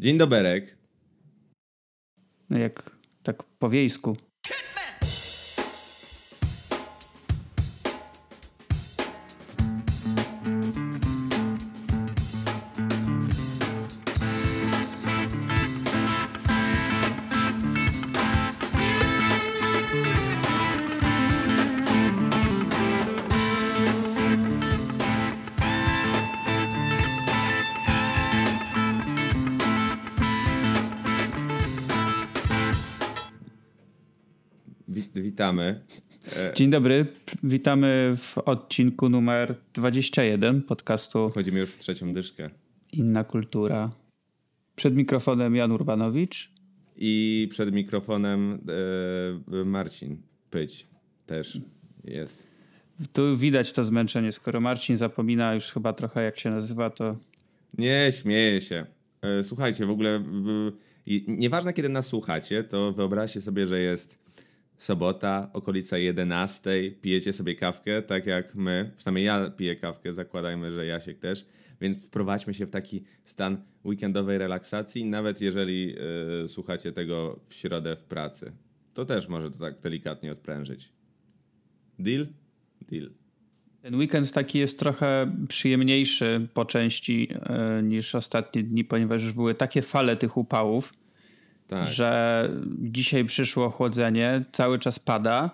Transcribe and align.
Dzień 0.00 0.18
doberek. 0.18 0.76
No 2.50 2.58
jak 2.58 2.96
tak 3.22 3.42
po 3.42 3.70
wiejsku. 3.70 4.16
Dzień 36.58 36.70
dobry, 36.70 37.06
witamy 37.42 38.14
w 38.16 38.38
odcinku 38.38 39.08
numer 39.08 39.54
21 39.74 40.62
podcastu. 40.62 41.30
Wchodzimy 41.30 41.60
już 41.60 41.70
w 41.70 41.78
trzecią 41.78 42.12
dyszkę. 42.12 42.50
Inna 42.92 43.24
kultura. 43.24 43.92
Przed 44.76 44.94
mikrofonem 44.94 45.56
Jan 45.56 45.72
Urbanowicz. 45.72 46.50
I 46.96 47.48
przed 47.50 47.72
mikrofonem 47.72 48.60
e, 49.50 49.64
Marcin 49.64 50.22
Pyć 50.50 50.86
też 51.26 51.60
jest. 52.04 52.46
Tu 53.12 53.36
widać 53.36 53.72
to 53.72 53.84
zmęczenie. 53.84 54.32
Skoro 54.32 54.60
Marcin 54.60 54.96
zapomina 54.96 55.54
już 55.54 55.64
chyba 55.64 55.92
trochę 55.92 56.22
jak 56.22 56.38
się 56.38 56.50
nazywa, 56.50 56.90
to. 56.90 57.16
Nie, 57.78 58.12
śmieję 58.20 58.60
się. 58.60 58.86
E, 59.22 59.44
słuchajcie, 59.44 59.86
w 59.86 59.90
ogóle 59.90 60.24
nieważne 61.26 61.72
kiedy 61.72 61.88
nas 61.88 62.06
słuchacie, 62.06 62.64
to 62.64 62.92
wyobraźcie 62.92 63.40
sobie, 63.40 63.66
że 63.66 63.80
jest 63.80 64.27
sobota, 64.78 65.50
okolica 65.52 65.98
11, 65.98 66.90
pijecie 67.00 67.32
sobie 67.32 67.54
kawkę, 67.54 68.02
tak 68.02 68.26
jak 68.26 68.54
my, 68.54 68.92
przynajmniej 68.96 69.24
ja 69.24 69.50
piję 69.50 69.76
kawkę, 69.76 70.14
zakładajmy, 70.14 70.74
że 70.74 70.86
Jasiek 70.86 71.18
też, 71.18 71.46
więc 71.80 72.06
wprowadźmy 72.06 72.54
się 72.54 72.66
w 72.66 72.70
taki 72.70 73.04
stan 73.24 73.62
weekendowej 73.84 74.38
relaksacji, 74.38 75.06
nawet 75.06 75.40
jeżeli 75.40 75.86
yy, 75.86 76.48
słuchacie 76.48 76.92
tego 76.92 77.40
w 77.46 77.54
środę 77.54 77.96
w 77.96 78.04
pracy. 78.04 78.52
To 78.94 79.04
też 79.04 79.28
może 79.28 79.50
to 79.50 79.58
tak 79.58 79.80
delikatnie 79.80 80.32
odprężyć. 80.32 80.92
Deal? 81.98 82.26
Deal. 82.90 83.10
Ten 83.82 83.94
weekend 83.94 84.32
taki 84.32 84.58
jest 84.58 84.78
trochę 84.78 85.36
przyjemniejszy 85.48 86.48
po 86.54 86.64
części 86.64 87.28
yy, 87.76 87.82
niż 87.82 88.14
ostatnie 88.14 88.62
dni, 88.62 88.84
ponieważ 88.84 89.22
już 89.22 89.32
były 89.32 89.54
takie 89.54 89.82
fale 89.82 90.16
tych 90.16 90.36
upałów, 90.36 90.92
tak. 91.68 91.88
że 91.88 92.50
dzisiaj 92.78 93.24
przyszło 93.24 93.66
ochłodzenie, 93.66 94.44
cały 94.52 94.78
czas 94.78 94.98
pada, 94.98 95.50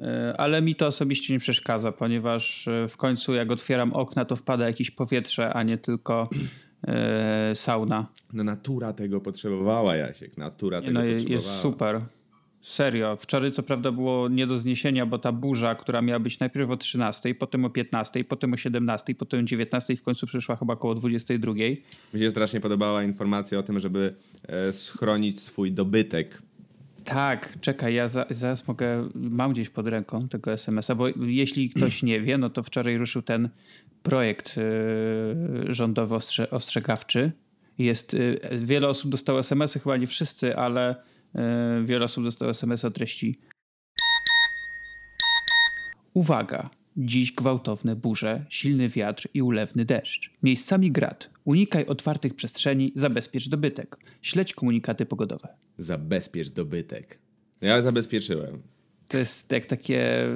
e, 0.00 0.34
ale 0.38 0.62
mi 0.62 0.74
to 0.74 0.86
osobiście 0.86 1.32
nie 1.32 1.38
przeszkadza, 1.38 1.92
ponieważ 1.92 2.68
e, 2.68 2.88
w 2.88 2.96
końcu 2.96 3.34
jak 3.34 3.50
otwieram 3.50 3.92
okna, 3.92 4.24
to 4.24 4.36
wpada 4.36 4.66
jakieś 4.66 4.90
powietrze, 4.90 5.52
a 5.52 5.62
nie 5.62 5.78
tylko 5.78 6.28
e, 6.86 7.52
sauna. 7.54 8.06
No 8.32 8.44
natura 8.44 8.92
tego 8.92 9.20
potrzebowała, 9.20 9.96
Jasiek, 9.96 10.36
natura 10.36 10.80
tego 10.80 10.92
no, 10.92 11.00
potrzebowała. 11.00 11.34
Jest 11.34 11.48
super. 11.48 12.00
Serio. 12.62 13.16
Wczoraj 13.16 13.52
co 13.52 13.62
prawda 13.62 13.92
było 13.92 14.28
nie 14.28 14.46
do 14.46 14.58
zniesienia, 14.58 15.06
bo 15.06 15.18
ta 15.18 15.32
burza, 15.32 15.74
która 15.74 16.02
miała 16.02 16.20
być 16.20 16.38
najpierw 16.38 16.70
o 16.70 16.76
13, 16.76 17.34
potem 17.34 17.64
o 17.64 17.70
15, 17.70 18.24
potem 18.24 18.52
o 18.52 18.56
17, 18.56 19.14
potem 19.14 19.40
o 19.40 19.42
19 19.42 19.96
w 19.96 20.02
końcu 20.02 20.26
przyszła 20.26 20.56
chyba 20.56 20.74
około 20.74 20.94
22. 20.94 21.52
Mi 22.14 22.20
się 22.20 22.30
strasznie 22.30 22.60
podobała 22.60 23.02
informacja 23.02 23.58
o 23.58 23.62
tym, 23.62 23.80
żeby 23.80 24.14
e, 24.48 24.72
schronić 24.72 25.40
swój 25.40 25.72
dobytek. 25.72 26.42
Tak, 27.04 27.60
czekaj, 27.60 27.94
ja 27.94 28.08
za, 28.08 28.26
zaraz 28.30 28.68
mogę, 28.68 29.08
mam 29.14 29.52
gdzieś 29.52 29.68
pod 29.68 29.86
ręką 29.86 30.28
tego 30.28 30.52
SMS-a, 30.52 30.94
bo 30.94 31.08
jeśli 31.20 31.70
ktoś 31.70 32.02
nie 32.02 32.20
wie, 32.20 32.38
no 32.38 32.50
to 32.50 32.62
wczoraj 32.62 32.96
ruszył 32.96 33.22
ten 33.22 33.48
projekt 34.02 34.56
e, 34.58 35.72
rządowy 35.72 36.14
ostrze, 36.14 36.50
ostrzegawczy. 36.50 37.32
Jest, 37.78 38.14
e, 38.14 38.58
wiele 38.58 38.88
osób 38.88 39.10
dostało 39.10 39.38
SMS-y, 39.38 39.80
chyba 39.80 39.96
nie 39.96 40.06
wszyscy, 40.06 40.56
ale 40.56 40.96
wiele 41.84 42.04
osób 42.04 42.24
dostało 42.24 42.50
SMS 42.50 42.84
o 42.84 42.90
treści. 42.90 43.38
Uwaga! 46.14 46.70
Dziś 46.96 47.32
gwałtowne 47.32 47.96
burze, 47.96 48.46
silny 48.48 48.88
wiatr 48.88 49.28
i 49.34 49.42
ulewny 49.42 49.84
deszcz. 49.84 50.30
Miejscami 50.42 50.92
grad. 50.92 51.30
Unikaj 51.44 51.86
otwartych 51.86 52.34
przestrzeni, 52.34 52.92
zabezpiecz 52.94 53.48
dobytek. 53.48 53.96
Śledź 54.22 54.54
komunikaty 54.54 55.06
pogodowe. 55.06 55.48
Zabezpiecz 55.78 56.48
dobytek. 56.48 57.18
Ja 57.60 57.82
zabezpieczyłem. 57.82 58.62
To 59.08 59.18
jest 59.18 59.52
jak 59.52 59.66
takie 59.66 60.26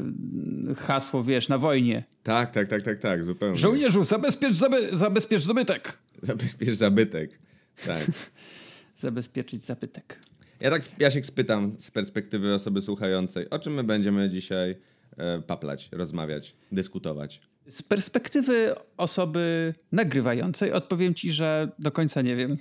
hasło, 0.77 1.25
wiesz, 1.25 1.49
na 1.49 1.59
wojnie. 1.59 2.05
Tak, 2.23 2.51
tak, 2.51 2.69
tak, 2.69 2.83
tak, 2.83 2.99
tak, 2.99 3.25
zupełnie. 3.25 3.57
Żołnierzu, 3.57 4.05
zabezpiecz, 4.05 4.55
zaby, 4.55 4.89
zabezpiecz 4.93 5.47
dobytek. 5.47 5.99
Zabezpiecz 6.23 6.75
zabytek, 6.75 7.39
tak. 7.87 8.11
Zabezpieczyć 8.97 9.65
zabytek. 9.65 10.21
Ja 10.65 10.71
tak 10.71 10.83
ja 10.99 11.11
się 11.11 11.25
spytam 11.25 11.73
z 11.79 11.91
perspektywy 11.91 12.55
osoby 12.55 12.83
słuchającej, 12.83 13.51
o 13.51 13.59
czym 13.59 13.75
my 13.75 13.85
będziemy 13.85 14.29
dzisiaj 14.29 14.77
e, 15.17 15.43
paplać, 15.43 15.89
rozmawiać, 15.93 16.57
dyskutować. 16.73 17.41
Z 17.69 17.83
perspektywy 17.83 18.75
osoby 18.97 19.75
nagrywającej 19.93 20.73
odpowiem 20.73 21.15
ci, 21.15 21.33
że 21.33 21.69
do 21.79 21.93
końca 21.93 22.23
nie 22.23 22.37
wiem. 22.37 22.57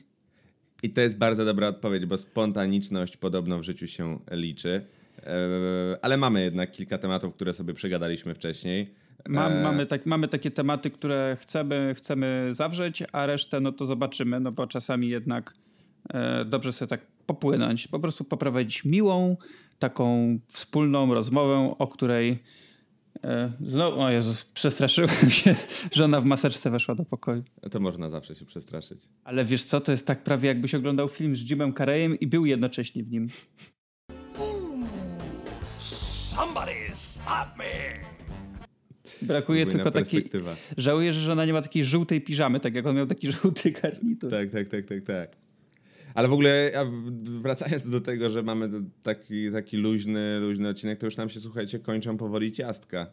I 0.83 0.89
to 0.89 1.01
jest 1.01 1.17
bardzo 1.17 1.45
dobra 1.45 1.67
odpowiedź, 1.67 2.05
bo 2.05 2.17
spontaniczność 2.17 3.17
podobno 3.17 3.59
w 3.59 3.63
życiu 3.63 3.87
się 3.87 4.19
liczy. 4.31 4.85
E, 5.23 5.35
ale 6.01 6.17
mamy 6.17 6.43
jednak 6.43 6.71
kilka 6.71 6.97
tematów, 6.97 7.33
które 7.33 7.53
sobie 7.53 7.73
przegadaliśmy 7.73 8.35
wcześniej. 8.35 8.95
Mam, 9.27 9.51
e... 9.51 9.63
mamy, 9.63 9.85
tak, 9.85 10.05
mamy 10.05 10.27
takie 10.27 10.51
tematy, 10.51 10.91
które 10.91 11.37
chcemy, 11.41 11.93
chcemy 11.97 12.49
zawrzeć, 12.51 13.03
a 13.11 13.25
resztę 13.25 13.59
no 13.59 13.71
to 13.71 13.85
zobaczymy, 13.85 14.39
no 14.39 14.51
bo 14.51 14.67
czasami 14.67 15.09
jednak 15.09 15.53
dobrze 16.45 16.73
sobie 16.73 16.89
tak 16.89 17.01
popłynąć, 17.25 17.87
po 17.87 17.99
prostu 17.99 18.23
poprowadzić 18.23 18.85
miłą, 18.85 19.37
taką 19.79 20.37
wspólną 20.47 21.13
rozmowę, 21.13 21.75
o 21.79 21.87
której 21.87 22.39
e, 23.23 23.51
Znowu, 23.61 24.01
o 24.01 24.09
Jezu, 24.09 24.33
przestraszyłem 24.53 25.29
się, 25.29 25.55
że 25.91 26.05
ona 26.05 26.21
w 26.21 26.25
maseczce 26.25 26.69
weszła 26.69 26.95
do 26.95 27.05
pokoju. 27.05 27.43
To 27.71 27.79
można 27.79 28.09
zawsze 28.09 28.35
się 28.35 28.45
przestraszyć. 28.45 29.03
Ale 29.23 29.45
wiesz 29.45 29.63
co, 29.63 29.81
to 29.81 29.91
jest 29.91 30.07
tak 30.07 30.23
prawie 30.23 30.47
jakbyś 30.47 30.75
oglądał 30.75 31.07
film 31.07 31.35
z 31.35 31.49
Jimem 31.49 31.73
Carreyem 31.73 32.19
i 32.19 32.27
był 32.27 32.45
jednocześnie 32.45 33.03
w 33.03 33.11
nim. 33.11 33.29
Somebody 35.79 36.71
stop 36.93 37.57
me! 37.57 38.13
Brakuje 39.21 39.65
tylko 39.65 39.91
takiej. 39.91 40.29
Żałuję, 40.77 41.13
że 41.13 41.31
ona 41.31 41.45
nie 41.45 41.53
ma 41.53 41.61
takiej 41.61 41.83
żółtej 41.83 42.21
piżamy, 42.21 42.59
tak 42.59 42.75
jak 42.75 42.85
on 42.85 42.95
miał 42.95 43.05
taki 43.05 43.31
żółty 43.41 43.71
garnitur. 43.71 44.31
Tak, 44.31 44.49
tak, 44.49 44.69
tak, 44.69 44.85
tak, 44.85 45.03
tak. 45.03 45.42
Ale 46.13 46.27
w 46.27 46.33
ogóle 46.33 46.71
wracając 47.23 47.89
do 47.89 48.01
tego, 48.01 48.29
że 48.29 48.43
mamy 48.43 48.69
taki, 49.03 49.51
taki 49.51 49.77
luźny, 49.77 50.39
luźny 50.39 50.69
odcinek, 50.69 50.99
to 50.99 51.07
już 51.07 51.17
nam 51.17 51.29
się, 51.29 51.39
słuchajcie, 51.39 51.79
kończą 51.79 52.17
powoli 52.17 52.51
ciastka. 52.51 53.07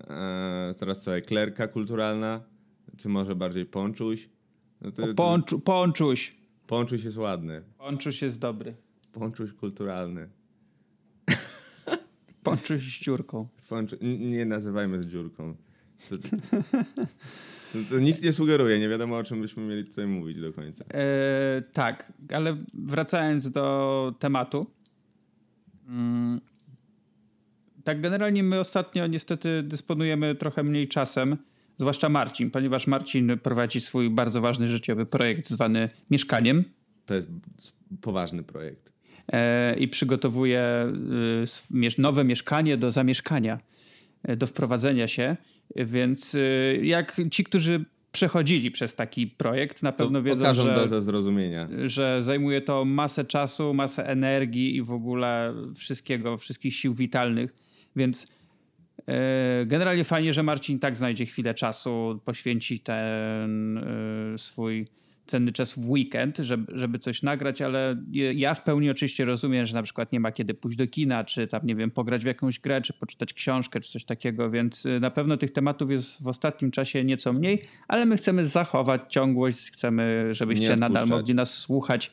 Eee, 0.00 0.74
teraz 0.74 1.02
co, 1.02 1.16
eklerka 1.16 1.68
kulturalna? 1.68 2.40
Czy 2.96 3.08
może 3.08 3.36
bardziej 3.36 3.66
ponczuś? 3.66 4.28
No 4.80 4.90
to, 4.90 5.14
ponczu, 5.14 5.60
ponczuś. 5.60 6.36
Ponczuś 6.66 7.04
jest 7.04 7.16
ładny. 7.16 7.62
Ponczuś 7.78 8.22
jest 8.22 8.38
dobry. 8.38 8.74
Ponczuś 9.12 9.52
kulturalny. 9.52 10.28
Ponczuś 12.42 12.80
z 12.80 13.00
dziurką. 13.00 13.48
Ponczu... 13.68 13.96
Nie 14.00 14.44
nazywajmy 14.44 15.02
z 15.02 15.06
dziurką. 15.06 15.56
To, 16.08 16.16
to, 17.90 17.98
nic 17.98 18.22
nie 18.22 18.32
sugeruje, 18.32 18.80
nie 18.80 18.88
wiadomo 18.88 19.16
o 19.16 19.24
czym 19.24 19.40
byśmy 19.40 19.62
mieli 19.62 19.84
tutaj 19.84 20.06
mówić 20.06 20.40
do 20.40 20.52
końca. 20.52 20.84
E, 20.94 21.62
tak, 21.72 22.12
ale 22.34 22.56
wracając 22.74 23.50
do 23.50 24.14
tematu. 24.18 24.66
Mm, 25.88 26.40
tak, 27.84 28.00
generalnie 28.00 28.42
my 28.42 28.60
ostatnio 28.60 29.06
niestety 29.06 29.62
dysponujemy 29.62 30.34
trochę 30.34 30.62
mniej 30.62 30.88
czasem, 30.88 31.36
zwłaszcza 31.78 32.08
Marcin, 32.08 32.50
ponieważ 32.50 32.86
Marcin 32.86 33.38
prowadzi 33.42 33.80
swój 33.80 34.10
bardzo 34.10 34.40
ważny 34.40 34.68
życiowy 34.68 35.06
projekt 35.06 35.48
zwany 35.48 35.88
Mieszkaniem. 36.10 36.64
To 37.06 37.14
jest 37.14 37.28
poważny 38.00 38.42
projekt. 38.42 38.92
E, 39.32 39.76
I 39.78 39.88
przygotowuje 39.88 40.92
y, 41.74 42.00
nowe 42.00 42.24
mieszkanie 42.24 42.76
do 42.76 42.90
zamieszkania, 42.90 43.58
e, 44.22 44.36
do 44.36 44.46
wprowadzenia 44.46 45.08
się. 45.08 45.36
Więc 45.76 46.34
y, 46.34 46.80
jak 46.82 47.20
ci, 47.30 47.44
którzy 47.44 47.84
przechodzili 48.12 48.70
przez 48.70 48.94
taki 48.94 49.26
projekt, 49.26 49.82
na 49.82 49.92
pewno 49.92 50.18
to 50.18 50.22
wiedzą, 50.22 50.54
że, 50.54 50.74
dozę 50.74 51.02
zrozumienia. 51.02 51.68
że 51.84 52.22
zajmuje 52.22 52.60
to 52.60 52.84
masę 52.84 53.24
czasu, 53.24 53.74
masę 53.74 54.06
energii 54.06 54.76
i 54.76 54.82
w 54.82 54.92
ogóle 54.92 55.54
wszystkiego, 55.74 56.38
wszystkich 56.38 56.74
sił 56.74 56.94
witalnych, 56.94 57.54
więc 57.96 58.26
y, 58.98 59.06
generalnie 59.66 60.04
fajnie, 60.04 60.34
że 60.34 60.42
Marcin 60.42 60.78
tak 60.78 60.96
znajdzie 60.96 61.26
chwilę 61.26 61.54
czasu, 61.54 62.20
poświęci 62.24 62.80
ten 62.80 63.78
y, 63.78 64.38
swój 64.38 64.86
cenny 65.26 65.52
czas 65.52 65.72
w 65.72 65.90
weekend, 65.90 66.38
żeby, 66.38 66.78
żeby 66.78 66.98
coś 66.98 67.22
nagrać, 67.22 67.62
ale 67.62 67.96
ja 68.34 68.54
w 68.54 68.62
pełni 68.62 68.90
oczywiście 68.90 69.24
rozumiem, 69.24 69.66
że 69.66 69.74
na 69.74 69.82
przykład 69.82 70.12
nie 70.12 70.20
ma 70.20 70.32
kiedy 70.32 70.54
pójść 70.54 70.78
do 70.78 70.86
kina, 70.86 71.24
czy 71.24 71.46
tam, 71.46 71.60
nie 71.64 71.76
wiem, 71.76 71.90
pograć 71.90 72.22
w 72.22 72.26
jakąś 72.26 72.58
grę, 72.58 72.80
czy 72.80 72.92
poczytać 72.92 73.34
książkę, 73.34 73.80
czy 73.80 73.92
coś 73.92 74.04
takiego, 74.04 74.50
więc 74.50 74.86
y, 74.86 75.00
na 75.00 75.10
pewno 75.10 75.36
tych 75.36 75.52
tematów 75.52 75.90
jest 75.90 76.22
w 76.22 76.28
ostatnim 76.28 76.70
czasie 76.70 77.04
nieco 77.04 77.32
mniej, 77.32 77.62
ale 77.88 78.06
my 78.06 78.16
chcemy 78.16 78.46
zachować 78.46 79.02
ciągłość, 79.08 79.70
chcemy, 79.70 80.28
żebyście 80.30 80.76
nadal 80.76 81.06
mogli 81.06 81.34
nas 81.34 81.54
słuchać 81.54 82.12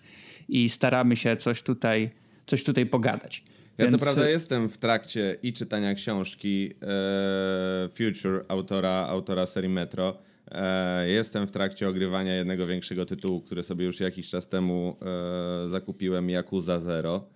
i 0.50 0.70
staramy 0.70 1.16
się 1.16 1.38
coś 1.38 1.62
tutaj, 1.62 2.10
coś 2.46 2.64
tutaj 2.64 2.86
pogadać. 2.86 3.44
Ja 3.78 3.86
Więc... 3.86 3.92
co 3.92 4.06
prawda 4.06 4.30
jestem 4.30 4.70
w 4.70 4.78
trakcie 4.78 5.36
i 5.44 5.54
czytania 5.54 5.94
książki 5.94 6.74
e, 6.82 7.90
Future 7.90 8.46
autora, 8.48 9.08
autora 9.10 9.46
serii 9.46 9.70
Metro, 9.70 10.18
jestem 11.06 11.48
w 11.48 11.51
trakcie 11.51 11.90
ogrywania 11.90 12.36
jednego 12.36 12.68
większego 12.68 13.06
tytułu, 13.06 13.42
który 13.42 13.63
sobie 13.63 13.86
już 13.86 14.00
jakiś 14.00 14.30
czas 14.30 14.48
temu 14.48 14.98
e, 15.01 15.69
zakupiłem, 15.69 16.30
Yakuza 16.30 16.80
Zero, 16.80 17.28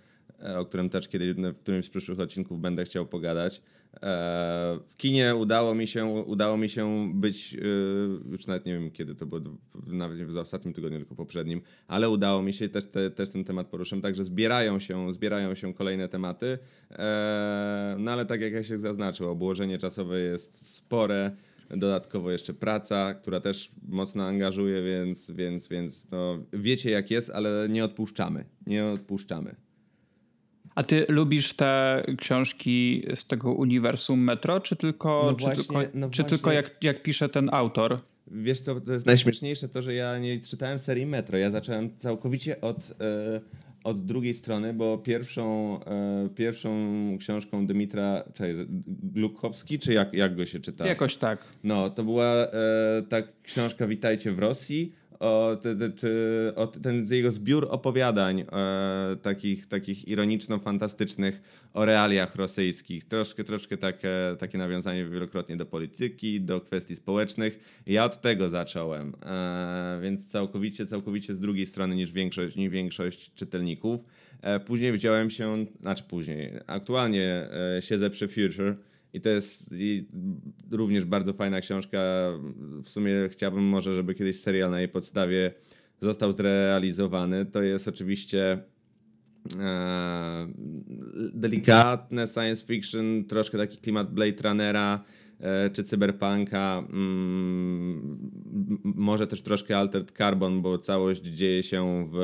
e, 0.43 0.59
o 0.59 0.65
którym 0.65 0.89
też 0.89 1.07
kiedyś 1.07 1.29
w 1.35 1.59
którymś 1.59 1.85
z 1.85 1.89
przyszłych 1.89 2.19
odcinków 2.19 2.61
będę 2.61 2.85
chciał 2.85 3.05
pogadać. 3.05 3.61
W 4.87 4.95
kinie 4.97 5.35
udało 5.35 5.75
mi 5.75 5.87
się, 5.87 6.05
udało 6.05 6.57
mi 6.57 6.69
się 6.69 7.11
być, 7.13 7.57
już 8.31 8.47
nawet 8.47 8.65
nie 8.65 8.73
wiem 8.73 8.91
kiedy 8.91 9.15
to 9.15 9.25
było, 9.25 9.41
nawet 9.87 10.17
nie 10.17 10.25
w 10.25 10.37
ostatnim 10.37 10.73
tygodniu, 10.73 10.99
tylko 10.99 11.15
poprzednim, 11.15 11.61
ale 11.87 12.09
udało 12.09 12.41
mi 12.41 12.53
się, 12.53 12.69
też, 12.69 12.85
te, 12.85 13.11
też 13.11 13.29
ten 13.29 13.43
temat 13.43 13.67
poruszyłem, 13.67 14.01
także 14.01 14.23
zbierają 14.23 14.79
się, 14.79 15.13
zbierają 15.13 15.55
się 15.55 15.73
kolejne 15.73 16.07
tematy, 16.07 16.57
no 17.97 18.11
ale 18.11 18.25
tak 18.25 18.41
jak 18.41 18.53
ja 18.53 18.63
się 18.63 18.79
zaznaczył, 18.79 19.29
obłożenie 19.29 19.77
czasowe 19.77 20.19
jest 20.19 20.75
spore, 20.75 21.31
Dodatkowo 21.69 22.31
jeszcze 22.31 22.53
praca, 22.53 23.13
która 23.13 23.39
też 23.39 23.71
mocno 23.87 24.23
angażuje, 24.23 24.83
więc, 24.83 25.31
więc, 25.31 25.67
więc 25.67 26.11
no, 26.11 26.39
wiecie 26.53 26.89
jak 26.89 27.11
jest, 27.11 27.29
ale 27.29 27.67
nie 27.69 27.85
odpuszczamy. 27.85 28.45
Nie 28.67 28.85
odpuszczamy. 28.85 29.55
A 30.75 30.83
ty 30.83 31.05
lubisz 31.09 31.53
te 31.53 32.03
książki 32.17 33.03
z 33.15 33.27
tego 33.27 33.53
uniwersum 33.53 34.19
Metro, 34.19 34.59
czy 34.59 34.75
tylko, 34.75 35.23
no 35.25 35.37
czy 35.37 35.45
właśnie, 35.45 35.63
tylko, 35.63 35.81
no 35.93 36.09
czy 36.09 36.23
tylko 36.23 36.51
jak, 36.51 36.83
jak 36.83 37.03
pisze 37.03 37.29
ten 37.29 37.49
autor? 37.51 37.99
Wiesz 38.27 38.61
co, 38.61 38.81
to 38.81 38.93
jest 38.93 39.05
najśmieszniejsze 39.05 39.69
to, 39.69 39.81
że 39.81 39.93
ja 39.93 40.17
nie 40.17 40.39
czytałem 40.39 40.79
serii 40.79 41.05
Metro. 41.05 41.37
Ja 41.37 41.51
zacząłem 41.51 41.97
całkowicie 41.97 42.61
od, 42.61 42.93
e, 43.01 43.41
od 43.83 44.05
drugiej 44.05 44.33
strony, 44.33 44.73
bo 44.73 44.97
pierwszą, 44.97 45.79
e, 45.85 46.29
pierwszą 46.35 46.71
książką 47.19 47.67
Dymitra 47.67 48.23
czekaj, 48.33 48.55
czy 49.79 49.93
jak, 49.93 50.13
jak 50.13 50.35
go 50.35 50.45
się 50.45 50.59
czyta? 50.59 50.87
Jakoś 50.87 51.15
tak. 51.15 51.45
No, 51.63 51.89
to 51.89 52.03
była 52.03 52.47
e, 52.47 53.01
ta 53.09 53.17
książka 53.43 53.87
Witajcie 53.87 54.31
w 54.31 54.39
Rosji 54.39 54.93
o, 55.19 55.57
o 56.55 56.67
ten 56.67 57.07
jego 57.09 57.31
zbiór 57.31 57.67
opowiadań 57.69 58.39
e, 58.39 58.45
takich, 59.21 59.67
takich 59.67 60.07
ironiczno-fantastycznych 60.07 61.41
o 61.73 61.85
realiach 61.85 62.35
rosyjskich. 62.35 63.05
Troszkę, 63.05 63.43
troszkę 63.43 63.77
takie, 63.77 64.09
takie 64.39 64.57
nawiązanie 64.57 65.05
wielokrotnie 65.05 65.57
do 65.57 65.65
polityki, 65.65 66.41
do 66.41 66.61
kwestii 66.61 66.95
społecznych. 66.95 67.81
Ja 67.85 68.05
od 68.05 68.21
tego 68.21 68.49
zacząłem, 68.49 69.13
e, 69.25 69.99
więc 70.03 70.27
całkowicie, 70.27 70.85
całkowicie 70.85 71.35
z 71.35 71.39
drugiej 71.39 71.65
strony 71.65 71.95
niż 71.95 72.11
większość, 72.11 72.55
niż 72.55 72.69
większość 72.69 73.33
czytelników. 73.33 74.05
E, 74.41 74.59
później 74.59 74.91
wziąłem 74.91 75.29
się, 75.29 75.65
znaczy 75.81 76.03
później, 76.03 76.53
aktualnie 76.67 77.47
e, 77.77 77.81
siedzę 77.81 78.09
przy 78.09 78.27
Future, 78.27 78.75
i 79.13 79.21
to 79.21 79.29
jest 79.29 79.73
również 80.71 81.05
bardzo 81.05 81.33
fajna 81.33 81.61
książka. 81.61 81.99
W 82.83 82.89
sumie 82.89 83.13
chciałbym 83.29 83.63
może, 83.63 83.93
żeby 83.93 84.13
kiedyś 84.13 84.39
serial 84.39 84.71
na 84.71 84.79
jej 84.79 84.89
podstawie 84.89 85.53
został 86.01 86.33
zrealizowany. 86.33 87.45
To 87.45 87.61
jest 87.61 87.87
oczywiście 87.87 88.63
e, 89.59 90.47
delikatne 91.33 92.27
science 92.27 92.65
fiction, 92.65 93.25
troszkę 93.25 93.57
taki 93.57 93.77
klimat 93.77 94.13
Blade 94.13 94.49
Runnera 94.49 95.03
e, 95.39 95.69
czy 95.69 95.83
cyberpunka. 95.83 96.83
Mm, 96.89 98.31
może 98.83 99.27
też 99.27 99.41
troszkę 99.41 99.77
Altered 99.77 100.11
Carbon, 100.11 100.61
bo 100.61 100.77
całość 100.77 101.21
dzieje 101.21 101.63
się 101.63 102.07
w, 102.11 102.15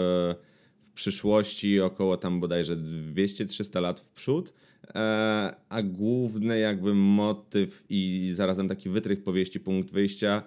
w 0.80 0.92
przyszłości 0.92 1.80
około 1.80 2.18
tam 2.18 2.40
bodajże 2.40 2.78
200-300 2.78 3.82
lat 3.82 4.00
w 4.00 4.12
przód. 4.12 4.54
E, 4.96 5.56
a 5.70 5.84
główny 5.84 6.60
jakby 6.60 6.94
motyw 6.94 7.84
i 7.90 8.32
zarazem 8.36 8.70
taki 8.70 8.90
wytrych 8.90 9.24
powieści, 9.24 9.60
punkt 9.60 9.92
wyjścia 9.92 10.44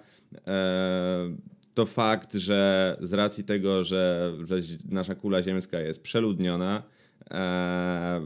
e, 0.47 1.35
to 1.73 1.85
fakt, 1.85 2.33
że 2.33 2.97
z 3.01 3.13
racji 3.13 3.43
tego, 3.43 3.83
że, 3.83 4.33
że 4.41 4.55
nasza 4.89 5.15
kula 5.15 5.43
ziemska 5.43 5.79
jest 5.79 6.03
przeludniona, 6.03 6.83
e, 7.31 8.21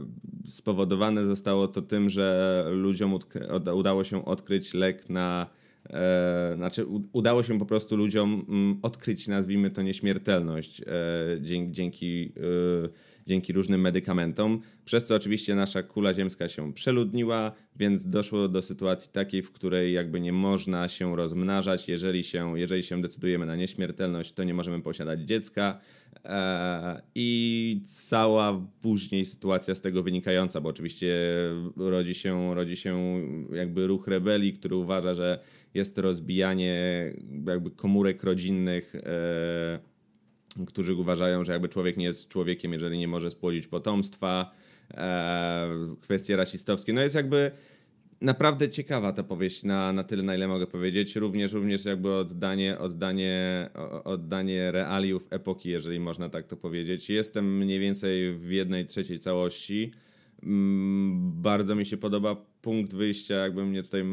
spowodowane 0.46 1.24
zostało 1.24 1.68
to 1.68 1.82
tym, 1.82 2.10
że 2.10 2.64
ludziom 2.70 3.18
udało 3.72 4.04
się 4.04 4.24
odkryć 4.24 4.74
lek 4.74 5.10
na 5.10 5.46
znaczy, 6.56 6.86
udało 7.12 7.42
się 7.42 7.58
po 7.58 7.66
prostu 7.66 7.96
ludziom 7.96 8.44
mm, 8.48 8.78
odkryć, 8.82 9.28
nazwijmy 9.28 9.70
to, 9.70 9.82
nieśmiertelność 9.82 10.82
dzięki, 11.40 11.72
dzięki 11.72 12.32
e, 12.36 12.88
dzięki 13.28 13.52
różnym 13.52 13.80
medykamentom, 13.80 14.60
przez 14.84 15.04
co 15.04 15.14
oczywiście 15.14 15.54
nasza 15.54 15.82
kula 15.82 16.14
ziemska 16.14 16.48
się 16.48 16.72
przeludniła, 16.72 17.52
więc 17.76 18.06
doszło 18.06 18.48
do 18.48 18.62
sytuacji 18.62 19.10
takiej, 19.12 19.42
w 19.42 19.50
której 19.50 19.92
jakby 19.92 20.20
nie 20.20 20.32
można 20.32 20.88
się 20.88 21.16
rozmnażać. 21.16 21.88
Jeżeli 21.88 22.24
się, 22.24 22.58
jeżeli 22.58 22.82
się 22.82 23.02
decydujemy 23.02 23.46
na 23.46 23.56
nieśmiertelność, 23.56 24.32
to 24.32 24.44
nie 24.44 24.54
możemy 24.54 24.82
posiadać 24.82 25.20
dziecka. 25.20 25.80
Eee, 26.24 27.00
I 27.14 27.82
cała 27.86 28.66
później 28.80 29.24
sytuacja 29.24 29.74
z 29.74 29.80
tego 29.80 30.02
wynikająca, 30.02 30.60
bo 30.60 30.68
oczywiście 30.68 31.16
rodzi 31.76 32.14
się, 32.14 32.54
rodzi 32.54 32.76
się 32.76 33.22
jakby 33.52 33.86
ruch 33.86 34.06
rebelii, 34.08 34.52
który 34.52 34.76
uważa, 34.76 35.14
że 35.14 35.38
jest 35.74 35.98
rozbijanie 35.98 36.76
jakby 37.46 37.70
komórek 37.70 38.22
rodzinnych. 38.22 38.94
Którzy 40.66 40.94
uważają, 40.94 41.44
że 41.44 41.52
jakby 41.52 41.68
człowiek 41.68 41.96
nie 41.96 42.04
jest 42.04 42.28
człowiekiem, 42.28 42.72
jeżeli 42.72 42.98
nie 42.98 43.08
może 43.08 43.30
spłodzić 43.30 43.66
potomstwa, 43.66 44.50
e, 44.94 45.96
kwestie 46.00 46.36
rasistowskie. 46.36 46.92
No 46.92 47.00
jest 47.00 47.14
jakby 47.14 47.50
naprawdę 48.20 48.68
ciekawa 48.68 49.12
ta 49.12 49.22
powieść 49.22 49.64
na, 49.64 49.92
na 49.92 50.04
tyle, 50.04 50.22
na 50.22 50.34
ile 50.34 50.48
mogę 50.48 50.66
powiedzieć. 50.66 51.16
Również, 51.16 51.52
również 51.52 51.84
jakby 51.84 52.14
oddanie, 52.14 52.78
oddanie, 52.78 53.68
oddanie 54.04 54.72
realiów 54.72 55.26
epoki, 55.30 55.68
jeżeli 55.68 56.00
można 56.00 56.28
tak 56.28 56.46
to 56.46 56.56
powiedzieć. 56.56 57.10
Jestem 57.10 57.56
mniej 57.58 57.80
więcej 57.80 58.34
w 58.34 58.50
jednej 58.50 58.86
trzeciej 58.86 59.18
całości. 59.18 59.92
Mm, 60.42 61.32
bardzo 61.42 61.74
mi 61.74 61.86
się 61.86 61.96
podoba 61.96 62.36
punkt 62.62 62.94
wyjścia, 62.94 63.34
jakby 63.34 63.64
mnie 63.66 63.82
tutaj 63.82 64.04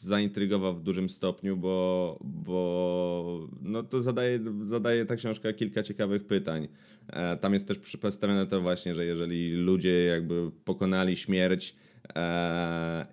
zaintrygował 0.00 0.74
w 0.74 0.82
dużym 0.82 1.10
stopniu, 1.10 1.56
bo, 1.56 2.18
bo 2.24 3.48
no 3.60 3.82
to 3.82 4.02
zadaje, 4.02 4.40
zadaje 4.64 5.06
ta 5.06 5.16
książka 5.16 5.52
kilka 5.52 5.82
ciekawych 5.82 6.24
pytań. 6.24 6.68
E, 7.08 7.36
tam 7.36 7.52
jest 7.52 7.68
też 7.68 7.78
przedstawione 7.78 8.46
to 8.46 8.60
właśnie, 8.60 8.94
że 8.94 9.04
jeżeli 9.04 9.50
ludzie 9.50 10.04
jakby 10.04 10.50
pokonali 10.64 11.16
śmierć, 11.16 11.76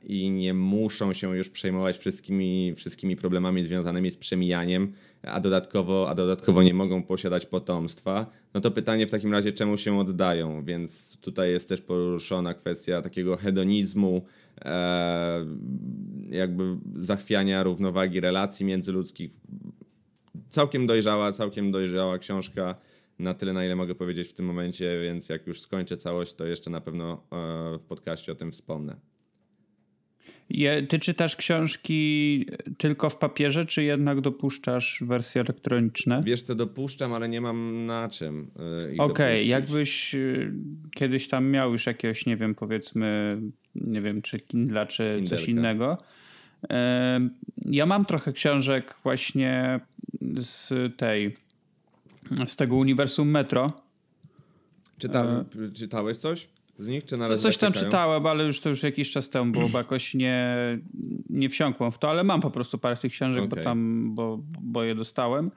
i 0.04 0.30
nie 0.32 0.54
muszą 0.54 1.14
się 1.14 1.38
już 1.38 1.50
przejmować 1.50 1.98
wszystkimi, 1.98 2.74
wszystkimi 2.76 3.16
problemami 3.16 3.66
związanymi 3.66 4.12
z 4.12 4.18
przemijaniem, 4.18 4.94
a 5.24 5.40
dodatkowo, 5.40 6.10
a 6.10 6.16
dodatkowo 6.16 6.64
nie 6.64 6.74
mogą 6.74 7.04
posiadać 7.04 7.46
potomstwa, 7.46 8.26
no 8.54 8.62
to 8.62 8.72
pytanie 8.72 9.08
w 9.08 9.12
takim 9.12 9.32
razie, 9.32 9.54
czemu 9.54 9.78
się 9.78 10.00
oddają? 10.00 10.64
Więc 10.64 11.18
tutaj 11.18 11.52
jest 11.52 11.70
też 11.70 11.82
poruszona 11.82 12.54
kwestia 12.54 13.02
takiego 13.02 13.38
hedonizmu, 13.38 14.26
e, 14.62 15.46
jakby 16.30 16.78
zachwiania 16.96 17.64
równowagi 17.64 18.20
relacji 18.20 18.66
międzyludzkich. 18.66 19.32
Całkiem 20.50 20.88
dojrzała, 20.88 21.32
całkiem 21.32 21.72
dojrzała 21.72 22.18
książka 22.18 22.76
na 23.20 23.34
tyle, 23.34 23.54
na 23.54 23.66
ile 23.66 23.76
mogę 23.76 23.96
powiedzieć 23.96 24.28
w 24.28 24.34
tym 24.34 24.46
momencie, 24.46 25.00
więc 25.04 25.30
jak 25.30 25.48
już 25.48 25.62
skończę 25.62 25.98
całość, 25.98 26.34
to 26.34 26.46
jeszcze 26.46 26.70
na 26.70 26.82
pewno 26.82 27.24
e, 27.32 27.78
w 27.80 27.84
podcaście 27.84 28.32
o 28.32 28.36
tym 28.36 28.52
wspomnę. 28.52 28.96
Ty 30.90 31.00
czytasz 31.00 31.36
książki 31.36 32.46
tylko 32.78 33.10
w 33.10 33.18
papierze, 33.18 33.66
czy 33.66 33.84
jednak 33.84 34.22
dopuszczasz 34.22 35.04
wersje 35.06 35.42
elektroniczne? 35.42 36.24
Wiesz 36.26 36.42
co, 36.42 36.56
dopuszczam, 36.56 37.14
ale 37.14 37.30
nie 37.30 37.42
mam 37.42 37.86
na 37.86 38.10
czym. 38.10 38.52
Yy, 38.90 38.96
Okej, 38.98 39.36
okay, 39.36 39.44
jakbyś 39.44 40.16
y, 40.16 40.54
kiedyś 40.96 41.28
tam 41.28 41.50
miał 41.50 41.72
już 41.72 41.86
jakiegoś, 41.86 42.26
nie 42.26 42.38
wiem, 42.38 42.56
powiedzmy, 42.56 43.38
nie 43.76 44.02
wiem, 44.02 44.22
czy 44.22 44.40
Kindle, 44.40 44.88
czy 44.88 45.12
Kinderka. 45.16 45.38
coś 45.38 45.50
innego. 45.50 45.98
Ja 47.66 47.86
mam 47.86 48.06
trochę 48.06 48.34
książek 48.34 48.96
właśnie 49.04 49.80
z 50.40 50.74
tej, 50.98 51.36
z 52.48 52.56
tego 52.56 52.76
uniwersum 52.76 53.30
Metro. 53.30 53.72
Czyta, 54.98 55.24
e... 55.24 55.72
Czytałeś 55.72 56.18
coś? 56.18 56.48
z 56.80 56.88
nich, 56.88 57.06
czy 57.06 57.18
na 57.18 57.28
razie 57.28 57.42
Coś 57.42 57.58
tam 57.58 57.74
czytałem, 57.74 58.26
ale 58.26 58.44
już 58.44 58.60
to 58.60 58.70
już 58.70 58.84
jakiś 58.84 59.12
czas 59.12 59.30
temu 59.30 59.52
było, 59.52 59.70
bo 59.70 59.78
jakoś 59.78 60.14
nie, 60.14 60.48
nie 61.30 61.50
wsiąkłem 61.50 61.92
w 61.92 61.98
to, 61.98 62.10
ale 62.10 62.24
mam 62.24 62.42
po 62.42 62.52
prostu 62.52 62.78
parę 62.78 62.98
tych 62.98 63.12
książek, 63.12 63.44
okay. 63.44 63.58
bo 63.58 63.64
tam, 63.64 64.10
bo, 64.16 64.40
bo 64.62 64.84
je 64.84 64.96
dostałem. 64.96 65.52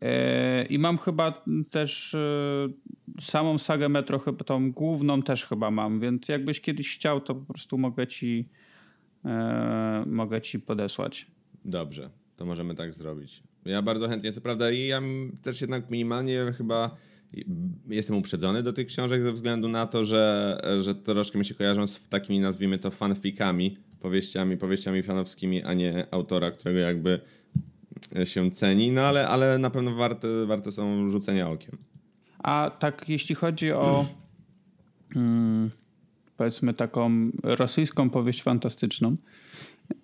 E, 0.00 0.64
I 0.64 0.78
mam 0.78 0.98
chyba 0.98 1.44
też 1.70 2.14
e, 2.14 2.68
samą 3.20 3.58
sagę 3.58 3.88
Metro, 3.88 4.18
chyba 4.18 4.44
tą 4.44 4.72
główną 4.72 5.22
też 5.22 5.46
chyba 5.46 5.70
mam, 5.70 6.00
więc 6.00 6.28
jakbyś 6.28 6.60
kiedyś 6.60 6.94
chciał, 6.94 7.20
to 7.20 7.34
po 7.34 7.52
prostu 7.52 7.78
mogę 7.78 8.06
ci, 8.06 8.44
e, 9.24 10.04
mogę 10.06 10.40
ci 10.40 10.60
podesłać. 10.60 11.26
Dobrze, 11.64 12.10
to 12.36 12.44
możemy 12.44 12.74
tak 12.74 12.94
zrobić. 12.94 13.42
Ja 13.64 13.82
bardzo 13.82 14.08
chętnie, 14.08 14.32
co 14.32 14.40
prawda, 14.40 14.70
i 14.70 14.86
ja 14.86 15.02
też 15.42 15.60
jednak 15.60 15.90
minimalnie 15.90 16.52
chyba 16.58 16.96
jestem 17.88 18.16
uprzedzony 18.16 18.62
do 18.62 18.72
tych 18.72 18.86
książek 18.86 19.22
ze 19.22 19.32
względu 19.32 19.68
na 19.68 19.86
to, 19.86 20.04
że, 20.04 20.60
że 20.78 20.94
troszkę 20.94 21.38
mi 21.38 21.44
się 21.44 21.54
kojarzą 21.54 21.86
z 21.86 22.08
takimi, 22.08 22.40
nazwijmy 22.40 22.78
to, 22.78 22.90
fanfikami, 22.90 23.76
powieściami, 24.00 24.56
powieściami 24.56 25.02
fanowskimi, 25.02 25.62
a 25.62 25.74
nie 25.74 26.06
autora, 26.10 26.50
którego 26.50 26.78
jakby 26.78 27.20
się 28.24 28.50
ceni, 28.50 28.92
no 28.92 29.02
ale, 29.02 29.28
ale 29.28 29.58
na 29.58 29.70
pewno 29.70 29.94
warte, 29.94 30.46
warte 30.46 30.72
są 30.72 31.06
rzucenia 31.06 31.50
okiem. 31.50 31.78
A 32.38 32.70
tak 32.78 33.08
jeśli 33.08 33.34
chodzi 33.34 33.72
o 33.72 34.06
hmm, 35.14 35.70
powiedzmy 36.36 36.74
taką 36.74 37.30
rosyjską 37.42 38.10
powieść 38.10 38.42
fantastyczną, 38.42 39.16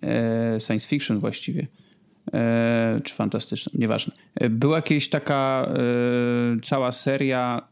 e, 0.03 0.57
science 0.59 0.87
fiction 0.87 1.19
właściwie, 1.19 1.67
czy 3.03 3.13
fantastyczną, 3.13 3.71
nieważne. 3.79 4.13
E, 4.35 4.49
była 4.49 4.75
jakaś 4.75 5.09
taka 5.09 5.67
e, 5.69 6.59
cała 6.61 6.91
seria 6.91 7.67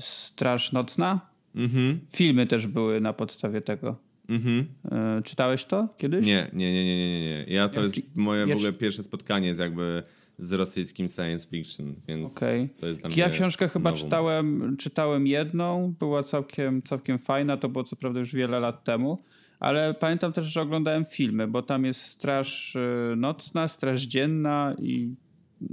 Straż 0.00 0.72
Nocna. 0.72 1.20
Mhm. 1.54 2.00
Filmy 2.14 2.46
też 2.46 2.66
były 2.66 3.00
na 3.00 3.12
podstawie 3.12 3.60
tego. 3.60 3.96
Mhm. 4.28 4.66
E, 4.92 5.22
czytałeś 5.22 5.64
to 5.64 5.88
kiedyś? 5.98 6.26
Nie, 6.26 6.50
nie, 6.52 6.72
nie, 6.72 6.84
nie, 6.84 7.20
nie. 7.20 7.20
nie. 7.20 7.44
Ja 7.48 7.68
to 7.68 7.80
ja, 7.80 7.86
jest 7.86 8.16
moje 8.16 8.46
ja, 8.46 8.54
w 8.54 8.56
ogóle 8.56 8.72
pierwsze 8.72 9.02
spotkanie 9.02 9.54
z 9.54 9.58
jakby 9.58 10.02
z 10.38 10.52
rosyjskim 10.52 11.08
science 11.08 11.48
fiction, 11.48 11.94
więc 12.08 12.36
okay. 12.36 12.68
to 12.80 12.86
jest 12.86 13.00
dla 13.00 13.08
mnie 13.08 13.18
Ja 13.18 13.30
książkę 13.30 13.68
chyba 13.68 13.92
czytałem, 13.92 14.76
czytałem 14.76 15.26
jedną, 15.26 15.94
była 15.98 16.22
całkiem, 16.22 16.82
całkiem 16.82 17.18
fajna, 17.18 17.56
to 17.56 17.68
było 17.68 17.84
co 17.84 17.96
prawda 17.96 18.20
już 18.20 18.34
wiele 18.34 18.60
lat 18.60 18.84
temu, 18.84 19.22
ale 19.62 19.94
pamiętam 19.94 20.32
też, 20.32 20.44
że 20.44 20.60
oglądałem 20.60 21.04
filmy, 21.04 21.48
bo 21.48 21.62
tam 21.62 21.84
jest 21.84 22.00
Straż 22.00 22.76
y, 22.76 23.14
Nocna, 23.16 23.68
Straż 23.68 24.02
Dzienna 24.02 24.76
i 24.78 25.14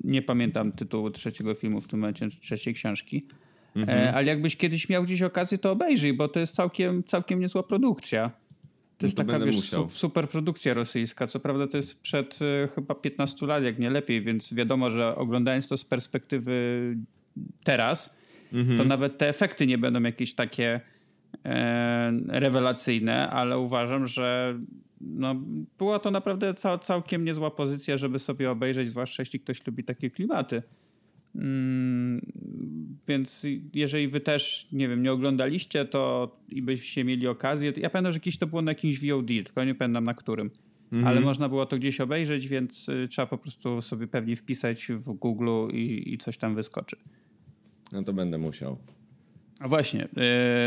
nie 0.04 0.22
pamiętam 0.22 0.72
tytułu 0.72 1.12
trzeciego 1.12 1.54
filmu 1.54 1.82
w 1.82 1.88
tym 1.88 2.00
momencie, 2.00 2.28
trzeciej 2.30 2.74
książki. 2.74 3.26
Mhm. 3.76 3.98
E, 4.00 4.14
ale 4.14 4.28
jakbyś 4.28 4.56
kiedyś 4.56 4.90
miał 4.90 5.04
gdzieś 5.04 5.22
okazję, 5.22 5.58
to 5.58 5.72
obejrzyj, 5.72 6.14
bo 6.14 6.28
to 6.28 6.40
jest 6.40 6.56
całkiem, 6.56 7.04
całkiem 7.04 7.40
niezła 7.40 7.64
produkcja. 7.64 8.32
To 8.98 9.06
jest 9.06 9.18
no 9.18 9.24
to 9.24 9.32
taka 9.32 9.46
wiesz, 9.46 9.56
musiał. 9.56 9.90
super 9.90 10.30
produkcja 10.30 10.74
rosyjska. 10.74 11.28
Co 11.28 11.40
prawda 11.40 11.68
to 11.68 11.78
jest 11.78 12.02
przed 12.02 12.40
y, 12.42 12.68
chyba 12.76 12.96
15 12.96 13.46
lat, 13.46 13.64
jak 13.64 13.80
nie 13.80 13.90
lepiej, 13.90 14.22
więc 14.22 14.54
wiadomo, 14.54 14.90
że 14.90 15.16
oglądając 15.16 15.68
to 15.68 15.78
z 15.78 15.86
perspektywy 15.86 16.96
teraz, 17.64 18.20
mhm. 18.54 18.78
to 18.78 18.86
nawet 18.86 19.18
te 19.18 19.28
efekty 19.30 19.68
nie 19.68 19.78
będą 19.78 20.04
jakieś 20.04 20.36
takie 20.36 20.82
rewelacyjne, 22.28 23.30
ale 23.30 23.60
uważam, 23.60 24.08
że 24.08 24.60
no, 25.02 25.36
była 25.78 26.00
to 26.00 26.12
naprawdę 26.12 26.54
cał, 26.54 26.80
całkiem 26.80 27.26
niezła 27.26 27.52
pozycja, 27.52 27.98
żeby 27.98 28.20
sobie 28.20 28.52
obejrzeć, 28.52 28.90
zwłaszcza 28.90 29.22
jeśli 29.22 29.40
ktoś 29.40 29.68
lubi 29.68 29.84
takie 29.84 30.10
klimaty. 30.10 30.64
Mm, 31.36 32.22
więc 33.08 33.46
jeżeli 33.74 34.08
wy 34.08 34.20
też, 34.20 34.68
nie 34.72 34.88
wiem, 34.88 35.04
nie 35.04 35.12
oglądaliście 35.12 35.86
to 35.86 36.32
i 36.50 36.62
byście 36.62 37.04
mieli 37.04 37.28
okazję, 37.28 37.74
ja 37.78 37.90
pamiętam, 37.90 38.14
że 38.14 38.20
kiedyś 38.20 38.38
to 38.38 38.48
było 38.48 38.62
na 38.62 38.72
jakimś 38.72 39.06
VOD, 39.06 39.28
tylko 39.28 39.64
nie 39.64 39.76
pamiętam 39.76 40.04
na 40.04 40.14
którym. 40.14 40.52
Mhm. 40.92 41.08
Ale 41.08 41.22
można 41.22 41.50
było 41.50 41.66
to 41.66 41.78
gdzieś 41.78 42.02
obejrzeć, 42.02 42.48
więc 42.48 42.90
y, 42.90 43.08
trzeba 43.08 43.26
po 43.26 43.38
prostu 43.38 43.82
sobie 43.82 44.08
pewnie 44.08 44.36
wpisać 44.36 44.88
w 44.88 45.12
Google 45.12 45.68
i, 45.74 46.14
i 46.14 46.18
coś 46.18 46.38
tam 46.38 46.56
wyskoczy. 46.56 46.98
No 47.92 48.04
to 48.04 48.14
będę 48.14 48.38
musiał. 48.38 48.78
A 49.60 49.68
właśnie, 49.68 50.08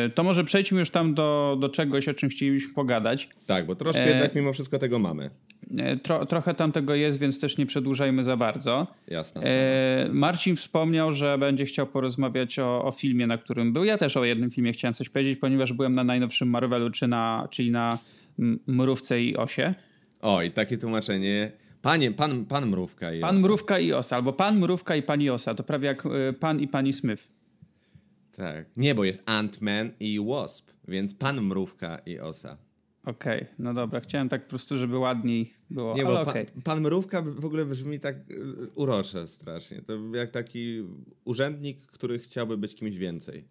y, 0.07 0.11
to 0.11 0.23
może 0.23 0.45
przejdźmy 0.45 0.79
już 0.79 0.91
tam 0.91 1.15
do, 1.15 1.57
do 1.61 1.69
czegoś, 1.69 2.09
o 2.09 2.15
czym 2.15 2.29
chcielibyśmy 2.29 2.75
pogadać. 2.75 3.29
Tak, 3.47 3.67
bo 3.67 3.75
troszkę 3.75 4.05
e... 4.05 4.09
jednak 4.09 4.35
mimo 4.35 4.53
wszystko 4.53 4.79
tego 4.79 4.99
mamy. 4.99 5.31
E, 5.79 5.97
tro, 5.97 6.27
trochę 6.27 6.55
tam 6.55 6.73
tego 6.73 6.95
jest, 6.95 7.19
więc 7.19 7.41
też 7.41 7.59
nie 7.59 7.67
przedłużajmy 7.67 8.25
za 8.25 8.37
bardzo. 8.37 8.87
Jasne. 9.09 9.43
E, 9.43 10.09
Marcin 10.13 10.57
wspomniał, 10.57 11.13
że 11.13 11.39
będzie 11.39 11.65
chciał 11.65 11.87
porozmawiać 11.87 12.59
o, 12.59 12.85
o, 12.85 12.91
filmie, 12.91 13.27
na 13.27 13.39
którym 13.39 13.73
był. 13.73 13.85
Ja 13.85 13.99
też 13.99 14.17
o 14.17 14.25
jednym 14.25 14.51
filmie 14.51 14.73
chciałem 14.73 14.95
coś 14.95 15.09
powiedzieć, 15.09 15.39
ponieważ 15.39 15.73
byłem 15.73 15.95
na 15.95 16.05
najnowszym 16.05 16.49
Marvelu, 16.51 16.91
czy 16.91 17.09
na, 17.09 17.49
czyli 17.51 17.71
na 17.71 17.99
Mrówce 18.67 19.23
i 19.23 19.37
Osie. 19.37 19.75
O, 20.21 20.43
i 20.43 20.51
takie 20.51 20.79
tłumaczenie. 20.79 21.53
Panie, 21.83 22.11
pan, 22.11 22.45
pan 22.45 22.67
Mrówka 22.67 23.13
i 23.13 23.21
Pan 23.21 23.37
Osa. 23.37 23.47
Mrówka 23.47 23.79
i 23.79 23.93
Osa, 23.93 24.17
albo 24.17 24.33
Pan 24.33 24.59
Mrówka 24.59 24.97
i 24.97 25.03
Pani 25.03 25.31
Osa. 25.31 25.55
To 25.55 25.63
prawie 25.63 25.87
jak 25.87 26.07
e, 26.07 26.33
Pan 26.33 26.61
i 26.61 26.69
Pani 26.69 26.93
Smith. 26.93 27.29
Tak. 28.37 28.77
Nie, 28.77 28.95
bo 28.95 29.05
jest 29.05 29.27
Ant-Man 29.27 29.91
i 30.01 30.21
Wasp, 30.27 30.71
więc 30.89 31.15
Pan 31.15 31.43
Mrówka 31.43 31.99
i 31.99 32.19
Osa. 32.19 32.59
Okej, 33.07 33.43
okay, 33.43 33.55
no 33.59 33.75
dobra, 33.75 34.01
chciałem 34.01 34.29
tak 34.29 34.43
po 34.45 34.49
prostu, 34.51 34.77
żeby 34.77 34.99
ładniej 34.99 35.55
było, 35.71 35.95
Nie, 35.95 36.07
ale 36.07 36.21
okej. 36.21 36.43
Okay. 36.43 36.55
Pan, 36.55 36.63
pan 36.63 36.81
Mrówka 36.81 37.23
w 37.23 37.45
ogóle 37.45 37.67
brzmi 37.67 38.01
tak 38.01 38.31
y, 38.31 38.69
urocze 38.75 39.29
strasznie. 39.29 39.83
To 39.83 40.17
jak 40.17 40.31
taki 40.31 40.83
urzędnik, 41.25 41.87
który 41.87 42.19
chciałby 42.19 42.59
być 42.59 42.75
kimś 42.75 42.97
więcej. 42.97 43.45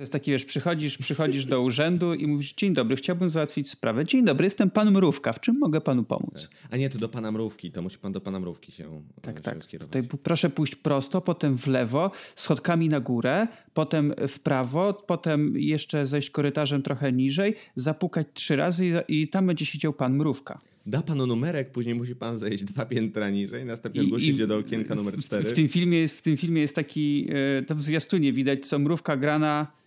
To 0.00 0.02
jest 0.02 0.12
taki, 0.12 0.30
wiesz, 0.30 0.44
przychodzisz, 0.44 0.98
przychodzisz 0.98 1.46
do 1.46 1.62
urzędu 1.62 2.14
i 2.14 2.26
mówisz, 2.26 2.52
dzień 2.52 2.74
dobry, 2.74 2.96
chciałbym 2.96 3.30
załatwić 3.30 3.70
sprawę. 3.70 4.04
Dzień 4.04 4.24
dobry, 4.24 4.44
jestem 4.44 4.70
pan 4.70 4.90
Mrówka, 4.90 5.32
w 5.32 5.40
czym 5.40 5.58
mogę 5.58 5.80
panu 5.80 6.04
pomóc? 6.04 6.48
A 6.70 6.76
nie, 6.76 6.90
to 6.90 6.98
do 6.98 7.08
pana 7.08 7.32
Mrówki, 7.32 7.70
to 7.70 7.82
musi 7.82 7.98
pan 7.98 8.12
do 8.12 8.20
pana 8.20 8.40
Mrówki 8.40 8.72
się 8.72 9.02
Tak, 9.22 9.36
się 9.36 9.42
tak. 9.42 9.64
Skierować. 9.64 9.92
Tutaj 9.92 10.18
proszę 10.22 10.50
pójść 10.50 10.74
prosto, 10.74 11.20
potem 11.20 11.58
w 11.58 11.66
lewo, 11.66 12.10
schodkami 12.36 12.88
na 12.88 13.00
górę, 13.00 13.46
potem 13.74 14.14
w 14.28 14.38
prawo, 14.38 14.94
potem 14.94 15.54
jeszcze 15.56 16.06
zejść 16.06 16.30
korytarzem 16.30 16.82
trochę 16.82 17.12
niżej, 17.12 17.54
zapukać 17.76 18.26
trzy 18.34 18.56
razy 18.56 19.04
i, 19.08 19.22
i 19.22 19.28
tam 19.28 19.46
będzie 19.46 19.66
siedział 19.66 19.92
pan 19.92 20.16
Mrówka 20.16 20.60
da 20.86 21.02
panu 21.02 21.26
numerek, 21.26 21.70
później 21.70 21.94
musi 21.94 22.16
pan 22.16 22.38
zejść 22.38 22.64
dwa 22.64 22.86
piętra 22.86 23.30
niżej, 23.30 23.64
następnie 23.64 24.02
ogłosić 24.02 24.38
się 24.38 24.46
do 24.46 24.56
okienka 24.56 24.94
numer 24.94 25.18
cztery. 25.18 25.44
W, 25.44 25.52
w, 25.52 25.52
tym 25.52 25.68
filmie 25.68 25.98
jest, 25.98 26.18
w 26.18 26.22
tym 26.22 26.36
filmie 26.36 26.60
jest 26.60 26.74
taki, 26.74 27.28
e, 27.58 27.62
to 27.62 27.74
w 27.74 27.82
zwiastunie 27.82 28.32
widać, 28.32 28.66
co 28.66 28.78
mrówka 28.78 29.16
grana 29.16 29.80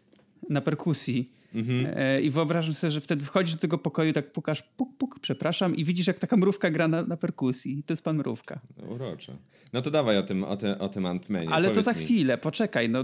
na 0.50 0.62
perkusji. 0.62 1.32
Mhm. 1.56 1.94
E, 1.98 2.22
I 2.22 2.30
wyobrażam 2.30 2.74
sobie, 2.74 2.92
że 2.92 3.02
wtedy 3.02 3.26
wchodzisz 3.26 3.56
do 3.56 3.62
tego 3.62 3.78
pokoju, 3.78 4.14
tak 4.14 4.32
pukasz, 4.32 4.62
puk, 4.62 4.98
puk, 4.98 5.20
przepraszam, 5.20 5.76
i 5.76 5.86
widzisz, 5.86 6.08
jak 6.08 6.20
taka 6.20 6.38
mrówka 6.38 6.72
gra 6.72 6.88
na, 6.88 7.04
na 7.04 7.18
perkusji. 7.18 7.84
To 7.84 7.94
jest 7.94 8.04
pan 8.04 8.18
mrówka. 8.18 8.60
Urocze. 8.90 9.38
No 9.74 9.82
to 9.82 9.92
dawaj 9.92 10.18
o 10.18 10.24
tym, 10.24 10.44
o, 10.44 10.58
te, 10.58 10.80
o 10.80 10.90
tym 10.90 11.06
Antmanie. 11.06 11.50
Ale 11.50 11.70
Powiedz 11.70 11.86
to 11.86 11.94
za 11.94 12.00
mi. 12.00 12.06
chwilę, 12.06 12.38
poczekaj, 12.38 12.90
no 12.90 13.04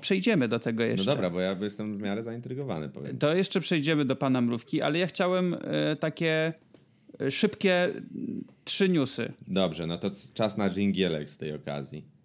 przejdziemy 0.00 0.48
do 0.48 0.58
tego 0.58 0.82
jeszcze. 0.84 1.06
No 1.06 1.12
dobra, 1.12 1.30
bo 1.30 1.40
ja 1.40 1.56
jestem 1.60 1.98
w 1.98 2.02
miarę 2.02 2.22
zaintrygowany. 2.24 2.88
Powiem. 2.88 3.18
To 3.18 3.34
jeszcze 3.34 3.60
przejdziemy 3.60 4.04
do 4.04 4.16
pana 4.16 4.40
mrówki, 4.40 4.82
ale 4.82 4.98
ja 4.98 5.06
chciałem 5.06 5.54
e, 5.60 5.96
takie 5.96 6.52
e, 7.20 7.30
szybkie 7.30 7.92
trzy 8.64 8.88
newsy. 8.88 9.32
Dobrze, 9.48 9.86
no 9.86 9.98
to 9.98 10.10
czas 10.34 10.56
na 10.56 10.70
dżingielek 10.70 11.30
z 11.30 11.36
tej 11.36 11.52
okazji. 11.54 12.15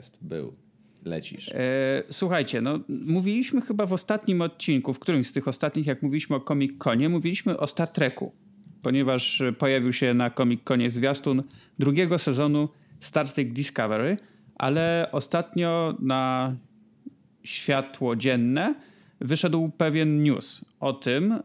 Jest, 0.00 0.18
był. 0.22 0.54
Lecisz. 1.04 1.48
E, 1.48 2.02
słuchajcie, 2.10 2.60
no 2.60 2.80
mówiliśmy 2.88 3.60
chyba 3.60 3.86
w 3.86 3.92
ostatnim 3.92 4.42
odcinku, 4.42 4.92
w 4.92 4.98
którymś 4.98 5.26
z 5.26 5.32
tych 5.32 5.48
ostatnich, 5.48 5.86
jak 5.86 6.02
mówiliśmy 6.02 6.36
o 6.36 6.40
Comic 6.40 6.78
Conie, 6.78 7.08
mówiliśmy 7.08 7.56
o 7.56 7.66
Star 7.66 7.88
Treku, 7.88 8.32
ponieważ 8.82 9.42
pojawił 9.58 9.92
się 9.92 10.14
na 10.14 10.30
Comic 10.30 10.60
Conie 10.64 10.90
zwiastun 10.90 11.42
drugiego 11.78 12.18
sezonu 12.18 12.68
Star 13.00 13.28
Trek 13.32 13.52
Discovery, 13.52 14.16
ale 14.54 15.08
ostatnio 15.12 15.96
na 15.98 16.56
światło 17.44 18.16
dzienne 18.16 18.74
wyszedł 19.20 19.70
pewien 19.76 20.22
news 20.22 20.64
o 20.80 20.92
tym, 20.92 21.32
e, 21.32 21.40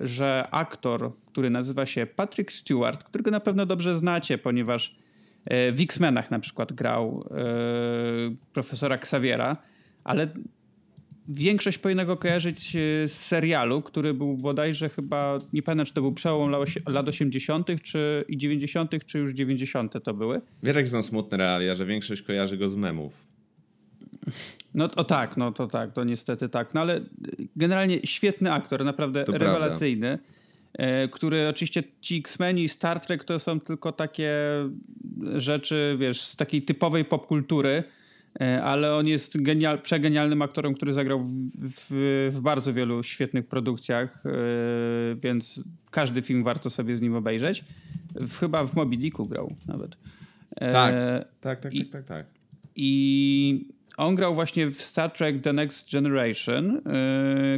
że 0.00 0.48
aktor, 0.50 1.12
który 1.26 1.50
nazywa 1.50 1.86
się 1.86 2.06
Patrick 2.06 2.52
Stewart, 2.52 3.04
którego 3.04 3.30
na 3.30 3.40
pewno 3.40 3.66
dobrze 3.66 3.98
znacie, 3.98 4.38
ponieważ 4.38 4.96
E, 4.96 5.01
w 5.50 5.80
X-Menach 5.80 6.30
na 6.30 6.38
przykład 6.38 6.72
grał 6.72 7.28
e, 7.30 7.44
profesora 8.52 8.94
Xaviera, 8.94 9.56
ale 10.04 10.28
większość 11.28 11.78
powinna 11.78 12.04
go 12.04 12.16
kojarzyć 12.16 12.76
e, 12.76 13.08
z 13.08 13.12
serialu, 13.12 13.82
który 13.82 14.14
był 14.14 14.36
bodajże 14.36 14.88
chyba, 14.88 15.38
nie 15.52 15.62
pamiętam 15.62 15.86
czy 15.86 15.92
to 15.92 16.00
był 16.00 16.12
przełom 16.12 16.50
lat 16.88 17.08
80. 17.08 17.82
czy 17.82 18.24
i 18.28 18.36
90., 18.36 19.06
czy 19.06 19.18
już 19.18 19.32
90. 19.32 20.04
to 20.04 20.14
były. 20.14 20.40
Wiesz, 20.62 20.76
jak 20.76 20.88
są 20.88 21.02
smutne 21.02 21.36
realia, 21.36 21.74
że 21.74 21.86
większość 21.86 22.22
kojarzy 22.22 22.56
go 22.56 22.70
z 22.70 22.74
memów. 22.74 23.26
No 24.74 24.88
o 24.96 25.04
tak, 25.04 25.36
no 25.36 25.52
to 25.52 25.66
tak, 25.66 25.92
to 25.92 26.04
niestety 26.04 26.48
tak. 26.48 26.74
No 26.74 26.80
ale 26.80 27.00
generalnie 27.56 28.00
świetny 28.04 28.52
aktor, 28.52 28.84
naprawdę 28.84 29.24
to 29.24 29.32
rewelacyjny. 29.32 30.18
Prawda. 30.18 30.41
E, 30.74 31.08
który 31.08 31.48
oczywiście 31.48 31.82
ci 32.00 32.16
X-Men 32.16 32.58
i 32.58 32.68
Star 32.68 33.00
Trek 33.00 33.24
to 33.24 33.38
są 33.38 33.60
tylko 33.60 33.92
takie 33.92 34.34
rzeczy, 35.34 35.96
wiesz, 35.98 36.22
z 36.22 36.36
takiej 36.36 36.62
typowej 36.62 37.04
popkultury, 37.04 37.84
E, 38.40 38.62
ale 38.62 38.94
on 38.94 39.06
jest 39.06 39.42
genial, 39.42 39.82
przegenialnym 39.82 40.42
aktorem, 40.42 40.74
który 40.74 40.92
zagrał 40.92 41.20
w, 41.20 41.50
w, 41.54 42.30
w 42.32 42.40
bardzo 42.40 42.74
wielu 42.74 43.02
świetnych 43.02 43.46
produkcjach, 43.46 44.24
e, 44.26 44.30
więc 45.14 45.64
każdy 45.90 46.22
film 46.22 46.44
warto 46.44 46.70
sobie 46.70 46.96
z 46.96 47.00
nim 47.00 47.14
obejrzeć. 47.14 47.64
Chyba 48.40 48.64
w 48.64 48.74
Moby 48.74 48.96
Dicku 48.96 49.26
grał 49.26 49.54
nawet. 49.66 49.96
E, 50.56 50.72
tak, 50.72 50.94
tak, 51.40 51.60
tak, 51.60 51.72
tak, 51.72 51.88
tak, 51.92 52.04
tak. 52.04 52.26
I 52.76 53.66
on 53.96 54.14
grał 54.14 54.34
właśnie 54.34 54.70
w 54.70 54.82
Star 54.82 55.10
Trek 55.10 55.42
The 55.42 55.52
Next 55.52 55.92
Generation 55.92 56.82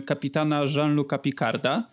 kapitana 0.07 0.61
Jean-Luc'a 0.65 1.19
Picarda, 1.21 1.85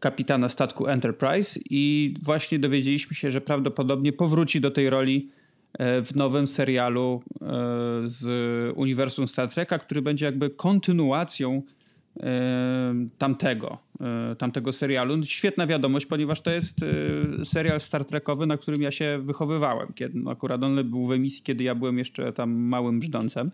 kapitana 0.00 0.48
statku 0.48 0.86
Enterprise 0.86 1.60
i 1.70 2.14
właśnie 2.22 2.58
dowiedzieliśmy 2.58 3.16
się, 3.16 3.30
że 3.30 3.40
prawdopodobnie 3.40 4.12
powróci 4.12 4.60
do 4.60 4.70
tej 4.70 4.90
roli 4.90 5.30
E, 5.78 6.02
w 6.02 6.16
nowym 6.16 6.46
serialu 6.46 7.22
e, 7.42 7.46
z 8.04 8.26
uniwersum 8.76 9.28
Star 9.28 9.48
Treka, 9.48 9.78
który 9.78 10.02
będzie 10.02 10.26
jakby 10.26 10.50
kontynuacją 10.50 11.62
e, 12.20 12.94
tamtego, 13.18 13.78
tamtego 14.38 14.72
serialu. 14.72 15.22
Świetna 15.24 15.66
wiadomość, 15.66 16.06
ponieważ 16.06 16.40
to 16.40 16.50
jest 16.50 16.84
serial 17.44 17.80
Star 17.80 18.04
Trekowy, 18.04 18.46
na 18.46 18.56
którym 18.56 18.82
ja 18.82 18.90
się 18.90 19.18
wychowywałem. 19.22 19.92
Kiedy, 19.94 20.30
akurat 20.30 20.62
on 20.62 20.90
był 20.90 21.06
w 21.06 21.12
emisji, 21.12 21.42
kiedy 21.42 21.64
ja 21.64 21.74
byłem 21.74 21.98
jeszcze 21.98 22.32
tam 22.32 22.50
małym 22.50 23.00
brzdącem. 23.00 23.50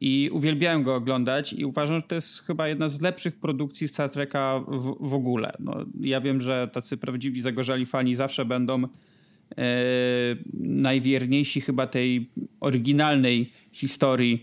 I 0.00 0.30
uwielbiałem 0.32 0.82
go 0.82 0.94
oglądać 0.94 1.52
i 1.52 1.64
uważam, 1.64 1.96
że 1.96 2.02
to 2.02 2.14
jest 2.14 2.46
chyba 2.46 2.68
jedna 2.68 2.88
z 2.88 3.00
lepszych 3.00 3.40
produkcji 3.40 3.88
Star 3.88 4.10
Treka 4.10 4.60
w, 4.68 4.96
w 5.00 5.14
ogóle. 5.14 5.52
No, 5.58 5.76
ja 6.00 6.20
wiem, 6.20 6.40
że 6.40 6.70
tacy 6.72 6.96
prawdziwi 6.96 7.40
zagorzali 7.40 7.86
fani 7.86 8.14
zawsze 8.14 8.44
będą 8.44 8.88
E, 9.58 10.36
najwierniejsi 10.60 11.60
chyba 11.60 11.86
tej 11.86 12.30
oryginalnej 12.60 13.50
historii 13.72 14.40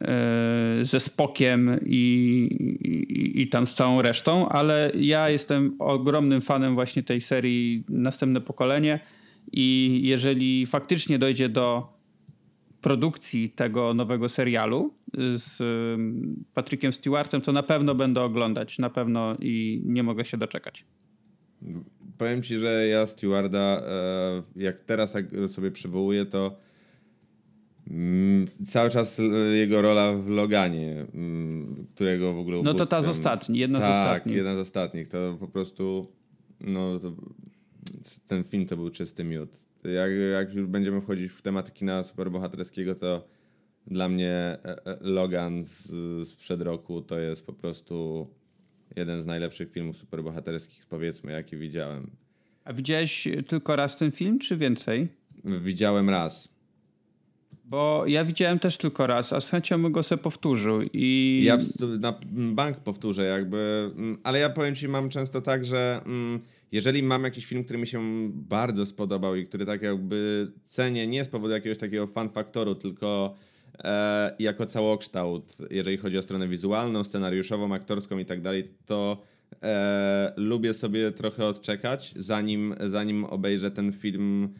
e, 0.00 0.78
ze 0.82 1.00
Spokiem 1.00 1.80
i, 1.86 1.96
i, 2.80 3.42
i, 3.42 3.48
tam 3.48 3.66
z 3.66 3.74
całą 3.74 4.02
resztą, 4.02 4.48
ale 4.48 4.92
ja 4.94 5.30
jestem 5.30 5.76
ogromnym 5.78 6.40
fanem 6.40 6.74
właśnie 6.74 7.02
tej 7.02 7.20
serii 7.20 7.84
Następne 7.88 8.40
Pokolenie 8.40 9.00
i 9.52 10.00
jeżeli 10.04 10.66
faktycznie 10.66 11.18
dojdzie 11.18 11.48
do 11.48 11.97
produkcji 12.80 13.50
tego 13.50 13.94
nowego 13.94 14.28
serialu 14.28 14.94
z 15.34 15.62
Patrickiem 16.54 16.92
Stewartem, 16.92 17.40
to 17.40 17.52
na 17.52 17.62
pewno 17.62 17.94
będę 17.94 18.22
oglądać, 18.22 18.78
na 18.78 18.90
pewno 18.90 19.36
i 19.40 19.82
nie 19.84 20.02
mogę 20.02 20.24
się 20.24 20.36
doczekać 20.36 20.84
powiem 22.18 22.42
ci, 22.42 22.58
że 22.58 22.86
ja 22.88 23.06
Stewarda, 23.06 23.82
e, 23.86 24.42
jak 24.56 24.78
teraz 24.78 25.12
tak 25.12 25.24
sobie 25.48 25.70
przywołuję, 25.70 26.26
to 26.26 26.56
mm, 27.90 28.46
cały 28.66 28.90
czas 28.90 29.20
jego 29.54 29.82
rola 29.82 30.12
w 30.12 30.28
Loganie, 30.28 31.06
mm, 31.14 31.86
którego 31.94 32.34
w 32.34 32.38
ogóle 32.38 32.62
No 32.62 32.74
to 32.74 32.86
ta 32.86 33.02
z 33.02 33.08
ostatnich, 33.08 33.60
jedna 33.60 33.78
tak, 33.78 33.94
z 33.94 33.98
ostatnich. 33.98 34.36
jedna 34.36 34.54
z 34.54 34.58
ostatnich. 34.58 35.08
To 35.08 35.36
po 35.40 35.48
prostu, 35.48 36.12
no 36.60 37.00
ten 38.28 38.44
film 38.44 38.66
to 38.66 38.76
był 38.76 38.90
czysty 38.90 39.24
miód. 39.24 39.50
Jak, 39.84 40.10
jak 40.32 40.54
już 40.54 40.66
będziemy 40.66 41.00
wchodzić 41.00 41.32
w 41.32 41.42
temat 41.42 41.74
kina 41.74 42.04
superbohaterskiego, 42.04 42.94
to 42.94 43.28
dla 43.86 44.08
mnie 44.08 44.32
e, 44.32 44.86
e, 44.86 44.98
Logan 45.00 45.64
z, 45.66 46.28
sprzed 46.28 46.62
roku 46.62 47.02
to 47.02 47.18
jest 47.18 47.46
po 47.46 47.52
prostu 47.52 48.26
jeden 48.96 49.22
z 49.22 49.26
najlepszych 49.26 49.70
filmów 49.70 49.96
superbohaterskich, 49.96 50.86
powiedzmy, 50.86 51.32
jaki 51.32 51.56
widziałem. 51.56 52.10
A 52.64 52.72
widziałeś 52.72 53.28
tylko 53.46 53.76
raz 53.76 53.96
ten 53.96 54.10
film, 54.10 54.38
czy 54.38 54.56
więcej? 54.56 55.08
Widziałem 55.44 56.10
raz. 56.10 56.48
Bo 57.64 58.06
ja 58.06 58.24
widziałem 58.24 58.58
też 58.58 58.76
tylko 58.76 59.06
raz, 59.06 59.32
a 59.32 59.40
z 59.40 59.50
chęcią 59.50 59.82
bym 59.82 59.92
go 59.92 60.02
sobie 60.02 60.22
powtórzył. 60.22 60.82
I... 60.92 61.40
Ja 61.44 61.58
na 62.00 62.20
bank 62.30 62.80
powtórzę, 62.80 63.24
jakby, 63.24 63.90
mm, 63.96 64.18
ale 64.22 64.38
ja 64.38 64.50
powiem 64.50 64.74
ci, 64.74 64.88
mam 64.88 65.08
często 65.08 65.40
tak, 65.40 65.64
że 65.64 66.00
mm, 66.06 66.40
jeżeli 66.72 67.02
mam 67.02 67.24
jakiś 67.24 67.46
film, 67.46 67.64
który 67.64 67.78
mi 67.78 67.86
się 67.86 68.28
bardzo 68.32 68.86
spodobał 68.86 69.36
i 69.36 69.46
który 69.46 69.66
tak 69.66 69.82
jakby 69.82 70.52
cenię 70.64 71.06
nie 71.06 71.24
z 71.24 71.28
powodu 71.28 71.54
jakiegoś 71.54 71.78
takiego 71.78 72.06
fan 72.06 72.30
faktoru, 72.30 72.74
tylko 72.74 73.34
e, 73.78 74.36
jako 74.38 74.66
całokształt, 74.66 75.56
jeżeli 75.70 75.96
chodzi 75.96 76.18
o 76.18 76.22
stronę 76.22 76.48
wizualną, 76.48 77.04
scenariuszową, 77.04 77.74
aktorską 77.74 78.18
i 78.18 78.24
tak 78.24 78.40
dalej, 78.40 78.64
to 78.86 79.22
e, 79.62 80.32
lubię 80.36 80.74
sobie 80.74 81.12
trochę 81.12 81.46
odczekać, 81.46 82.14
zanim, 82.16 82.74
zanim 82.80 83.24
obejrzę 83.24 83.70
ten 83.70 83.92
film 83.92 84.54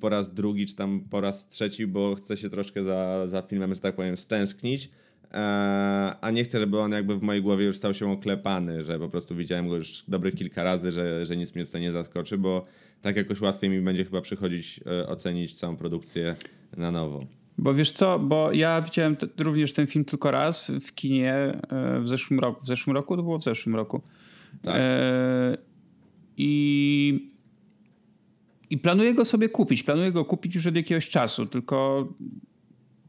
po 0.00 0.08
raz 0.08 0.34
drugi, 0.34 0.66
czy 0.66 0.76
tam 0.76 1.00
po 1.10 1.20
raz 1.20 1.48
trzeci, 1.48 1.86
bo 1.86 2.14
chcę 2.14 2.36
się 2.36 2.50
troszkę 2.50 2.84
za, 2.84 3.26
za 3.26 3.42
filmem, 3.42 3.74
że 3.74 3.80
tak 3.80 3.96
powiem, 3.96 4.16
stęsknić. 4.16 4.90
E, 5.32 5.36
a 6.20 6.30
nie 6.30 6.44
chcę, 6.44 6.60
żeby 6.60 6.78
on 6.80 6.92
jakby 6.92 7.18
w 7.18 7.22
mojej 7.22 7.42
głowie 7.42 7.64
już 7.64 7.76
stał 7.76 7.94
się 7.94 8.12
oklepany, 8.12 8.82
że 8.82 8.98
po 8.98 9.08
prostu 9.08 9.36
widziałem 9.36 9.68
go 9.68 9.76
już 9.76 10.04
dobrych 10.08 10.34
kilka 10.34 10.64
razy, 10.64 10.92
że, 10.92 11.26
że 11.26 11.36
nic 11.36 11.54
mnie 11.54 11.66
tutaj 11.66 11.80
nie 11.80 11.92
zaskoczy, 11.92 12.38
bo 12.38 12.62
tak 13.02 13.16
jakoś 13.16 13.40
łatwiej 13.40 13.70
mi 13.70 13.80
będzie 13.80 14.04
chyba 14.04 14.20
przychodzić, 14.20 14.80
e, 14.86 15.08
ocenić 15.08 15.54
całą 15.54 15.76
produkcję 15.76 16.36
na 16.76 16.90
nowo. 16.90 17.26
Bo 17.58 17.74
wiesz 17.74 17.92
co, 17.92 18.18
bo 18.18 18.52
ja 18.52 18.82
widziałem 18.82 19.16
również 19.38 19.72
ten 19.72 19.86
film 19.86 20.04
tylko 20.04 20.30
raz 20.30 20.70
w 20.70 20.94
kinie 20.94 21.34
e, 21.34 21.98
w 22.00 22.08
zeszłym 22.08 22.40
roku. 22.40 22.64
W 22.64 22.66
zeszłym 22.66 22.96
roku 22.96 23.16
to 23.16 23.22
było 23.22 23.38
w 23.38 23.44
zeszłym 23.44 23.76
roku. 23.76 24.02
Tak. 24.62 24.74
E, 24.78 25.58
I, 26.36 27.32
I 28.70 28.78
planuję 28.78 29.14
go 29.14 29.24
sobie 29.24 29.48
kupić. 29.48 29.82
Planuję 29.82 30.12
go 30.12 30.24
kupić 30.24 30.54
już 30.54 30.66
od 30.66 30.76
jakiegoś 30.76 31.08
czasu, 31.08 31.46
tylko 31.46 32.08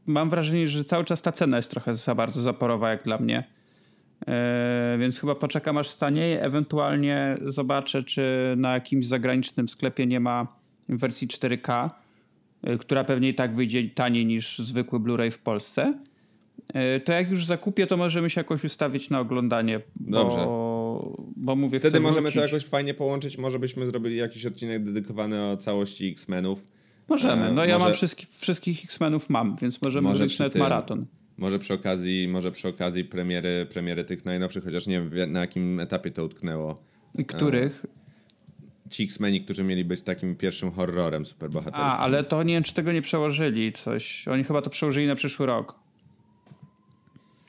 mam 0.06 0.30
wrażenie, 0.30 0.68
że 0.68 0.84
cały 0.84 1.04
czas 1.04 1.22
ta 1.22 1.32
cena 1.32 1.56
jest 1.56 1.70
trochę 1.70 1.94
za 1.94 2.14
bardzo 2.14 2.40
zaporowa 2.40 2.90
jak 2.90 3.04
dla 3.04 3.18
mnie. 3.18 3.44
E, 4.26 4.96
więc 5.00 5.20
chyba 5.20 5.34
poczekam 5.34 5.78
aż 5.78 5.88
stanieje, 5.88 6.42
ewentualnie 6.42 7.36
zobaczę, 7.46 8.02
czy 8.02 8.54
na 8.56 8.74
jakimś 8.74 9.06
zagranicznym 9.06 9.68
sklepie 9.68 10.06
nie 10.06 10.20
ma 10.20 10.46
wersji 10.88 11.28
4K 11.28 11.90
Y, 12.68 12.78
która 12.78 13.04
pewnie 13.04 13.28
i 13.28 13.34
tak 13.34 13.54
wyjdzie 13.54 13.90
taniej 13.90 14.26
niż 14.26 14.58
zwykły 14.58 15.00
Blu-ray 15.00 15.30
w 15.30 15.38
Polsce, 15.38 15.94
y, 16.96 17.00
to 17.00 17.12
jak 17.12 17.30
już 17.30 17.44
zakupię, 17.44 17.86
to 17.86 17.96
możemy 17.96 18.30
się 18.30 18.40
jakoś 18.40 18.64
ustawić 18.64 19.10
na 19.10 19.20
oglądanie. 19.20 19.80
Bo, 19.96 20.18
Dobrze. 20.18 20.46
Bo 21.36 21.56
mówię, 21.56 21.78
Wtedy 21.78 22.00
możemy 22.00 22.30
wrócić. 22.30 22.40
to 22.40 22.46
jakoś 22.46 22.64
fajnie 22.64 22.94
połączyć. 22.94 23.38
Może 23.38 23.58
byśmy 23.58 23.86
zrobili 23.86 24.16
jakiś 24.16 24.46
odcinek 24.46 24.84
dedykowany 24.84 25.42
o 25.42 25.56
całości 25.56 26.08
X-Menów. 26.08 26.66
Możemy. 27.08 27.52
No 27.52 27.64
e, 27.64 27.68
ja 27.68 27.74
może... 27.74 27.84
mam 27.84 27.94
wszystkich, 27.94 28.28
wszystkich 28.28 28.84
X-Menów 28.84 29.30
mam, 29.30 29.56
więc 29.56 29.82
możemy 29.82 30.02
może 30.02 30.16
zrobić 30.16 30.38
nawet 30.38 30.52
tym, 30.52 30.62
maraton. 30.62 31.06
Może 31.36 31.58
przy 31.58 31.74
okazji, 31.74 32.28
może 32.28 32.52
przy 32.52 32.68
okazji 32.68 33.04
premiery, 33.04 33.66
premiery 33.70 34.04
tych 34.04 34.24
najnowszych, 34.24 34.64
chociaż 34.64 34.86
nie 34.86 35.02
wiem 35.02 35.32
na 35.32 35.40
jakim 35.40 35.80
etapie 35.80 36.10
to 36.10 36.24
utknęło. 36.24 36.82
Których? 37.26 37.84
E, 37.84 38.90
ci 38.90 39.04
X-Meni, 39.04 39.40
którzy 39.40 39.64
mieli 39.64 39.84
być 39.84 40.02
takim 40.02 40.36
pierwszym 40.36 40.70
horrorem 40.70 41.26
superbohaterskim. 41.26 41.84
A, 41.84 41.98
ale 41.98 42.24
to 42.24 42.42
nie 42.42 42.54
wiem, 42.54 42.62
czy 42.62 42.74
tego 42.74 42.92
nie 42.92 43.02
przełożyli 43.02 43.72
coś. 43.72 44.28
Oni 44.28 44.44
chyba 44.44 44.62
to 44.62 44.70
przełożyli 44.70 45.06
na 45.06 45.14
przyszły 45.14 45.46
rok. 45.46 45.78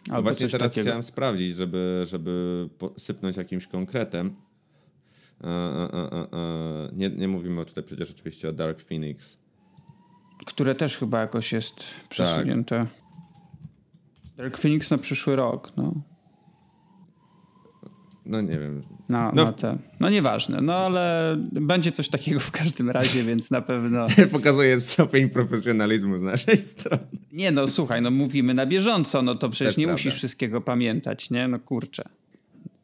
No 0.08 0.22
właśnie 0.22 0.50
teraz 0.50 0.72
takiego. 0.72 0.86
chciałem 0.86 1.04
sprawdzić, 1.04 1.56
żeby, 1.56 2.04
żeby 2.10 2.70
sypnąć 2.98 3.38
jakimś 3.38 3.68
konkretem. 3.68 4.36
E, 5.44 5.48
e, 5.48 6.12
e, 6.12 6.38
e, 6.38 6.90
nie, 6.94 7.10
nie 7.10 7.28
mówimy 7.28 7.66
tutaj 7.66 7.84
przecież 7.84 8.12
oczywiście 8.12 8.50
o 8.50 8.54
Dark 8.54 8.82
Phoenix. 8.82 9.38
Które 10.46 10.76
też 10.76 10.98
chyba 10.98 11.22
jakoś 11.22 11.52
jest 11.52 11.84
przesunięte. 12.10 12.78
Tak. 12.78 13.08
Dark 14.38 14.58
Phoenix 14.58 14.92
na 14.92 14.98
przyszły 14.98 15.36
rok, 15.36 15.72
no. 15.78 15.94
No 18.26 18.42
nie 18.42 18.60
wiem. 18.60 18.84
No, 19.10 19.32
no, 19.34 19.46
no, 19.46 19.54
te, 19.54 19.78
no 20.00 20.10
nieważne, 20.10 20.62
no 20.62 20.76
ale 20.76 21.36
będzie 21.52 21.92
coś 21.92 22.10
takiego 22.10 22.40
w 22.40 22.52
każdym 22.52 22.90
razie, 22.90 23.24
więc 23.24 23.52
na 23.52 23.62
pewno... 23.62 24.08
Pokazuje 24.32 24.82
stopień 24.82 25.30
profesjonalizmu 25.30 26.20
z 26.20 26.22
naszej 26.22 26.58
strony. 26.58 27.04
Nie 27.32 27.52
no, 27.52 27.68
słuchaj, 27.68 28.02
no 28.02 28.12
mówimy 28.12 28.54
na 28.54 28.66
bieżąco, 28.66 29.22
no 29.22 29.36
to 29.36 29.50
przecież 29.50 29.68
Też 29.74 29.78
nie 29.78 29.84
prawda. 29.84 30.00
musisz 30.00 30.16
wszystkiego 30.16 30.62
pamiętać, 30.62 31.30
nie? 31.30 31.48
No 31.48 31.60
kurczę. 31.60 32.04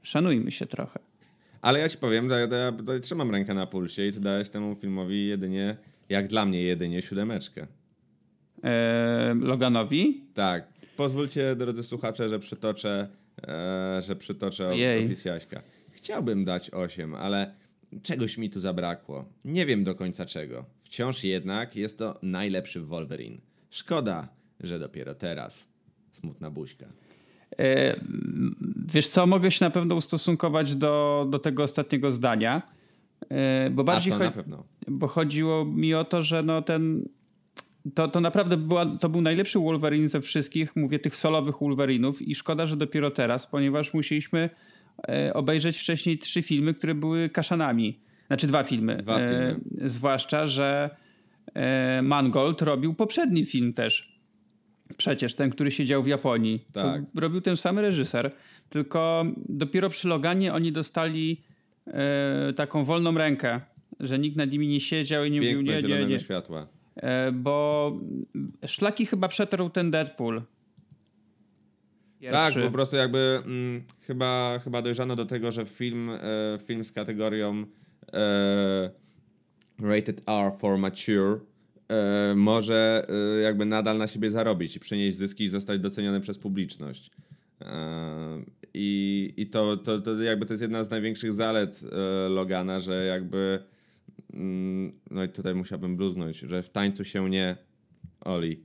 Szanujmy 0.01 0.51
się 0.51 0.65
trochę. 0.65 0.99
Ale 1.61 1.79
ja 1.79 1.89
ci 1.89 1.97
powiem, 1.97 2.29
ja, 2.29 2.39
ja, 2.39 2.47
ja 2.47 2.99
trzymam 3.01 3.31
rękę 3.31 3.53
na 3.53 3.67
pulsie 3.67 4.07
i 4.07 4.11
ty 4.11 4.19
dałeś 4.19 4.49
temu 4.49 4.75
filmowi 4.75 5.27
jedynie, 5.27 5.77
jak 6.13 6.27
dla 6.27 6.45
mnie 6.45 6.61
jedynie 6.61 7.01
siódemeczkę. 7.01 7.67
Eee, 8.63 9.39
Loganowi? 9.39 10.23
Tak. 10.35 10.67
Pozwólcie, 10.97 11.55
drodzy 11.55 11.83
słuchacze, 11.83 12.29
że 12.29 12.39
przytoczę 12.39 13.07
e, 13.47 14.01
że 14.01 14.15
przytoczę 14.15 14.71
opis 15.05 15.25
Jaśka. 15.25 15.61
Chciałbym 15.91 16.45
dać 16.45 16.69
8, 16.69 17.15
ale 17.15 17.53
czegoś 18.03 18.37
mi 18.37 18.49
tu 18.49 18.59
zabrakło. 18.59 19.25
Nie 19.45 19.65
wiem 19.65 19.83
do 19.83 19.95
końca 19.95 20.25
czego. 20.25 20.65
Wciąż 20.81 21.23
jednak 21.23 21.75
jest 21.75 21.97
to 21.97 22.19
najlepszy 22.21 22.81
Wolverine. 22.81 23.37
Szkoda, 23.69 24.27
że 24.59 24.79
dopiero 24.79 25.15
teraz. 25.15 25.67
Smutna 26.11 26.51
buźka. 26.51 26.85
E, 27.59 27.99
wiesz 28.93 29.07
co, 29.07 29.27
mogę 29.27 29.51
się 29.51 29.65
na 29.65 29.71
pewno 29.71 29.95
ustosunkować 29.95 30.75
do, 30.75 31.27
do 31.29 31.39
tego 31.39 31.63
ostatniego 31.63 32.11
zdania. 32.11 32.61
E, 33.29 33.69
bo 33.69 33.83
bardziej 33.83 34.13
A 34.13 34.17
to 34.17 34.23
na 34.23 34.31
pewno. 34.31 34.63
Bo 34.87 35.07
chodziło 35.07 35.65
mi 35.65 35.93
o 35.93 36.03
to, 36.03 36.23
że 36.23 36.43
no 36.43 36.61
ten 36.61 37.09
to, 37.93 38.07
to 38.07 38.21
naprawdę 38.21 38.57
była, 38.57 38.85
to 38.85 39.09
był 39.09 39.21
najlepszy 39.21 39.59
Wolverine 39.59 40.07
ze 40.07 40.21
wszystkich, 40.21 40.75
mówię 40.75 40.99
tych 40.99 41.15
solowych 41.15 41.55
Wolverinów 41.61 42.21
i 42.21 42.35
szkoda, 42.35 42.65
że 42.65 42.77
dopiero 42.77 43.11
teraz, 43.11 43.47
ponieważ 43.47 43.93
musieliśmy 43.93 44.49
e, 45.09 45.33
obejrzeć 45.33 45.77
wcześniej 45.77 46.17
trzy 46.17 46.41
filmy, 46.41 46.73
które 46.73 46.95
były 46.95 47.29
kaszanami. 47.29 47.99
Znaczy 48.27 48.47
dwa 48.47 48.63
filmy. 48.63 48.97
Dwa 48.97 49.17
filmy. 49.17 49.59
E, 49.81 49.89
zwłaszcza, 49.89 50.47
że 50.47 50.89
e, 51.53 52.01
Mangold 52.01 52.61
robił 52.61 52.93
poprzedni 52.93 53.45
film 53.45 53.73
też. 53.73 54.13
Przecież 54.97 55.35
ten, 55.35 55.49
który 55.49 55.71
siedział 55.71 56.03
w 56.03 56.07
Japonii. 56.07 56.65
Tak. 56.73 57.01
Robił 57.15 57.41
ten 57.41 57.57
sam 57.57 57.79
reżyser, 57.79 58.31
tylko 58.69 59.25
dopiero 59.49 59.89
przy 59.89 60.07
Loganie 60.07 60.53
oni 60.53 60.71
dostali 60.71 61.41
e, 61.49 61.52
taką 62.55 62.85
wolną 62.85 63.17
rękę, 63.17 63.61
że 63.99 64.19
nikt 64.19 64.37
nad 64.37 64.51
nimi 64.51 64.67
nie 64.67 64.79
siedział 64.79 65.25
i 65.25 65.31
nie 65.31 65.41
Piękne 65.41 65.73
mówił 65.73 65.89
nie, 65.89 65.99
nie, 65.99 66.05
nie. 66.05 66.19
światła. 66.19 66.67
E, 66.95 67.31
bo 67.31 67.99
szlaki 68.65 69.05
chyba 69.05 69.27
przetarł 69.27 69.69
ten 69.69 69.91
Deadpool. 69.91 70.41
Pierwszy. 72.19 72.53
Tak, 72.53 72.63
po 72.63 72.71
prostu 72.71 72.95
jakby 72.95 73.41
mm, 73.45 73.83
chyba, 73.99 74.59
chyba 74.63 74.81
dojrzano 74.81 75.15
do 75.15 75.25
tego, 75.25 75.51
że 75.51 75.65
film, 75.65 76.09
e, 76.09 76.59
film 76.67 76.83
z 76.83 76.91
kategorią 76.91 77.65
e, 78.13 78.89
rated 79.79 80.21
R 80.27 80.51
for 80.59 80.77
mature 80.77 81.39
e, 81.89 82.33
może 82.35 83.05
e, 83.09 83.41
jakby 83.41 83.65
nadal 83.65 83.97
na 83.97 84.07
siebie 84.07 84.31
zarobić 84.31 84.75
i 84.75 84.79
przynieść 84.79 85.17
zyski 85.17 85.43
i 85.43 85.49
zostać 85.49 85.79
doceniony 85.79 86.19
przez 86.19 86.37
publiczność. 86.37 87.11
E, 88.73 88.79
I, 88.79 89.33
i 89.37 89.47
to, 89.47 89.77
to, 89.77 90.01
to 90.01 90.21
jakby 90.21 90.45
to 90.45 90.53
jest 90.53 90.61
jedna 90.61 90.83
z 90.83 90.89
największych 90.89 91.33
zalet 91.33 91.81
e, 91.91 92.29
Logana, 92.29 92.79
że 92.79 93.05
jakby 93.05 93.59
mm, 94.33 94.99
no 95.11 95.23
i 95.23 95.29
tutaj 95.29 95.55
musiałbym 95.55 95.97
bluznąć, 95.97 96.39
że 96.39 96.63
w 96.63 96.69
tańcu 96.69 97.03
się 97.03 97.29
nie 97.29 97.57
Oli 98.21 98.63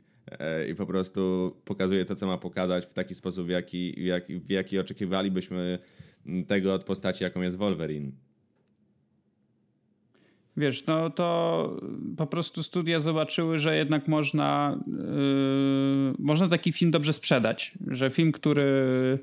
i 0.71 0.75
po 0.75 0.87
prostu 0.87 1.53
pokazuje 1.65 2.05
to, 2.05 2.15
co 2.15 2.27
ma 2.27 2.39
pokazać 2.39 2.87
w 2.87 2.93
taki 2.93 3.15
sposób, 3.15 3.47
w 3.47 3.51
jaki, 3.51 3.93
w 3.93 4.05
jaki, 4.05 4.41
w 4.41 4.51
jaki 4.51 4.79
oczekiwalibyśmy 4.79 5.79
tego 6.47 6.75
od 6.75 6.85
postaci, 6.85 7.25
jaką 7.25 7.43
jest 7.43 7.57
Wolverine. 7.57 8.13
Wiesz, 10.57 10.87
no 10.87 11.11
to 11.11 11.81
po 12.17 12.27
prostu 12.27 12.63
studia 12.63 13.01
zobaczyły, 13.01 13.59
że 13.59 13.77
jednak 13.77 14.09
można, 14.09 14.79
yy, 14.87 16.15
można 16.19 16.49
taki 16.49 16.73
film 16.73 16.91
dobrze 16.91 17.13
sprzedać. 17.13 17.73
Że 17.87 18.11
film, 18.11 18.33
który, 18.33 19.19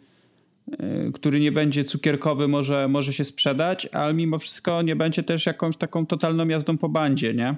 który 1.13 1.39
nie 1.39 1.51
będzie 1.51 1.83
cukierkowy, 1.83 2.47
może, 2.47 2.87
może 2.87 3.13
się 3.13 3.23
sprzedać, 3.23 3.85
ale 3.85 4.13
mimo 4.13 4.37
wszystko 4.37 4.81
nie 4.81 4.95
będzie 4.95 5.23
też 5.23 5.45
jakąś 5.45 5.77
taką 5.77 6.05
totalną 6.05 6.47
jazdą 6.47 6.77
po 6.77 6.89
bandzie, 6.89 7.33
nie? 7.33 7.55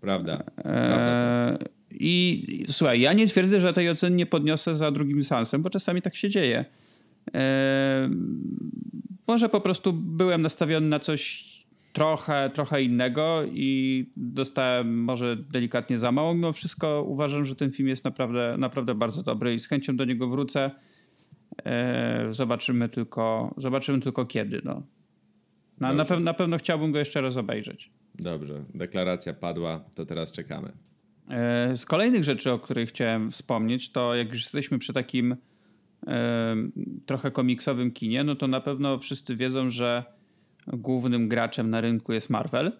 Prawda. 0.00 0.42
Prawda 0.62 1.58
yy, 1.60 1.68
I 1.90 2.64
słuchaj, 2.68 3.00
ja 3.00 3.12
nie 3.12 3.26
twierdzę, 3.26 3.60
że 3.60 3.72
tej 3.72 3.90
oceny 3.90 4.16
nie 4.16 4.26
podniosę 4.26 4.76
za 4.76 4.90
drugim 4.90 5.24
sansem, 5.24 5.62
bo 5.62 5.70
czasami 5.70 6.02
tak 6.02 6.16
się 6.16 6.28
dzieje. 6.28 6.64
E, 7.34 8.10
może 9.26 9.48
po 9.48 9.60
prostu 9.60 9.92
byłem 9.92 10.42
nastawiony 10.42 10.88
na 10.88 11.00
coś 11.00 11.48
trochę, 11.92 12.50
trochę 12.54 12.82
innego 12.82 13.42
i 13.52 14.06
dostałem 14.16 15.04
może 15.04 15.36
delikatnie 15.36 15.98
za 15.98 16.12
mało. 16.12 16.34
Mimo 16.34 16.52
wszystko 16.52 17.02
uważam, 17.02 17.44
że 17.44 17.56
ten 17.56 17.72
film 17.72 17.88
jest 17.88 18.04
naprawdę, 18.04 18.56
naprawdę 18.58 18.94
bardzo 18.94 19.22
dobry 19.22 19.54
i 19.54 19.60
z 19.60 19.68
chęcią 19.68 19.96
do 19.96 20.04
niego 20.04 20.28
wrócę. 20.28 20.70
E, 21.64 22.28
zobaczymy 22.30 22.88
tylko, 22.88 23.54
zobaczymy 23.56 24.00
tylko 24.00 24.26
kiedy. 24.26 24.60
No. 24.64 24.82
Na, 25.80 25.92
na, 25.92 26.04
pew 26.04 26.20
na 26.20 26.34
pewno 26.34 26.58
chciałbym 26.58 26.92
go 26.92 26.98
jeszcze 26.98 27.20
raz 27.20 27.36
obejrzeć. 27.36 27.90
Dobrze, 28.14 28.64
deklaracja 28.74 29.34
padła, 29.34 29.84
to 29.94 30.06
teraz 30.06 30.32
czekamy. 30.32 30.72
E, 31.30 31.76
z 31.76 31.86
kolejnych 31.86 32.24
rzeczy, 32.24 32.52
o 32.52 32.58
których 32.58 32.88
chciałem 32.88 33.30
wspomnieć, 33.30 33.92
to 33.92 34.14
jak 34.14 34.28
już 34.28 34.42
jesteśmy 34.42 34.78
przy 34.78 34.92
takim 34.92 35.36
e, 36.06 36.56
trochę 37.06 37.30
komiksowym 37.30 37.90
kinie, 37.90 38.24
no 38.24 38.34
to 38.34 38.46
na 38.46 38.60
pewno 38.60 38.98
wszyscy 38.98 39.36
wiedzą, 39.36 39.70
że 39.70 40.04
głównym 40.66 41.28
graczem 41.28 41.70
na 41.70 41.80
rynku 41.80 42.12
jest 42.12 42.30
Marvel, 42.30 42.72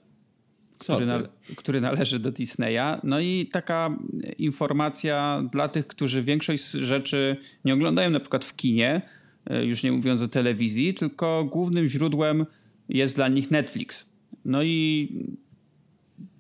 który, 0.79 1.07
na, 1.07 1.23
który, 1.57 1.81
należy 1.81 2.19
do 2.19 2.33
Disneya. 2.33 3.01
No 3.05 3.21
i 3.21 3.47
taka 3.53 3.99
informacja 4.39 5.43
dla 5.53 5.69
tych, 5.69 5.87
którzy 5.87 6.23
większość 6.23 6.71
rzeczy 6.71 7.37
nie 7.65 7.75
oglądają 7.75 8.11
na 8.11 8.21
przykład 8.21 8.45
w 8.45 8.57
kinie, 8.57 9.03
e, 9.47 9.65
już 9.65 9.83
nie 9.83 9.93
mówiąc 9.93 10.23
o 10.23 10.29
telewizji, 10.29 10.95
tylko 10.95 11.45
głównym 11.45 11.87
źródłem 11.87 12.47
jest 12.89 13.15
dla 13.15 13.29
nich 13.29 13.51
Netflix. 13.51 14.09
No 14.45 14.63
i 14.63 15.09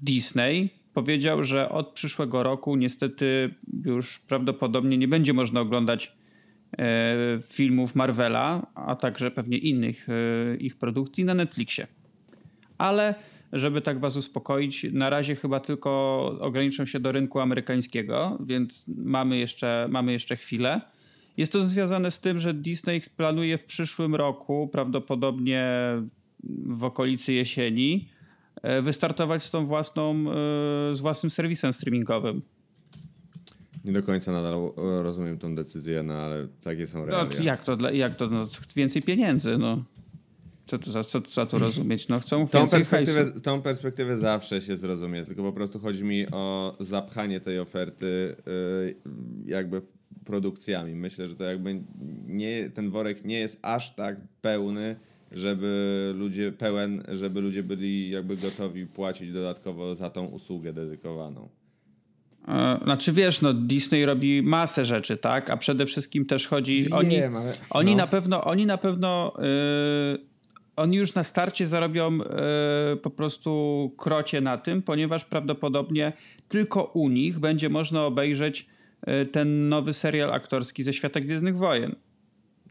Disney 0.03 0.70
powiedział, 0.94 1.44
że 1.44 1.68
od 1.68 1.88
przyszłego 1.88 2.42
roku 2.42 2.77
niestety 2.77 3.55
już 3.85 4.18
prawdopodobnie 4.18 4.98
nie 4.98 5.09
będzie 5.09 5.33
można 5.33 5.61
oglądać 5.61 6.12
E, 6.79 7.38
filmów 7.42 7.94
Marvela, 7.94 8.66
a 8.74 8.96
także 8.96 9.31
pewnie 9.31 9.59
innych 9.59 10.09
e, 10.09 10.57
ich 10.57 10.77
produkcji 10.77 11.24
na 11.24 11.35
Netflixie. 11.35 11.87
Ale 12.79 13.14
żeby 13.52 13.80
tak 13.80 14.00
was 14.00 14.16
uspokoić, 14.16 14.87
na 14.92 15.11
razie 15.11 15.37
chyba 15.37 15.61
tylko 15.61 15.90
ograniczą 16.40 16.87
się 16.87 17.00
do 17.00 17.12
rynku 17.12 17.40
amerykańskiego, 17.40 18.38
więc 18.40 18.84
mamy 18.88 19.38
jeszcze, 19.38 19.87
mamy 19.90 20.12
jeszcze 20.12 20.37
chwilę. 20.37 20.80
Jest 21.37 21.52
to 21.52 21.64
związane 21.64 22.11
z 22.11 22.20
tym, 22.20 22.38
że 22.38 22.54
Disney 22.54 23.00
planuje 23.16 23.58
w 23.58 23.64
przyszłym 23.64 24.14
roku, 24.14 24.68
prawdopodobnie 24.72 25.66
w 26.66 26.84
okolicy 26.84 27.32
jesieni, 27.32 28.08
e, 28.62 28.82
wystartować 28.82 29.42
z 29.42 29.50
tą 29.50 29.66
własną, 29.66 30.24
z 30.92 31.00
własnym 31.00 31.30
serwisem 31.30 31.72
streamingowym. 31.72 32.42
Nie 33.84 33.92
do 33.92 34.02
końca 34.02 34.32
nadal 34.32 34.54
e, 34.54 35.02
rozumiem 35.02 35.38
tą 35.38 35.54
decyzję, 35.54 36.02
no 36.02 36.14
ale 36.14 36.48
takie 36.62 36.87
są 36.87 37.06
realia. 37.06 37.38
No, 37.38 37.44
jak 37.44 37.64
to? 37.64 37.90
Jak 37.90 38.16
to 38.16 38.26
no, 38.26 38.48
więcej 38.76 39.02
pieniędzy, 39.02 39.58
no. 39.58 39.84
Co 40.68 40.78
tu 40.78 40.92
za, 40.92 41.04
co, 41.04 41.20
co 41.20 41.46
tu 41.46 41.59
rozumieć? 41.59 42.09
No 42.09 42.20
chcą 42.20 42.48
tą 42.48 42.68
perspektywę, 42.68 43.24
hajsu. 43.24 43.40
tą 43.40 43.62
perspektywę 43.62 44.18
zawsze 44.18 44.61
się 44.61 44.76
zrozumie, 44.76 45.24
tylko 45.24 45.42
po 45.42 45.52
prostu 45.52 45.78
chodzi 45.78 46.04
mi 46.04 46.26
o 46.31 46.76
zapchanie 46.81 47.40
tej 47.40 47.59
oferty 47.59 48.37
yy, 48.46 48.94
jakby 49.46 49.83
produkcjami. 50.24 50.94
Myślę, 50.94 51.28
że 51.28 51.35
to 51.35 51.44
jakby 51.44 51.83
nie, 52.26 52.70
ten 52.70 52.90
worek 52.90 53.24
nie 53.24 53.38
jest 53.38 53.59
aż 53.62 53.94
tak 53.94 54.16
pełny, 54.40 54.96
żeby 55.33 56.12
ludzie 56.16 56.52
pełen, 56.52 57.02
żeby 57.12 57.40
ludzie 57.40 57.62
byli 57.62 58.11
jakby 58.11 58.37
gotowi 58.37 58.87
płacić 58.87 59.33
dodatkowo 59.33 59.94
za 59.94 60.11
tą 60.11 60.26
usługę 60.26 60.72
dedykowaną. 60.72 61.48
Znaczy 62.85 63.12
wiesz, 63.12 63.40
no 63.40 63.54
Disney 63.54 64.04
robi 64.04 64.42
masę 64.42 64.85
rzeczy, 64.85 65.16
tak? 65.16 65.50
A 65.50 65.57
przede 65.57 65.87
wszystkim 65.87 66.26
też 66.26 66.46
chodzi. 66.46 66.83
Wiem, 66.83 66.92
oni, 66.92 67.22
ale... 67.22 67.52
oni 67.70 67.90
no. 67.90 67.96
na 67.96 68.07
pewno, 68.07 68.44
oni 68.44 68.66
na 68.66 68.78
pewno. 68.78 69.33
Yy, 69.38 70.27
oni 70.78 70.96
już 70.96 71.14
na 71.14 71.24
starcie 71.24 71.66
zarobią 71.66 72.18
yy, 72.18 72.24
po 73.02 73.10
prostu 73.10 73.92
krocie 73.96 74.40
na 74.40 74.58
tym, 74.58 74.82
ponieważ 74.82 75.24
prawdopodobnie 75.24 76.12
tylko 76.48 76.84
u 76.84 77.08
nich 77.08 77.38
będzie 77.38 77.68
można 77.68 78.04
obejrzeć 78.04 78.66
yy, 79.06 79.26
ten 79.26 79.68
nowy 79.68 79.92
serial 79.92 80.32
aktorski 80.32 80.82
ze 80.82 80.92
świata 80.92 81.20
Gwiezdnych 81.20 81.56
Wojen. 81.56 81.96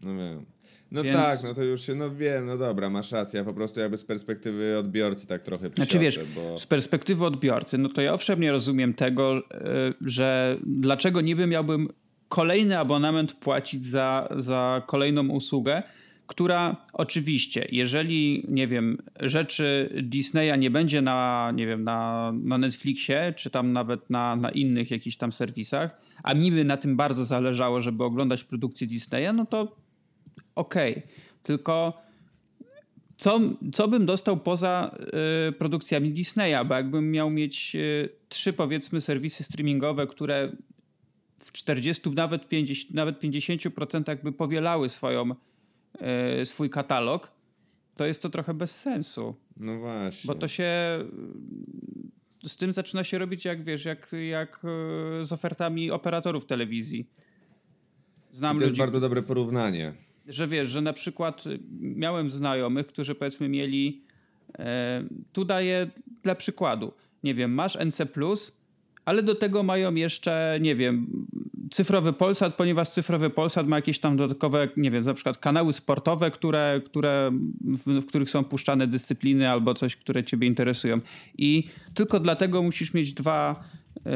No 0.03 0.17
wiem. 0.17 0.45
No 0.91 1.03
Więc... 1.03 1.17
tak, 1.17 1.39
no 1.43 1.53
to 1.53 1.63
już 1.63 1.81
się, 1.81 1.95
no 1.95 2.15
wiem, 2.15 2.45
no 2.45 2.57
dobra, 2.57 2.89
masz 2.89 3.11
rację, 3.11 3.43
po 3.43 3.53
prostu 3.53 3.79
jakby 3.79 3.97
z 3.97 4.03
perspektywy 4.03 4.77
odbiorcy 4.77 5.27
tak 5.27 5.43
trochę 5.43 5.69
przysiądę, 5.69 5.91
Znaczy 5.91 5.99
wiesz, 5.99 6.19
bo... 6.35 6.57
z 6.57 6.65
perspektywy 6.65 7.25
odbiorcy, 7.25 7.77
no 7.77 7.89
to 7.89 8.01
ja 8.01 8.13
owszem 8.13 8.39
nie 8.39 8.51
rozumiem 8.51 8.93
tego, 8.93 9.37
e, 9.37 9.41
że 10.01 10.57
dlaczego 10.65 11.21
niby 11.21 11.47
miałbym 11.47 11.87
kolejny 12.29 12.79
abonament 12.79 13.33
płacić 13.33 13.85
za, 13.85 14.29
za 14.37 14.83
kolejną 14.87 15.27
usługę, 15.27 15.83
która 16.27 16.75
oczywiście, 16.93 17.67
jeżeli, 17.71 18.45
nie 18.47 18.67
wiem, 18.67 18.97
rzeczy 19.19 19.89
Disneya 20.03 20.59
nie 20.59 20.71
będzie 20.71 21.01
na, 21.01 21.51
nie 21.55 21.67
wiem, 21.67 21.83
na, 21.83 22.31
na 22.43 22.57
Netflixie, 22.57 23.33
czy 23.37 23.49
tam 23.49 23.73
nawet 23.73 24.09
na, 24.09 24.35
na 24.35 24.51
innych 24.51 24.91
jakichś 24.91 25.17
tam 25.17 25.31
serwisach, 25.31 26.01
a 26.23 26.33
mi 26.33 26.51
by 26.51 26.63
na 26.63 26.77
tym 26.77 26.95
bardzo 26.95 27.25
zależało, 27.25 27.81
żeby 27.81 28.03
oglądać 28.03 28.43
produkcję 28.43 28.87
Disneya, 28.87 29.33
no 29.33 29.45
to 29.45 29.75
okej. 30.55 30.91
Okay. 30.91 31.03
Tylko 31.43 32.07
co, 33.17 33.39
co 33.73 33.87
bym 33.87 34.05
dostał 34.05 34.37
poza 34.37 34.95
y, 35.49 35.51
produkcjami 35.51 36.11
Disneya? 36.11 36.65
Bo 36.65 36.73
jakbym 36.75 37.11
miał 37.11 37.29
mieć 37.29 37.75
y, 37.75 38.09
trzy, 38.29 38.53
powiedzmy, 38.53 39.01
serwisy 39.01 39.43
streamingowe, 39.43 40.07
które 40.07 40.51
w 41.39 41.51
40, 41.51 42.09
nawet 42.09 42.47
50, 42.47 42.93
nawet 42.93 43.19
50% 43.19 44.23
by 44.23 44.31
powielały 44.31 44.89
swoją, 44.89 45.35
y, 46.41 46.45
swój 46.45 46.69
katalog, 46.69 47.31
to 47.95 48.05
jest 48.05 48.21
to 48.21 48.29
trochę 48.29 48.53
bez 48.53 48.81
sensu. 48.81 49.36
No 49.57 49.79
właśnie. 49.79 50.27
Bo 50.27 50.36
to 50.36 50.47
się. 50.47 50.69
Z 52.47 52.57
tym 52.57 52.71
zaczyna 52.71 53.03
się 53.03 53.17
robić, 53.17 53.45
jak 53.45 53.63
wiesz, 53.63 53.86
jak, 53.86 54.12
jak 54.29 54.60
z 55.21 55.31
ofertami 55.31 55.91
operatorów 55.91 56.45
telewizji. 56.45 57.10
Znam 58.31 58.57
I 58.57 58.60
to 58.60 58.65
ludzi, 58.65 58.71
jest 58.71 58.79
bardzo 58.79 58.99
dobre 58.99 59.21
porównanie 59.21 59.93
że 60.27 60.47
wiesz, 60.47 60.69
że 60.69 60.81
na 60.81 60.93
przykład 60.93 61.47
y, 61.47 61.60
miałem 61.79 62.31
znajomych, 62.31 62.88
którzy 62.88 63.15
powiedzmy 63.15 63.49
mieli, 63.49 64.01
e, 64.60 65.03
tu 65.33 65.45
daję 65.45 65.88
dla 66.23 66.36
przykładu, 66.36 66.93
nie 67.23 67.36
wiem, 67.36 67.53
masz 67.53 67.75
NC+, 67.75 68.05
ale 69.05 69.23
do 69.23 69.36
tego 69.36 69.63
mają 69.63 69.95
jeszcze, 69.95 70.57
nie 70.62 70.75
wiem, 70.75 71.27
cyfrowy 71.71 72.13
Polsat, 72.13 72.56
ponieważ 72.56 72.89
cyfrowy 72.89 73.30
Polsat 73.30 73.67
ma 73.67 73.75
jakieś 73.75 73.99
tam 73.99 74.17
dodatkowe, 74.17 74.69
nie 74.77 74.91
wiem, 74.91 75.03
na 75.03 75.13
przykład 75.13 75.38
kanały 75.38 75.73
sportowe, 75.73 76.32
które, 76.32 76.82
które, 76.86 77.32
w, 77.62 78.01
w 78.01 78.06
których 78.06 78.30
są 78.30 78.43
puszczane 78.43 78.88
dyscypliny 78.88 79.49
albo 79.49 79.73
coś, 79.73 79.95
które 79.95 80.23
ciebie 80.23 80.47
interesują. 80.47 80.99
I 81.38 81.63
tylko 81.93 82.19
dlatego 82.19 82.63
musisz 82.63 82.93
mieć 82.93 83.13
dwa, 83.13 83.63
yy, 83.95 84.12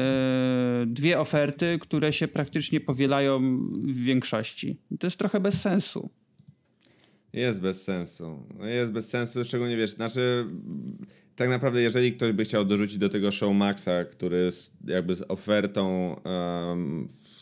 dwie 0.86 1.20
oferty, 1.20 1.78
które 1.80 2.12
się 2.12 2.28
praktycznie 2.28 2.80
powielają 2.80 3.58
w 3.84 3.96
większości. 3.96 4.76
To 4.98 5.06
jest 5.06 5.16
trochę 5.16 5.40
bez 5.40 5.60
sensu. 5.60 6.10
Jest 7.32 7.60
bez 7.60 7.82
sensu. 7.82 8.46
Jest 8.60 8.92
bez 8.92 9.08
sensu, 9.08 9.44
szczególnie 9.44 9.76
wiesz, 9.76 9.90
znaczy 9.90 10.46
tak 11.36 11.48
naprawdę 11.48 11.82
jeżeli 11.82 12.12
ktoś 12.12 12.32
by 12.32 12.44
chciał 12.44 12.64
dorzucić 12.64 12.98
do 12.98 13.08
tego 13.08 13.30
Show 13.30 13.54
Maxa, 13.54 14.04
który 14.04 14.36
jest 14.36 14.72
jakby 14.84 15.14
z 15.14 15.22
ofertą 15.28 16.16
um, 16.24 17.08
w 17.08 17.41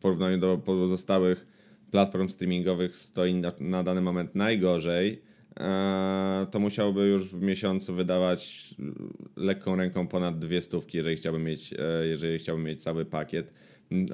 porównaniu 0.00 0.38
do 0.38 0.58
pozostałych 0.58 1.46
platform 1.90 2.28
streamingowych 2.28 2.96
stoi 2.96 3.34
na, 3.34 3.52
na 3.60 3.82
dany 3.82 4.00
moment 4.00 4.34
najgorzej, 4.34 5.22
e, 5.60 6.46
to 6.50 6.60
musiałby 6.60 7.00
już 7.00 7.24
w 7.24 7.40
miesiącu 7.40 7.94
wydawać 7.94 8.74
lekką 9.36 9.76
ręką 9.76 10.08
ponad 10.08 10.38
dwie 10.38 10.60
stówki, 10.60 10.96
jeżeli 10.96 11.16
chciałby 11.16 11.38
mieć, 11.38 11.72
e, 11.72 12.06
jeżeli 12.06 12.38
chciałby 12.38 12.62
mieć 12.62 12.82
cały 12.82 13.04
pakiet. 13.04 13.52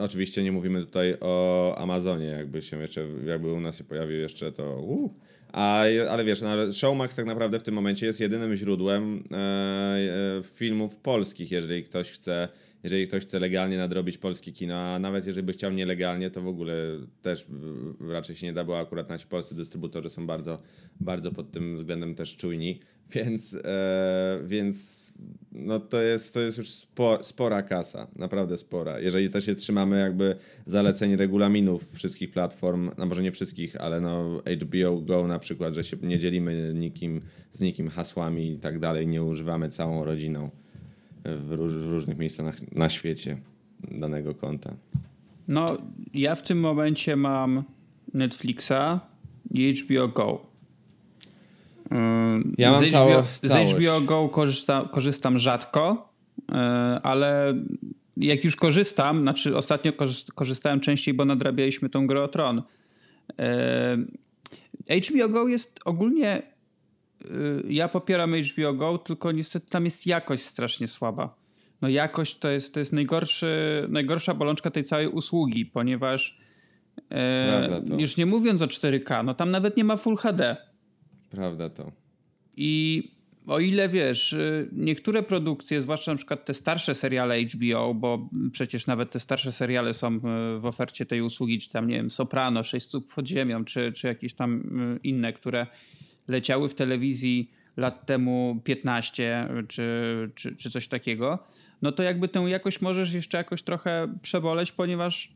Oczywiście 0.00 0.42
nie 0.42 0.52
mówimy 0.52 0.80
tutaj 0.80 1.16
o 1.20 1.74
Amazonie, 1.78 2.26
jakby 2.26 2.62
się 2.62 2.80
jeszcze, 2.80 3.06
jakby 3.26 3.52
u 3.52 3.60
nas 3.60 3.78
się 3.78 3.84
pojawił 3.84 4.18
jeszcze 4.18 4.52
to. 4.52 4.76
Uh. 4.76 5.10
A, 5.52 5.84
ale 6.10 6.24
wiesz, 6.24 6.42
no, 6.42 6.72
Showmax 6.72 7.16
tak 7.16 7.26
naprawdę 7.26 7.60
w 7.60 7.62
tym 7.62 7.74
momencie 7.74 8.06
jest 8.06 8.20
jedynym 8.20 8.54
źródłem 8.54 9.24
e, 9.32 9.36
e, 9.36 10.42
filmów 10.42 10.96
polskich, 10.96 11.50
jeżeli 11.50 11.84
ktoś 11.84 12.10
chce 12.10 12.48
jeżeli 12.86 13.08
ktoś 13.08 13.22
chce 13.22 13.38
legalnie 13.38 13.78
nadrobić 13.78 14.18
polskie 14.18 14.52
kino, 14.52 14.74
a 14.76 14.98
nawet 14.98 15.26
jeżeli 15.26 15.46
by 15.46 15.52
chciał 15.52 15.72
nielegalnie, 15.72 16.30
to 16.30 16.42
w 16.42 16.48
ogóle 16.48 16.74
też 17.22 17.46
raczej 18.00 18.36
się 18.36 18.46
nie 18.46 18.52
da, 18.52 18.64
bo 18.64 18.78
akurat 18.78 19.08
nasi 19.08 19.26
polscy 19.26 19.54
dystrybutorzy 19.54 20.10
są 20.10 20.26
bardzo, 20.26 20.58
bardzo 21.00 21.32
pod 21.32 21.52
tym 21.52 21.76
względem 21.76 22.14
też 22.14 22.36
czujni, 22.36 22.80
więc, 23.14 23.58
e, 23.64 24.40
więc 24.46 25.06
no 25.52 25.80
to 25.80 26.02
jest, 26.02 26.34
to 26.34 26.40
jest 26.40 26.58
już 26.58 26.70
spo, 26.70 27.18
spora 27.22 27.62
kasa, 27.62 28.06
naprawdę 28.16 28.58
spora. 28.58 29.00
Jeżeli 29.00 29.30
też 29.30 29.46
się 29.46 29.54
trzymamy 29.54 30.00
jakby 30.00 30.34
zaleceń 30.66 31.16
regulaminów 31.16 31.92
wszystkich 31.92 32.30
platform, 32.30 32.90
no 32.98 33.06
może 33.06 33.22
nie 33.22 33.32
wszystkich, 33.32 33.76
ale 33.80 34.00
no 34.00 34.42
HBO 34.62 35.00
Go 35.00 35.26
na 35.26 35.38
przykład, 35.38 35.74
że 35.74 35.84
się 35.84 35.96
nie 36.02 36.18
dzielimy 36.18 36.72
nikim, 36.74 37.20
z 37.52 37.60
nikim 37.60 37.88
hasłami 37.88 38.52
i 38.52 38.58
tak 38.58 38.78
dalej, 38.78 39.06
nie 39.06 39.22
używamy 39.22 39.68
całą 39.68 40.04
rodziną 40.04 40.50
w, 41.26 41.52
róż, 41.52 41.72
w 41.72 41.90
różnych 41.90 42.18
miejscach 42.18 42.46
na, 42.46 42.52
na 42.72 42.88
świecie 42.88 43.36
danego 43.90 44.34
konta. 44.34 44.76
No, 45.48 45.66
ja 46.14 46.34
w 46.34 46.42
tym 46.42 46.60
momencie 46.60 47.16
mam 47.16 47.64
Netflixa 48.14 49.00
i 49.50 49.74
HBO 49.74 50.08
Go. 50.08 50.46
Ja 52.58 52.70
mam 52.70 52.88
z 52.88 52.90
HBO, 52.90 53.22
z 53.42 53.72
HBO 53.72 54.00
Go 54.00 54.28
korzysta, 54.28 54.88
korzystam 54.92 55.38
rzadko, 55.38 56.12
y, 56.38 56.54
ale 57.02 57.54
jak 58.16 58.44
już 58.44 58.56
korzystam, 58.56 59.20
znaczy 59.20 59.56
ostatnio 59.56 59.92
korzystałem 60.34 60.80
częściej, 60.80 61.14
bo 61.14 61.24
nadrabialiśmy 61.24 61.88
tą 61.88 62.06
grę 62.06 62.22
o 62.22 62.28
Tron. 62.28 62.62
Y, 64.90 65.00
HBO 65.00 65.28
Go 65.28 65.48
jest 65.48 65.80
ogólnie 65.84 66.42
ja 67.68 67.88
popieram 67.88 68.34
HBO 68.34 68.74
Go, 68.74 68.98
tylko 68.98 69.32
niestety 69.32 69.70
tam 69.70 69.84
jest 69.84 70.06
jakość 70.06 70.42
strasznie 70.42 70.88
słaba. 70.88 71.34
No 71.82 71.88
jakość 71.88 72.38
to 72.38 72.50
jest, 72.50 72.74
to 72.74 72.80
jest 72.80 72.92
najgorszy, 72.92 73.86
najgorsza 73.88 74.34
bolączka 74.34 74.70
tej 74.70 74.84
całej 74.84 75.08
usługi, 75.08 75.66
ponieważ 75.66 76.38
e, 77.10 77.82
już 77.98 78.16
nie 78.16 78.26
mówiąc 78.26 78.62
o 78.62 78.66
4K, 78.66 79.24
no 79.24 79.34
tam 79.34 79.50
nawet 79.50 79.76
nie 79.76 79.84
ma 79.84 79.96
Full 79.96 80.16
HD. 80.16 80.56
Prawda 81.30 81.70
to. 81.70 81.92
I 82.56 83.02
o 83.46 83.60
ile 83.60 83.88
wiesz, 83.88 84.32
y, 84.32 84.68
niektóre 84.72 85.22
produkcje, 85.22 85.82
zwłaszcza 85.82 86.12
na 86.12 86.16
przykład 86.16 86.44
te 86.44 86.54
starsze 86.54 86.94
seriale 86.94 87.42
HBO, 87.42 87.94
bo 87.94 88.28
przecież 88.52 88.86
nawet 88.86 89.10
te 89.10 89.20
starsze 89.20 89.52
seriale 89.52 89.94
są 89.94 90.16
y, 90.16 90.20
w 90.58 90.66
ofercie 90.66 91.06
tej 91.06 91.22
usługi, 91.22 91.58
czy 91.58 91.70
tam, 91.70 91.88
nie 91.88 91.96
wiem, 91.96 92.10
Soprano, 92.10 92.64
Sześć 92.64 92.86
stóp 92.86 93.14
pod 93.14 93.26
ziemią, 93.26 93.64
czy, 93.64 93.92
czy 93.92 94.06
jakieś 94.06 94.34
tam 94.34 94.62
inne, 95.02 95.32
które 95.32 95.66
leciały 96.28 96.68
w 96.68 96.74
telewizji 96.74 97.50
lat 97.76 98.06
temu 98.06 98.60
15 98.64 99.48
czy, 99.68 99.84
czy, 100.34 100.56
czy 100.56 100.70
coś 100.70 100.88
takiego, 100.88 101.38
no 101.82 101.92
to 101.92 102.02
jakby 102.02 102.28
tę 102.28 102.40
jakość 102.40 102.80
możesz 102.80 103.14
jeszcze 103.14 103.38
jakoś 103.38 103.62
trochę 103.62 104.14
przeboleć, 104.22 104.72
ponieważ 104.72 105.32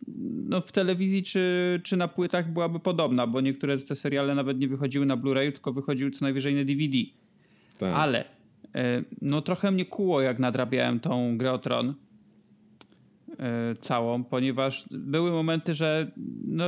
no 0.48 0.60
w 0.60 0.72
telewizji 0.72 1.22
czy, 1.22 1.80
czy 1.84 1.96
na 1.96 2.08
płytach 2.08 2.52
byłaby 2.52 2.80
podobna, 2.80 3.26
bo 3.26 3.40
niektóre 3.40 3.78
te 3.78 3.94
seriale 3.94 4.34
nawet 4.34 4.58
nie 4.58 4.68
wychodziły 4.68 5.06
na 5.06 5.16
Blu-rayu, 5.16 5.52
tylko 5.52 5.72
wychodziły 5.72 6.10
co 6.10 6.24
najwyżej 6.24 6.54
na 6.54 6.64
DVD. 6.64 6.96
Tak. 7.78 7.94
Ale 7.94 8.24
e, 8.74 9.02
no 9.22 9.42
trochę 9.42 9.70
mnie 9.70 9.84
kuło, 9.84 10.20
jak 10.20 10.38
nadrabiałem 10.38 11.00
tą 11.00 11.38
grę 11.38 11.52
o 11.52 11.58
Tron 11.58 11.94
e, 13.38 13.74
całą, 13.80 14.24
ponieważ 14.24 14.86
były 14.90 15.30
momenty, 15.30 15.74
że 15.74 16.10
no 16.44 16.64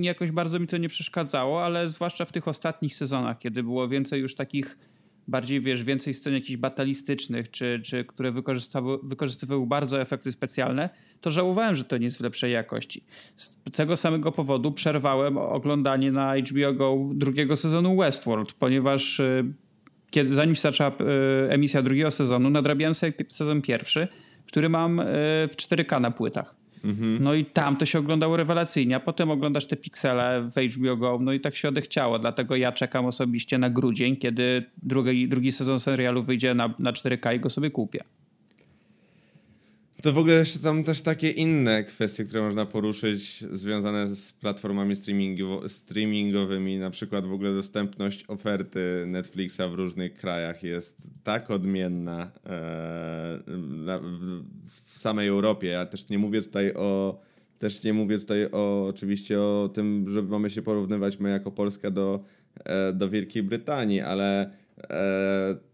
jakoś 0.00 0.30
bardzo 0.30 0.58
mi 0.58 0.66
to 0.66 0.76
nie 0.76 0.88
przeszkadzało, 0.88 1.64
ale 1.64 1.90
zwłaszcza 1.90 2.24
w 2.24 2.32
tych 2.32 2.48
ostatnich 2.48 2.94
sezonach, 2.94 3.38
kiedy 3.38 3.62
było 3.62 3.88
więcej 3.88 4.20
już 4.20 4.34
takich 4.34 4.78
bardziej, 5.28 5.60
wiesz, 5.60 5.84
więcej 5.84 6.14
scen 6.14 6.34
jakichś 6.34 6.56
batalistycznych, 6.56 7.50
czy, 7.50 7.80
czy 7.84 8.04
które 8.04 8.32
wykorzystywały, 8.32 8.98
wykorzystywały 9.02 9.66
bardzo 9.66 10.00
efekty 10.00 10.32
specjalne, 10.32 10.90
to 11.20 11.30
żałowałem, 11.30 11.74
że 11.74 11.84
to 11.84 11.98
nie 11.98 12.04
jest 12.04 12.18
w 12.18 12.20
lepszej 12.20 12.52
jakości. 12.52 13.04
Z 13.36 13.62
tego 13.72 13.96
samego 13.96 14.32
powodu 14.32 14.72
przerwałem 14.72 15.38
oglądanie 15.38 16.12
na 16.12 16.34
HBO 16.36 16.72
Go 16.72 16.98
drugiego 17.14 17.56
sezonu 17.56 17.96
Westworld, 17.96 18.52
ponieważ 18.52 19.20
y, 19.20 19.44
kiedy, 20.10 20.34
zanim 20.34 20.56
zaczęła 20.56 20.90
y, 20.90 20.94
emisja 21.50 21.82
drugiego 21.82 22.10
sezonu, 22.10 22.50
nadrabiałem 22.50 22.94
sobie 22.94 23.12
sezon 23.28 23.62
pierwszy, 23.62 24.08
który 24.46 24.68
mam 24.68 25.00
y, 25.00 25.04
w 25.50 25.56
4K 25.56 26.00
na 26.00 26.10
płytach. 26.10 26.59
Mhm. 26.84 27.18
No 27.22 27.34
i 27.34 27.44
tam 27.44 27.76
to 27.76 27.86
się 27.86 27.98
oglądało 27.98 28.36
rewelacyjnie, 28.36 28.96
a 28.96 29.00
potem 29.00 29.30
oglądasz 29.30 29.66
te 29.66 29.76
piksele 29.76 30.50
w 30.50 30.74
HBO 30.74 30.96
Go, 30.96 31.18
no 31.20 31.32
i 31.32 31.40
tak 31.40 31.56
się 31.56 31.68
odechciało. 31.68 32.18
Dlatego 32.18 32.56
ja 32.56 32.72
czekam 32.72 33.06
osobiście 33.06 33.58
na 33.58 33.70
grudzień, 33.70 34.16
kiedy 34.16 34.64
drugi, 34.82 35.28
drugi 35.28 35.52
sezon 35.52 35.80
serialu 35.80 36.22
wyjdzie 36.22 36.54
na, 36.54 36.74
na 36.78 36.92
4K 36.92 37.36
i 37.36 37.40
go 37.40 37.50
sobie 37.50 37.70
kupię. 37.70 38.00
To 40.02 40.12
w 40.12 40.18
ogóle 40.18 40.34
jeszcze 40.34 40.58
tam 40.58 40.84
też 40.84 41.00
takie 41.00 41.30
inne 41.30 41.84
kwestie, 41.84 42.24
które 42.24 42.42
można 42.42 42.66
poruszyć, 42.66 43.44
związane 43.52 44.16
z 44.16 44.32
platformami 44.32 44.96
streamingowymi. 45.66 46.78
Na 46.78 46.90
przykład 46.90 47.26
w 47.26 47.32
ogóle 47.32 47.54
dostępność 47.54 48.24
oferty 48.28 49.04
Netflixa 49.06 49.60
w 49.70 49.74
różnych 49.74 50.14
krajach 50.14 50.62
jest 50.62 50.96
tak 51.24 51.50
odmienna 51.50 52.22
e, 52.22 52.30
w 54.84 54.98
samej 54.98 55.28
Europie. 55.28 55.68
Ja 55.68 55.86
też 55.86 56.08
nie 56.08 56.18
mówię 56.18 56.42
tutaj 56.42 56.74
o. 56.74 57.20
Też 57.58 57.84
nie 57.84 57.92
mówię 57.92 58.18
tutaj 58.18 58.48
o, 58.52 58.86
oczywiście 58.88 59.40
o 59.40 59.70
tym, 59.74 60.06
że 60.08 60.22
mamy 60.22 60.50
się 60.50 60.62
porównywać 60.62 61.18
my 61.18 61.30
jako 61.30 61.50
Polska 61.50 61.90
do, 61.90 62.24
e, 62.64 62.92
do 62.92 63.10
Wielkiej 63.10 63.42
Brytanii, 63.42 64.00
ale 64.00 64.50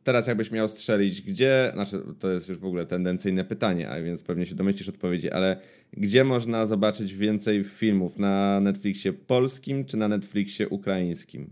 teraz 0.05 0.27
jakbyś 0.27 0.51
miał 0.51 0.69
strzelić, 0.69 1.23
gdzie, 1.23 1.71
znaczy 1.75 2.03
to 2.19 2.31
jest 2.31 2.49
już 2.49 2.59
w 2.59 2.65
ogóle 2.65 2.87
tendencyjne 2.87 3.45
pytanie, 3.45 3.91
a 3.91 4.03
więc 4.03 4.23
pewnie 4.23 4.47
się 4.47 4.55
domyślisz 4.55 4.89
odpowiedzi, 4.89 5.31
ale 5.31 5.61
gdzie 5.93 6.25
można 6.25 6.67
zobaczyć 6.67 7.15
więcej 7.15 7.65
filmów? 7.65 8.19
Na 8.19 8.61
Netflixie 8.61 9.13
polskim 9.13 9.85
czy 9.85 9.97
na 9.97 10.09
Netflixie 10.09 10.69
ukraińskim? 10.69 11.51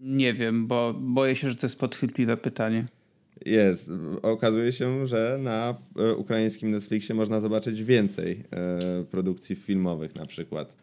Nie 0.00 0.32
wiem, 0.32 0.66
bo 0.66 0.94
boję 1.00 1.36
się, 1.36 1.50
że 1.50 1.56
to 1.56 1.66
jest 1.66 1.78
podchwytliwe 1.78 2.36
pytanie. 2.36 2.84
Jest. 3.46 3.90
Okazuje 4.22 4.72
się, 4.72 5.06
że 5.06 5.38
na 5.42 5.74
e, 5.98 6.14
ukraińskim 6.14 6.70
Netflixie 6.70 7.14
można 7.14 7.40
zobaczyć 7.40 7.82
więcej 7.82 8.44
e, 8.50 9.04
produkcji 9.04 9.56
filmowych 9.56 10.14
na 10.14 10.26
przykład. 10.26 10.76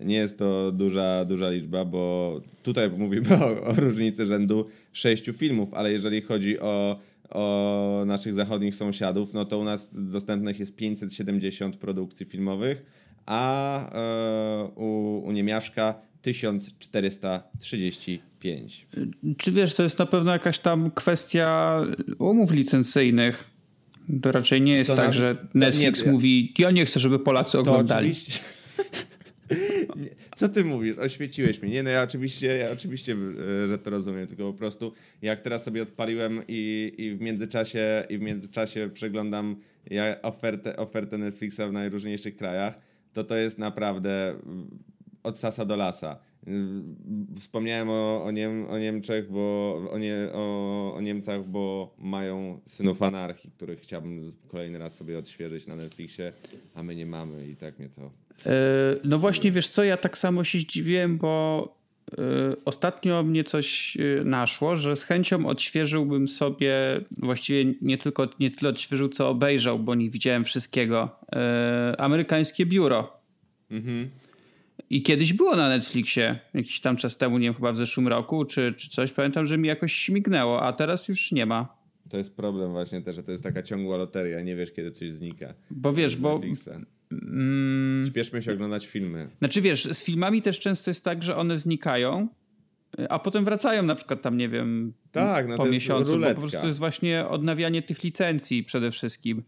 Nie 0.00 0.16
jest 0.16 0.38
to 0.38 0.72
duża, 0.72 1.24
duża 1.24 1.50
liczba, 1.50 1.84
bo 1.84 2.40
tutaj 2.62 2.90
mówimy 2.90 3.26
o, 3.44 3.62
o 3.62 3.72
różnicy 3.72 4.26
rzędu 4.26 4.66
sześciu 4.98 5.32
filmów, 5.32 5.74
ale 5.74 5.92
jeżeli 5.92 6.22
chodzi 6.22 6.60
o, 6.60 7.00
o 7.30 8.02
naszych 8.06 8.34
zachodnich 8.34 8.74
sąsiadów, 8.74 9.34
no 9.34 9.44
to 9.44 9.58
u 9.58 9.64
nas 9.64 9.90
dostępnych 9.92 10.60
jest 10.60 10.76
570 10.76 11.76
produkcji 11.76 12.26
filmowych, 12.26 12.82
a 13.26 13.80
e, 13.92 14.68
u, 14.76 15.18
u 15.24 15.32
Niemiaszka 15.32 15.94
1435. 16.22 18.86
Czy 19.36 19.52
wiesz, 19.52 19.74
to 19.74 19.82
jest 19.82 19.98
na 19.98 20.06
pewno 20.06 20.32
jakaś 20.32 20.58
tam 20.58 20.90
kwestia 20.90 21.80
umów 22.18 22.50
licencyjnych. 22.50 23.44
To 24.22 24.32
raczej 24.32 24.60
nie 24.60 24.76
jest 24.76 24.90
to 24.90 24.96
tak, 24.96 25.06
na... 25.06 25.12
że 25.12 25.46
Netflix 25.54 26.06
nie, 26.06 26.12
mówi, 26.12 26.54
ja 26.58 26.70
nie 26.70 26.86
chcę, 26.86 27.00
żeby 27.00 27.18
Polacy 27.18 27.58
oglądali. 27.58 28.10
Oczywiście. 28.10 28.38
Co 30.38 30.48
ty 30.48 30.64
mówisz? 30.64 30.98
Oświeciłeś 30.98 31.62
mnie. 31.62 31.72
Nie, 31.72 31.82
no 31.82 31.90
ja 31.90 32.02
oczywiście, 32.02 32.56
ja 32.56 32.70
oczywiście, 32.70 33.16
e, 33.62 33.66
że 33.66 33.78
to 33.78 33.90
rozumiem, 33.90 34.26
tylko 34.26 34.52
po 34.52 34.58
prostu 34.58 34.92
jak 35.22 35.40
teraz 35.40 35.64
sobie 35.64 35.82
odpaliłem 35.82 36.42
i, 36.48 36.92
i 36.98 37.16
w 37.16 37.20
międzyczasie 37.20 38.04
i 38.08 38.18
w 38.18 38.20
międzyczasie 38.20 38.90
przeglądam 38.92 39.56
ofertę, 40.22 40.76
ofertę 40.76 41.18
Netflixa 41.18 41.60
w 41.68 41.72
najróżniejszych 41.72 42.36
krajach, 42.36 42.78
to 43.12 43.24
to 43.24 43.36
jest 43.36 43.58
naprawdę 43.58 44.34
od 45.22 45.38
sasa 45.38 45.64
do 45.64 45.76
lasa. 45.76 46.18
Wspomniałem 47.38 47.88
o, 47.90 48.24
o, 48.24 48.30
Niem, 48.30 48.66
o 48.70 48.78
Niemczech, 48.78 49.30
bo 49.30 49.74
o, 49.90 49.98
nie, 49.98 50.28
o, 50.32 50.94
o 50.94 51.00
Niemcach, 51.00 51.44
bo 51.44 51.94
mają 51.98 52.60
synów 52.66 53.02
anarchii, 53.02 53.50
których 53.50 53.80
chciałbym 53.80 54.32
kolejny 54.48 54.78
raz 54.78 54.96
sobie 54.96 55.18
odświeżyć 55.18 55.66
na 55.66 55.76
Netflixie, 55.76 56.32
a 56.74 56.82
my 56.82 56.94
nie 56.94 57.06
mamy 57.06 57.46
i 57.46 57.56
tak 57.56 57.78
mnie 57.78 57.88
to. 57.88 58.27
E, 58.46 58.50
no 59.04 59.18
właśnie, 59.18 59.50
wiesz 59.50 59.68
co, 59.68 59.84
ja 59.84 59.96
tak 59.96 60.18
samo 60.18 60.44
się 60.44 60.58
zdziwiłem, 60.58 61.18
bo 61.18 61.74
e, 62.12 62.16
ostatnio 62.64 63.22
mnie 63.22 63.44
coś 63.44 63.96
e, 63.96 64.24
naszło, 64.24 64.76
że 64.76 64.96
z 64.96 65.02
chęcią 65.02 65.46
odświeżyłbym 65.46 66.28
sobie, 66.28 66.74
właściwie 67.10 67.74
nie 67.82 67.98
tylko 67.98 68.28
nie 68.40 68.50
tyle 68.50 68.70
odświeżył, 68.70 69.08
co 69.08 69.28
obejrzał, 69.28 69.78
bo 69.78 69.94
nie 69.94 70.10
widziałem 70.10 70.44
wszystkiego, 70.44 71.18
amerykańskie 71.98 72.66
biuro. 72.66 73.12
Mhm. 73.70 74.10
I 74.90 75.02
kiedyś 75.02 75.32
było 75.32 75.56
na 75.56 75.68
Netflixie, 75.68 76.38
jakiś 76.54 76.80
tam 76.80 76.96
czas 76.96 77.18
temu, 77.18 77.38
nie 77.38 77.46
wiem, 77.46 77.54
chyba 77.54 77.72
w 77.72 77.76
zeszłym 77.76 78.08
roku, 78.08 78.44
czy, 78.44 78.72
czy 78.72 78.90
coś. 78.90 79.12
Pamiętam, 79.12 79.46
że 79.46 79.58
mi 79.58 79.68
jakoś 79.68 79.92
śmignęło, 79.92 80.62
a 80.62 80.72
teraz 80.72 81.08
już 81.08 81.32
nie 81.32 81.46
ma. 81.46 81.78
To 82.10 82.18
jest 82.18 82.36
problem 82.36 82.72
właśnie 82.72 83.02
też, 83.02 83.16
że 83.16 83.22
to 83.22 83.32
jest 83.32 83.44
taka 83.44 83.62
ciągła 83.62 83.96
loteria, 83.96 84.42
nie 84.42 84.56
wiesz, 84.56 84.72
kiedy 84.72 84.92
coś 84.92 85.12
znika. 85.12 85.54
Bo 85.70 85.92
wiesz, 85.92 86.16
bo... 86.16 86.40
Mm, 87.12 88.06
Śpieszmy 88.06 88.42
się 88.42 88.52
oglądać 88.52 88.86
filmy. 88.86 89.28
Znaczy 89.38 89.60
wiesz, 89.60 89.84
z 89.84 90.04
filmami 90.04 90.42
też 90.42 90.60
często 90.60 90.90
jest 90.90 91.04
tak, 91.04 91.22
że 91.22 91.36
one 91.36 91.56
znikają, 91.56 92.28
a 93.08 93.18
potem 93.18 93.44
wracają 93.44 93.82
na 93.82 93.94
przykład 93.94 94.22
tam, 94.22 94.36
nie 94.36 94.48
wiem, 94.48 94.92
tak, 95.12 95.48
no 95.48 95.56
po 95.56 95.66
miesiącu, 95.66 96.18
bo 96.18 96.34
po 96.34 96.40
prostu 96.40 96.60
to 96.60 96.66
jest 96.66 96.78
właśnie 96.78 97.26
odnawianie 97.26 97.82
tych 97.82 98.04
licencji 98.04 98.64
przede 98.64 98.90
wszystkim. 98.90 99.42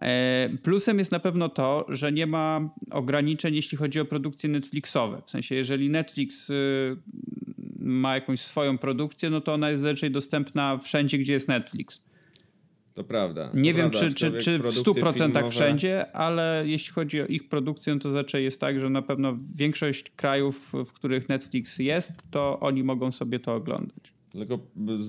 E, 0.00 0.48
plusem 0.62 0.98
jest 0.98 1.12
na 1.12 1.20
pewno 1.20 1.48
to, 1.48 1.86
że 1.88 2.12
nie 2.12 2.26
ma 2.26 2.70
ograniczeń, 2.90 3.54
jeśli 3.54 3.78
chodzi 3.78 4.00
o 4.00 4.04
produkcje 4.04 4.50
Netflixowe. 4.50 5.22
W 5.26 5.30
sensie, 5.30 5.54
jeżeli 5.54 5.90
Netflix 5.90 6.50
y, 6.50 6.96
ma 7.78 8.14
jakąś 8.14 8.40
swoją 8.40 8.78
produkcję, 8.78 9.30
no 9.30 9.40
to 9.40 9.54
ona 9.54 9.70
jest 9.70 9.84
raczej 9.84 10.10
dostępna 10.10 10.78
wszędzie, 10.78 11.18
gdzie 11.18 11.32
jest 11.32 11.48
Netflix. 11.48 12.04
To 12.98 13.04
prawda. 13.04 13.50
Nie 13.54 13.72
to 13.72 13.76
wiem, 13.76 13.90
prawda, 13.90 14.08
czy, 14.08 14.14
czy, 14.14 14.38
czy 14.40 14.58
w 14.58 14.62
100% 14.62 15.14
filmowe... 15.14 15.50
wszędzie, 15.50 16.12
ale 16.12 16.62
jeśli 16.66 16.92
chodzi 16.92 17.20
o 17.20 17.26
ich 17.26 17.48
produkcję, 17.48 17.94
no 17.94 18.00
to 18.00 18.12
raczej 18.12 18.44
jest 18.44 18.60
tak, 18.60 18.80
że 18.80 18.90
na 18.90 19.02
pewno 19.02 19.36
większość 19.54 20.10
krajów, 20.10 20.72
w 20.86 20.92
których 20.92 21.28
Netflix 21.28 21.78
jest, 21.78 22.12
to 22.30 22.60
oni 22.60 22.82
mogą 22.82 23.12
sobie 23.12 23.40
to 23.40 23.54
oglądać. 23.54 24.12
Tylko 24.30 24.58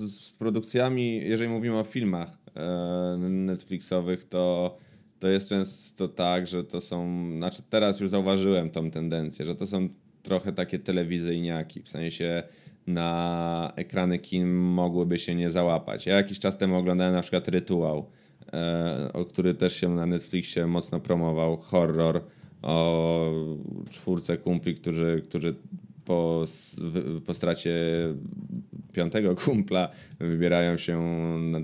z 0.04 0.30
produkcjami, 0.30 1.16
jeżeli 1.16 1.50
mówimy 1.50 1.78
o 1.78 1.84
filmach, 1.84 2.40
E, 2.56 3.16
Netflixowych, 3.28 4.24
to, 4.24 4.76
to 5.18 5.28
jest 5.28 5.48
często 5.48 6.08
tak, 6.08 6.46
że 6.46 6.64
to 6.64 6.80
są, 6.80 7.30
znaczy 7.36 7.62
teraz 7.70 8.00
już 8.00 8.10
zauważyłem 8.10 8.70
tą 8.70 8.90
tendencję, 8.90 9.46
że 9.46 9.54
to 9.54 9.66
są 9.66 9.88
trochę 10.22 10.52
takie 10.52 10.78
telewizyjniaki, 10.78 11.82
w 11.82 11.88
sensie 11.88 12.42
na 12.86 13.72
ekrany 13.76 14.18
kin 14.18 14.48
mogłyby 14.54 15.18
się 15.18 15.34
nie 15.34 15.50
załapać. 15.50 16.06
Ja 16.06 16.14
jakiś 16.14 16.38
czas 16.38 16.58
temu 16.58 16.76
oglądałem 16.76 17.12
na 17.12 17.22
przykład 17.22 17.48
Rytuał, 17.48 18.10
e, 18.52 19.10
o 19.12 19.24
który 19.24 19.54
też 19.54 19.76
się 19.76 19.88
na 19.88 20.06
Netflixie 20.06 20.66
mocno 20.66 21.00
promował, 21.00 21.56
horror 21.56 22.22
o 22.62 23.32
czwórce 23.90 24.38
kumpli, 24.38 24.74
którzy, 24.74 25.22
którzy 25.28 25.54
po, 26.04 26.44
po 27.26 27.34
stracie 27.34 27.72
piątego 28.92 29.36
kumpla 29.36 29.88
wybierają 30.20 30.76
się 30.76 31.00
na, 31.38 31.60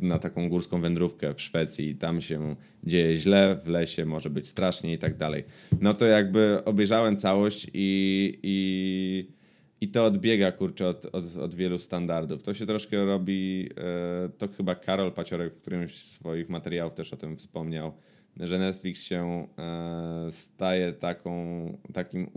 na, 0.00 0.18
taką 0.18 0.48
górską 0.48 0.80
wędrówkę 0.80 1.34
w 1.34 1.42
Szwecji 1.42 1.88
i 1.88 1.96
tam 1.96 2.20
się 2.20 2.56
dzieje 2.84 3.16
źle, 3.16 3.56
w 3.64 3.68
lesie 3.68 4.04
może 4.04 4.30
być 4.30 4.48
strasznie 4.48 4.92
i 4.92 4.98
tak 4.98 5.16
dalej. 5.16 5.44
No 5.80 5.94
to 5.94 6.06
jakby 6.06 6.60
obejrzałem 6.64 7.16
całość 7.16 7.70
i, 7.74 8.38
i, 8.42 9.28
i 9.80 9.88
to 9.88 10.04
odbiega 10.04 10.52
kurczę 10.52 10.88
od, 10.88 11.06
od, 11.06 11.36
od 11.36 11.54
wielu 11.54 11.78
standardów. 11.78 12.42
To 12.42 12.54
się 12.54 12.66
troszkę 12.66 13.04
robi, 13.04 13.68
e, 13.76 14.28
to 14.28 14.48
chyba 14.48 14.74
Karol 14.74 15.12
Paciorek 15.12 15.54
w 15.54 15.60
którymś 15.60 15.94
z 15.94 16.10
swoich 16.10 16.48
materiałów 16.48 16.94
też 16.94 17.12
o 17.12 17.16
tym 17.16 17.36
wspomniał, 17.36 17.92
że 18.36 18.58
Netflix 18.58 19.02
się 19.02 19.48
e, 19.58 20.28
staje 20.30 20.92
taką, 20.92 21.32
takim 21.92 22.30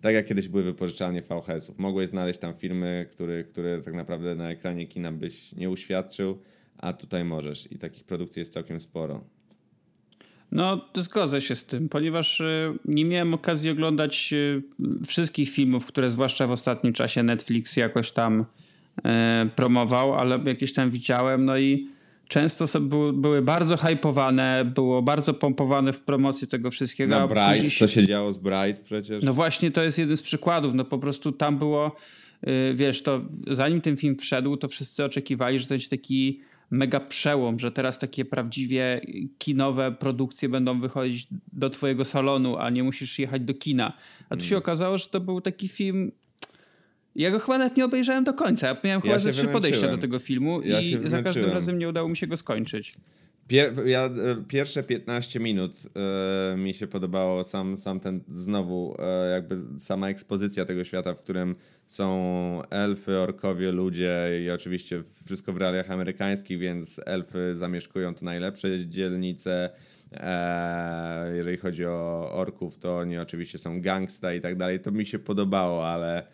tak 0.00 0.14
jak 0.14 0.26
kiedyś 0.26 0.48
były 0.48 0.62
wypożyczalnie 0.62 1.22
VHS-ów. 1.22 1.78
Mogłeś 1.78 2.08
znaleźć 2.08 2.40
tam 2.40 2.54
filmy, 2.54 3.06
które, 3.10 3.44
które 3.44 3.80
tak 3.80 3.94
naprawdę 3.94 4.34
na 4.34 4.50
ekranie 4.50 4.86
kina 4.86 5.12
byś 5.12 5.52
nie 5.52 5.70
uświadczył, 5.70 6.38
a 6.78 6.92
tutaj 6.92 7.24
możesz. 7.24 7.72
I 7.72 7.78
takich 7.78 8.04
produkcji 8.04 8.40
jest 8.40 8.52
całkiem 8.52 8.80
sporo. 8.80 9.24
No, 10.52 10.80
zgodzę 10.94 11.40
się 11.40 11.54
z 11.54 11.66
tym, 11.66 11.88
ponieważ 11.88 12.40
y, 12.40 12.72
nie 12.84 13.04
miałem 13.04 13.34
okazji 13.34 13.70
oglądać 13.70 14.32
y, 14.32 14.62
wszystkich 15.06 15.50
filmów, 15.50 15.86
które 15.86 16.10
zwłaszcza 16.10 16.46
w 16.46 16.50
ostatnim 16.50 16.92
czasie 16.92 17.22
Netflix 17.22 17.76
jakoś 17.76 18.12
tam 18.12 18.40
y, 18.40 19.02
promował, 19.56 20.14
ale 20.14 20.38
jakieś 20.44 20.72
tam 20.72 20.90
widziałem. 20.90 21.44
No 21.44 21.58
i 21.58 21.88
często 22.28 22.80
były, 23.12 23.42
bardzo 23.42 23.76
hypowane, 23.76 24.64
było 24.64 25.02
bardzo 25.02 25.34
pompowane 25.34 25.92
w 25.92 26.00
promocji 26.00 26.48
tego 26.48 26.70
wszystkiego. 26.70 27.18
Na 27.18 27.26
Bright, 27.26 27.72
się... 27.72 27.78
co 27.78 27.92
się 27.92 28.06
działo 28.06 28.32
z 28.32 28.38
Bright 28.38 28.82
przecież? 28.82 29.24
No 29.24 29.34
właśnie, 29.34 29.70
to 29.70 29.82
jest 29.82 29.98
jeden 29.98 30.16
z 30.16 30.22
przykładów. 30.22 30.74
No 30.74 30.84
po 30.84 30.98
prostu 30.98 31.32
tam 31.32 31.58
było, 31.58 31.96
wiesz, 32.74 33.02
to 33.02 33.20
zanim 33.50 33.80
ten 33.80 33.96
film 33.96 34.16
wszedł, 34.16 34.56
to 34.56 34.68
wszyscy 34.68 35.04
oczekiwali, 35.04 35.58
że 35.58 35.64
to 35.64 35.68
będzie 35.68 35.88
taki 35.88 36.40
mega 36.70 37.00
przełom, 37.00 37.58
że 37.58 37.72
teraz 37.72 37.98
takie 37.98 38.24
prawdziwie 38.24 39.00
kinowe 39.38 39.92
produkcje 39.92 40.48
będą 40.48 40.80
wychodzić 40.80 41.26
do 41.52 41.70
twojego 41.70 42.04
salonu, 42.04 42.56
a 42.56 42.70
nie 42.70 42.82
musisz 42.82 43.18
jechać 43.18 43.42
do 43.42 43.54
kina. 43.54 43.92
A 44.30 44.36
tu 44.36 44.42
się 44.42 44.48
hmm. 44.48 44.62
okazało, 44.62 44.98
że 44.98 45.08
to 45.08 45.20
był 45.20 45.40
taki 45.40 45.68
film 45.68 46.12
ja 47.16 47.30
go 47.30 47.38
chyba 47.38 47.58
nawet 47.58 47.76
nie 47.76 47.84
obejrzałem 47.84 48.24
do 48.24 48.34
końca. 48.34 48.66
Ja 48.66 48.76
miałem 48.84 49.00
chyba 49.00 49.12
ja 49.12 49.18
ze 49.18 49.32
trzy 49.32 49.48
podejścia 49.48 49.88
do 49.88 49.98
tego 49.98 50.18
filmu 50.18 50.62
ja 50.62 50.80
i 50.80 51.08
za 51.08 51.22
każdym 51.22 51.50
razem 51.50 51.78
nie 51.78 51.88
udało 51.88 52.08
mi 52.08 52.16
się 52.16 52.26
go 52.26 52.36
skończyć. 52.36 52.92
Pier 53.48 53.86
ja, 53.86 54.04
e, 54.04 54.10
pierwsze 54.48 54.82
15 54.82 55.40
minut 55.40 55.72
e, 56.52 56.56
mi 56.56 56.74
się 56.74 56.86
podobało, 56.86 57.44
sam, 57.44 57.78
sam 57.78 58.00
ten 58.00 58.20
znowu, 58.28 58.96
e, 58.98 59.30
jakby 59.30 59.62
sama 59.78 60.08
ekspozycja 60.08 60.64
tego 60.64 60.84
świata, 60.84 61.14
w 61.14 61.20
którym 61.20 61.56
są 61.86 62.62
elfy, 62.70 63.18
orkowie, 63.18 63.72
ludzie 63.72 64.28
i 64.44 64.50
oczywiście 64.50 65.02
wszystko 65.26 65.52
w 65.52 65.56
realiach 65.56 65.90
amerykańskich, 65.90 66.58
więc 66.58 67.00
elfy 67.06 67.56
zamieszkują 67.56 68.14
tu 68.14 68.24
najlepsze 68.24 68.86
dzielnice. 68.86 69.70
E, 70.12 71.32
jeżeli 71.36 71.56
chodzi 71.56 71.86
o 71.86 72.30
orków, 72.32 72.78
to 72.78 72.98
oni 72.98 73.18
oczywiście 73.18 73.58
są 73.58 73.80
gangsta 73.80 74.34
i 74.34 74.40
tak 74.40 74.56
dalej. 74.56 74.80
To 74.80 74.90
mi 74.90 75.06
się 75.06 75.18
podobało, 75.18 75.88
ale 75.88 76.26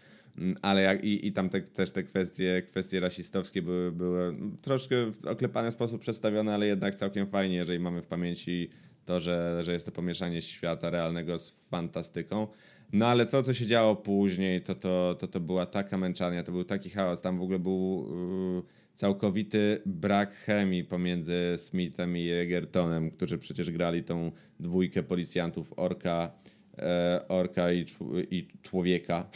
ale 0.63 0.83
jak, 0.83 1.05
i, 1.05 1.27
i 1.27 1.33
tam 1.33 1.49
te, 1.49 1.61
też 1.61 1.91
te 1.91 2.03
kwestie, 2.03 2.63
kwestie 2.71 3.01
rasistowskie 3.01 3.63
były, 3.63 3.93
były 3.93 4.37
troszkę 4.63 5.13
w 5.13 5.27
oklepany 5.27 5.73
sposób 5.73 6.01
przedstawione, 6.01 6.55
ale 6.55 6.67
jednak 6.67 6.95
całkiem 6.95 7.27
fajnie, 7.27 7.57
jeżeli 7.57 7.79
mamy 7.79 8.03
w 8.03 8.07
pamięci 8.07 8.71
to, 9.05 9.21
że, 9.21 9.61
że 9.65 9.73
jest 9.73 9.87
to 9.87 9.93
pomieszanie 9.93 10.43
świata 10.43 10.91
realnego 10.91 11.39
z 11.39 11.51
fantastyką. 11.51 12.47
No 12.93 13.07
ale 13.07 13.27
to, 13.27 13.43
co 13.43 13.55
się 13.55 13.67
działo 13.67 13.97
później, 13.97 14.63
to, 14.63 14.75
to, 14.75 15.17
to, 15.19 15.29
to 15.29 15.41
była 15.41 15.67
taka 15.67 15.99
męczarnia, 15.99 16.43
to 16.43 16.53
był 16.53 16.65
taki 16.65 16.91
chaos. 16.91 17.21
Tam 17.21 17.39
w 17.39 17.43
ogóle 17.43 17.59
był 17.59 18.09
yy, 18.57 18.63
całkowity 18.95 19.83
brak 19.87 20.35
chemii 20.35 20.85
pomiędzy 20.85 21.55
Smithem 21.57 22.17
i 22.17 22.31
Egertonem, 22.31 23.11
którzy 23.11 23.39
przecież 23.39 23.71
grali 23.71 24.05
tą 24.05 24.33
dwójkę 24.61 25.03
policjantów 25.03 25.73
Orka, 25.77 26.33
e, 26.79 27.25
Orka 27.29 27.73
i, 27.73 27.85
i 28.31 28.49
Człowieka. 28.63 29.31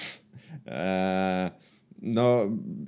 Eee, 0.66 1.50
no, 2.02 2.40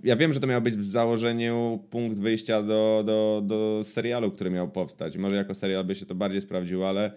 ja 0.05 0.17
wiem, 0.17 0.33
że 0.33 0.41
to 0.41 0.47
miał 0.47 0.63
być 0.63 0.77
w 0.77 0.85
założeniu 0.85 1.85
punkt 1.91 2.21
wyjścia 2.21 2.63
do, 2.63 3.03
do, 3.07 3.43
do 3.45 3.85
serialu, 3.85 4.31
który 4.31 4.51
miał 4.51 4.69
powstać. 4.69 5.17
Może 5.17 5.37
jako 5.37 5.55
serial 5.55 5.85
by 5.85 5.95
się 5.95 6.07
to 6.07 6.15
bardziej 6.15 6.41
sprawdziło, 6.41 6.89
ale 6.89 7.13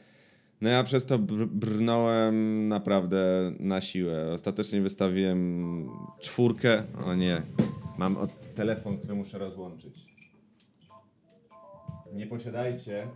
no 0.62 0.70
ja 0.70 0.84
przez 0.84 1.06
to 1.06 1.20
br 1.20 1.46
brnąłem 1.46 2.68
naprawdę 2.68 3.52
na 3.60 3.82
siłę. 3.82 4.34
Ostatecznie 4.34 4.82
wystawiłem 4.82 5.90
czwórkę. 6.20 6.84
O 7.06 7.16
nie, 7.16 7.42
mam 7.98 8.18
telefon, 8.56 8.98
który 8.98 9.16
muszę 9.16 9.38
rozłączyć. 9.38 10.06
Nie 12.14 12.28
posiadajcie 12.28 13.08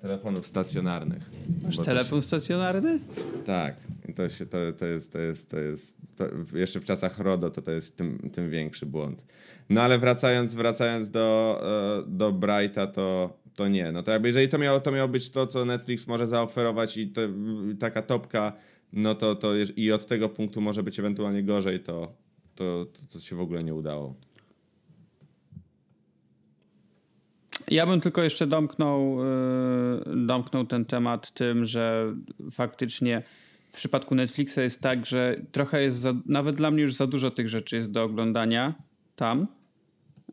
telefonów 0.00 0.46
stacjonarnych. 0.46 1.30
Masz 1.62 1.78
telefon 1.78 2.18
się... 2.18 2.26
stacjonarny? 2.26 2.98
Tak. 3.46 3.76
To, 4.18 4.28
się, 4.28 4.46
to, 4.46 4.58
to 4.78 4.86
jest, 4.86 5.12
to 5.12 5.18
jest, 5.18 5.50
to 5.50 5.58
jest 5.58 5.96
to 6.16 6.24
jeszcze 6.58 6.80
w 6.80 6.84
czasach 6.84 7.18
RODO 7.18 7.50
to, 7.50 7.62
to 7.62 7.70
jest 7.70 7.96
tym, 7.96 8.30
tym 8.32 8.50
większy 8.50 8.86
błąd. 8.86 9.24
No 9.70 9.82
ale 9.82 9.98
wracając, 9.98 10.54
wracając 10.54 11.10
do, 11.10 11.60
e, 11.62 12.02
do 12.06 12.32
Brighta, 12.32 12.86
to, 12.86 13.38
to 13.54 13.68
nie. 13.68 13.92
No 13.92 14.02
to 14.02 14.10
jakby 14.10 14.28
jeżeli 14.28 14.48
to 14.48 14.58
miało, 14.58 14.80
to 14.80 14.92
miało 14.92 15.08
być 15.08 15.30
to, 15.30 15.46
co 15.46 15.64
Netflix 15.64 16.06
może 16.06 16.26
zaoferować 16.26 16.96
i 16.96 17.08
to, 17.08 17.20
taka 17.80 18.02
topka, 18.02 18.52
no 18.92 19.14
to, 19.14 19.34
to 19.34 19.52
i 19.76 19.92
od 19.92 20.06
tego 20.06 20.28
punktu 20.28 20.60
może 20.60 20.82
być 20.82 20.98
ewentualnie 20.98 21.42
gorzej, 21.42 21.80
to, 21.80 22.12
to, 22.54 22.86
to, 22.92 23.00
to 23.12 23.20
się 23.20 23.36
w 23.36 23.40
ogóle 23.40 23.64
nie 23.64 23.74
udało. 23.74 24.14
Ja 27.70 27.86
bym 27.86 28.00
tylko 28.00 28.22
jeszcze 28.22 28.46
domknął, 28.46 29.18
yy, 30.06 30.26
domknął 30.26 30.66
ten 30.66 30.84
temat 30.84 31.34
tym, 31.34 31.64
że 31.64 32.14
faktycznie 32.50 33.22
przypadku 33.78 34.14
Netflixa 34.14 34.56
jest 34.56 34.82
tak, 34.82 35.06
że 35.06 35.40
trochę 35.52 35.82
jest, 35.82 35.98
za, 35.98 36.14
nawet 36.26 36.56
dla 36.56 36.70
mnie 36.70 36.82
już 36.82 36.94
za 36.94 37.06
dużo 37.06 37.30
tych 37.30 37.48
rzeczy 37.48 37.76
jest 37.76 37.92
do 37.92 38.02
oglądania 38.02 38.74
tam. 39.16 39.46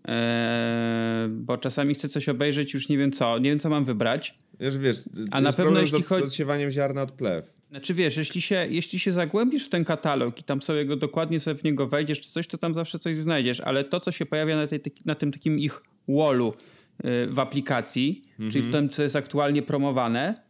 Eee, 0.06 1.30
bo 1.30 1.58
czasami 1.58 1.94
chcę 1.94 2.10
coś 2.10 2.30
obejrzeć, 2.30 2.74
już 2.74 2.90
nie 2.90 2.98
wiem 2.98 3.12
co, 3.12 3.38
nie 3.38 3.50
wiem 3.50 3.60
co 3.60 3.70
mam 3.70 3.86
wybrać. 3.86 4.38
Wiesz, 4.60 4.78
wiesz, 4.78 4.98
a 5.32 5.42
na 5.42 5.54
pewno 5.54 5.80
jeśli 5.80 6.04
chodzi 6.04 6.24
z 6.24 6.26
odsiewaniem 6.26 6.72
ziarna 6.72 7.02
od 7.02 7.12
plew. 7.12 7.56
Znaczy 7.70 7.94
wiesz, 7.94 8.18
jeśli 8.18 8.42
się, 8.42 8.68
jeśli 8.70 9.00
się 9.00 9.12
zagłębisz 9.12 9.66
w 9.66 9.70
ten 9.70 9.86
katalog 9.86 10.40
i 10.40 10.44
tam 10.44 10.62
sobie 10.62 10.86
go 10.86 10.96
dokładnie 10.96 11.40
sobie 11.40 11.60
w 11.60 11.64
niego 11.64 11.88
wejdziesz 11.88 12.22
czy 12.22 12.30
coś, 12.30 12.48
to 12.48 12.58
tam 12.58 12.74
zawsze 12.74 13.00
coś 13.00 13.18
znajdziesz, 13.18 13.60
ale 13.60 13.84
to, 13.84 14.00
co 14.00 14.12
się 14.12 14.26
pojawia 14.26 14.56
na, 14.56 14.68
tej, 14.68 14.80
na 15.06 15.16
tym 15.16 15.32
takim 15.32 15.60
ich 15.60 15.84
wallu 16.08 16.54
y, 17.06 17.28
w 17.28 17.40
aplikacji, 17.40 18.22
czyli 18.38 18.62
w 18.62 18.66
mhm. 18.66 18.72
tym, 18.72 18.90
co 18.90 19.04
jest 19.04 19.16
aktualnie 19.16 19.62
promowane, 19.62 20.45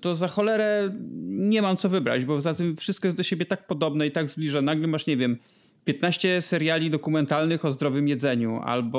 to 0.00 0.14
za 0.14 0.28
cholerę 0.28 0.94
nie 1.26 1.62
mam 1.62 1.76
co 1.76 1.88
wybrać, 1.88 2.24
bo 2.24 2.40
za 2.40 2.54
tym 2.54 2.76
wszystko 2.76 3.06
jest 3.06 3.16
do 3.16 3.22
siebie 3.22 3.46
tak 3.46 3.66
podobne 3.66 4.06
i 4.06 4.10
tak 4.10 4.30
zbliżone. 4.30 4.66
Nagle 4.66 4.86
masz, 4.86 5.06
nie 5.06 5.16
wiem, 5.16 5.38
15 5.84 6.40
seriali 6.40 6.90
dokumentalnych 6.90 7.64
o 7.64 7.70
zdrowym 7.70 8.08
jedzeniu 8.08 8.60
albo 8.64 8.98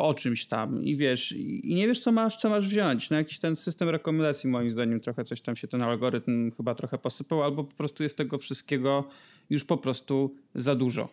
o 0.00 0.14
czymś 0.14 0.46
tam 0.46 0.84
i 0.84 0.96
wiesz, 0.96 1.32
i 1.32 1.74
nie 1.74 1.86
wiesz 1.86 2.00
co 2.00 2.12
masz, 2.12 2.36
co 2.36 2.48
masz 2.48 2.68
wziąć. 2.68 3.10
No 3.10 3.16
jakiś 3.16 3.38
ten 3.38 3.56
system 3.56 3.88
rekomendacji 3.88 4.50
moim 4.50 4.70
zdaniem 4.70 5.00
trochę 5.00 5.24
coś 5.24 5.40
tam 5.40 5.56
się 5.56 5.68
ten 5.68 5.82
algorytm 5.82 6.50
chyba 6.50 6.74
trochę 6.74 6.98
posypał 6.98 7.42
albo 7.42 7.64
po 7.64 7.76
prostu 7.76 8.02
jest 8.02 8.16
tego 8.16 8.38
wszystkiego 8.38 9.04
już 9.50 9.64
po 9.64 9.76
prostu 9.76 10.34
za 10.54 10.74
dużo. 10.74 11.08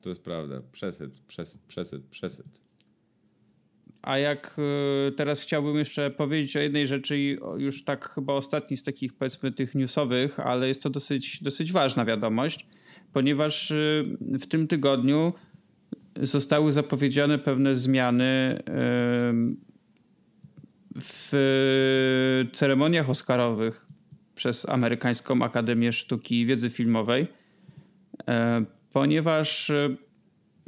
To 0.00 0.08
jest 0.08 0.22
prawda. 0.22 0.62
Przesyt, 0.72 1.20
przesyt, 1.20 1.60
przesyt, 1.68 2.02
przesyt. 2.10 2.63
A 4.04 4.18
jak 4.18 4.56
y, 5.08 5.12
teraz 5.12 5.42
chciałbym 5.42 5.76
jeszcze 5.76 6.10
powiedzieć 6.10 6.56
o 6.56 6.60
jednej 6.60 6.86
rzeczy, 6.86 7.18
już 7.56 7.84
tak 7.84 8.10
chyba 8.10 8.32
ostatni 8.32 8.76
z 8.76 8.82
takich 8.82 9.12
powiedzmy 9.12 9.52
tych 9.52 9.74
newsowych, 9.74 10.40
ale 10.40 10.68
jest 10.68 10.82
to 10.82 10.90
dosyć, 10.90 11.42
dosyć 11.42 11.72
ważna 11.72 12.04
wiadomość 12.04 12.66
ponieważ 13.14 13.70
y, 13.70 14.04
w 14.20 14.46
tym 14.46 14.66
tygodniu 14.68 15.32
zostały 16.22 16.72
zapowiedziane 16.72 17.38
pewne 17.38 17.76
zmiany 17.76 18.62
w 21.00 21.30
ceremoniach 22.52 23.10
Oscarowych 23.10 23.86
przez 24.34 24.68
Amerykańską 24.68 25.42
Akademię 25.42 25.92
Sztuki 25.92 26.40
i 26.40 26.46
Wiedzy 26.46 26.70
Filmowej, 26.70 27.26
ponieważ 28.92 29.70
y, 29.70 29.96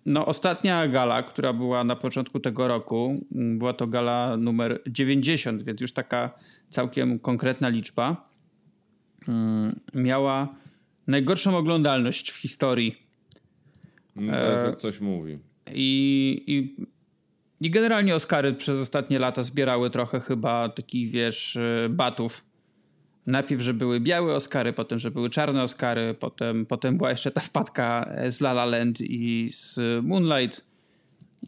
no, 0.07 0.27
ostatnia 0.27 0.89
gala, 0.89 1.23
która 1.23 1.53
była 1.53 1.85
na 1.85 1.97
początku 1.97 2.41
tego 2.41 2.69
roku, 2.69 3.27
była 3.31 3.73
to 3.73 3.87
gala 3.87 4.37
numer 4.37 4.81
90, 4.87 5.63
więc 5.63 5.81
już 5.81 5.93
taka 5.93 6.31
całkiem 6.69 7.19
konkretna 7.19 7.69
liczba, 7.69 8.29
miała 9.95 10.49
najgorszą 11.07 11.57
oglądalność 11.57 12.31
w 12.31 12.37
historii. 12.37 13.03
No 14.17 14.33
to 14.33 14.69
e, 14.69 14.77
coś 14.77 15.01
mówi. 15.01 15.39
I, 15.75 16.45
i, 16.47 16.87
I 17.67 17.71
generalnie 17.71 18.15
Oscary 18.15 18.55
przez 18.55 18.81
ostatnie 18.81 19.19
lata 19.19 19.43
zbierały 19.43 19.91
trochę 19.91 20.21
chyba 20.21 20.69
takich, 20.69 21.11
wiesz, 21.11 21.57
e, 21.57 21.89
batów. 21.91 22.45
Najpierw, 23.27 23.63
że 23.63 23.75
były 23.75 24.01
białe 24.01 24.35
Oscary, 24.35 24.73
potem, 24.73 24.99
że 24.99 25.11
były 25.11 25.31
czarne 25.31 25.63
Oscary, 25.63 26.15
potem, 26.21 26.67
potem 26.67 26.97
była 26.97 27.11
jeszcze 27.11 27.31
ta 27.31 27.41
wpadka 27.41 28.11
z 28.29 28.41
La 28.41 28.51
La 28.51 28.65
Land 28.65 29.01
i 29.01 29.49
z 29.53 29.79
Moonlight 30.03 30.65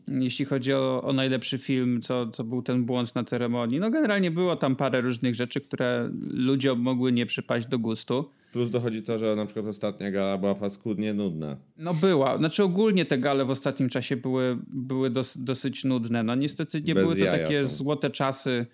jeśli 0.08 0.44
chodzi 0.44 0.72
o, 0.72 1.02
o, 1.02 1.12
najlepszy 1.12 1.58
film, 1.58 2.00
co, 2.02 2.26
co 2.26 2.44
był 2.44 2.62
ten 2.62 2.84
błąd 2.84 3.14
na 3.14 3.24
ceremonii. 3.24 3.80
No 3.80 3.90
generalnie 3.90 4.30
było 4.30 4.56
tam 4.56 4.76
parę 4.76 5.00
różnych 5.00 5.34
rzeczy, 5.34 5.60
które 5.60 6.10
ludziom 6.30 6.80
mogły 6.80 7.12
nie 7.12 7.26
przypaść 7.26 7.66
do 7.66 7.78
gustu. 7.78 8.30
Plus 8.52 8.70
dochodzi 8.70 9.02
to, 9.02 9.18
że 9.18 9.36
na 9.36 9.44
przykład 9.44 9.66
ostatnia 9.66 10.10
gala 10.10 10.38
była 10.38 10.54
paskudnie 10.54 11.14
nudna. 11.14 11.56
No 11.76 11.94
była. 11.94 12.38
Znaczy 12.38 12.62
ogólnie 12.64 13.04
te 13.04 13.18
gale 13.18 13.44
w 13.44 13.50
ostatnim 13.50 13.88
czasie 13.88 14.16
były, 14.16 14.58
były 14.66 15.10
dos, 15.10 15.38
dosyć 15.38 15.84
nudne. 15.84 16.22
No 16.22 16.34
niestety 16.34 16.82
nie 16.82 16.94
Bez 16.94 17.04
były 17.04 17.16
to 17.16 17.24
takie 17.24 17.68
są. 17.68 17.74
złote 17.76 18.10
czasy 18.10 18.66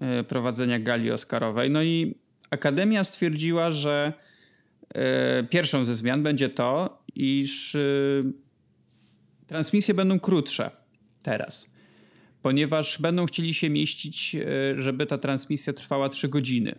e, 0.00 0.24
prowadzenia 0.24 0.78
gali 0.78 1.10
oscarowej. 1.10 1.70
No 1.70 1.82
i 1.82 2.14
Akademia 2.52 3.04
stwierdziła, 3.04 3.70
że 3.70 4.12
e, 4.94 5.44
pierwszą 5.44 5.84
ze 5.84 5.94
zmian 5.94 6.22
będzie 6.22 6.48
to, 6.48 7.02
iż 7.14 7.74
e, 7.74 7.78
transmisje 9.46 9.94
będą 9.94 10.20
krótsze 10.20 10.70
teraz. 11.22 11.70
Ponieważ 12.42 13.00
będą 13.00 13.26
chcieli 13.26 13.54
się 13.54 13.70
mieścić, 13.70 14.36
żeby 14.76 15.06
ta 15.06 15.18
transmisja 15.18 15.72
trwała 15.72 16.08
3 16.08 16.28
godziny. 16.28 16.74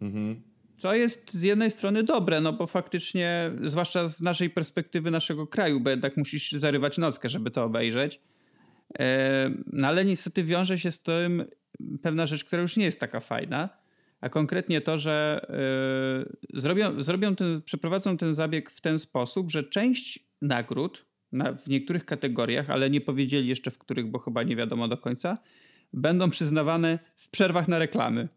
Mhm. 0.00 0.42
Co 0.76 0.94
jest 0.94 1.32
z 1.32 1.42
jednej 1.42 1.70
strony 1.70 2.02
dobre, 2.02 2.40
no 2.40 2.52
bo 2.52 2.66
faktycznie, 2.66 3.50
zwłaszcza 3.64 4.08
z 4.08 4.20
naszej 4.20 4.50
perspektywy 4.50 5.10
naszego 5.10 5.46
kraju, 5.46 5.80
bo 5.80 5.90
jednak 5.90 6.16
musisz 6.16 6.52
zarywać 6.52 6.98
nockę, 6.98 7.28
żeby 7.28 7.50
to 7.50 7.64
obejrzeć. 7.64 8.20
E, 8.98 9.50
no 9.72 9.88
ale 9.88 10.04
niestety 10.04 10.44
wiąże 10.44 10.78
się 10.78 10.90
z 10.90 11.02
tym 11.02 11.44
pewna 12.02 12.26
rzecz, 12.26 12.44
która 12.44 12.62
już 12.62 12.76
nie 12.76 12.84
jest 12.84 13.00
taka 13.00 13.20
fajna, 13.20 13.81
a 14.22 14.28
konkretnie 14.28 14.80
to, 14.80 14.98
że 14.98 15.46
e, 16.52 16.60
zrobią, 16.60 17.02
zrobią 17.02 17.36
ten, 17.36 17.62
przeprowadzą 17.62 18.16
ten 18.16 18.34
zabieg 18.34 18.70
w 18.70 18.80
ten 18.80 18.98
sposób, 18.98 19.50
że 19.50 19.64
część 19.64 20.18
nagród 20.42 21.06
na, 21.32 21.52
w 21.52 21.68
niektórych 21.68 22.04
kategoriach, 22.04 22.70
ale 22.70 22.90
nie 22.90 23.00
powiedzieli 23.00 23.48
jeszcze 23.48 23.70
w 23.70 23.78
których, 23.78 24.06
bo 24.06 24.18
chyba 24.18 24.42
nie 24.42 24.56
wiadomo 24.56 24.88
do 24.88 24.96
końca, 24.96 25.38
będą 25.92 26.30
przyznawane 26.30 26.98
w 27.16 27.30
przerwach 27.30 27.68
na 27.68 27.78
reklamy. 27.78 28.28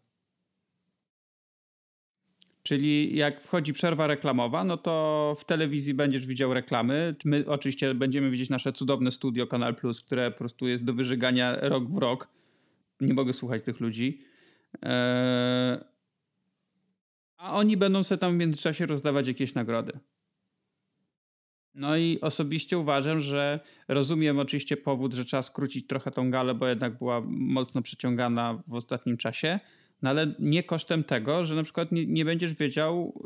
Czyli 2.62 3.16
jak 3.16 3.40
wchodzi 3.40 3.72
przerwa 3.72 4.06
reklamowa, 4.06 4.64
no 4.64 4.76
to 4.76 5.34
w 5.38 5.44
telewizji 5.44 5.94
będziesz 5.94 6.26
widział 6.26 6.54
reklamy. 6.54 7.14
My 7.24 7.44
oczywiście 7.46 7.94
będziemy 7.94 8.30
widzieć 8.30 8.50
nasze 8.50 8.72
cudowne 8.72 9.10
studio 9.10 9.46
Kanal 9.46 9.74
Plus, 9.74 10.00
które 10.00 10.30
po 10.30 10.38
prostu 10.38 10.68
jest 10.68 10.84
do 10.84 10.94
wyżygania 10.94 11.56
rok 11.60 11.90
w 11.90 11.98
rok. 11.98 12.28
Nie 13.00 13.14
mogę 13.14 13.32
słuchać 13.32 13.62
tych 13.62 13.80
ludzi. 13.80 14.20
Eee... 14.82 15.78
A 17.36 17.52
oni 17.52 17.76
będą 17.76 18.02
sobie 18.02 18.18
tam 18.18 18.32
w 18.32 18.36
międzyczasie 18.36 18.86
rozdawać 18.86 19.28
jakieś 19.28 19.54
nagrody. 19.54 19.98
No 21.74 21.96
i 21.96 22.20
osobiście 22.20 22.78
uważam, 22.78 23.20
że 23.20 23.60
rozumiem 23.88 24.38
oczywiście 24.38 24.76
powód, 24.76 25.14
że 25.14 25.24
trzeba 25.24 25.42
skrócić 25.42 25.86
trochę 25.86 26.10
tą 26.10 26.30
galę, 26.30 26.54
bo 26.54 26.66
jednak 26.66 26.98
była 26.98 27.22
mocno 27.26 27.82
przeciągana 27.82 28.62
w 28.66 28.74
ostatnim 28.74 29.16
czasie 29.16 29.60
no 30.02 30.10
ale 30.10 30.34
nie 30.38 30.62
kosztem 30.62 31.04
tego, 31.04 31.44
że 31.44 31.54
na 31.54 31.62
przykład 31.62 31.92
nie, 31.92 32.06
nie 32.06 32.24
będziesz 32.24 32.54
wiedział, 32.54 33.22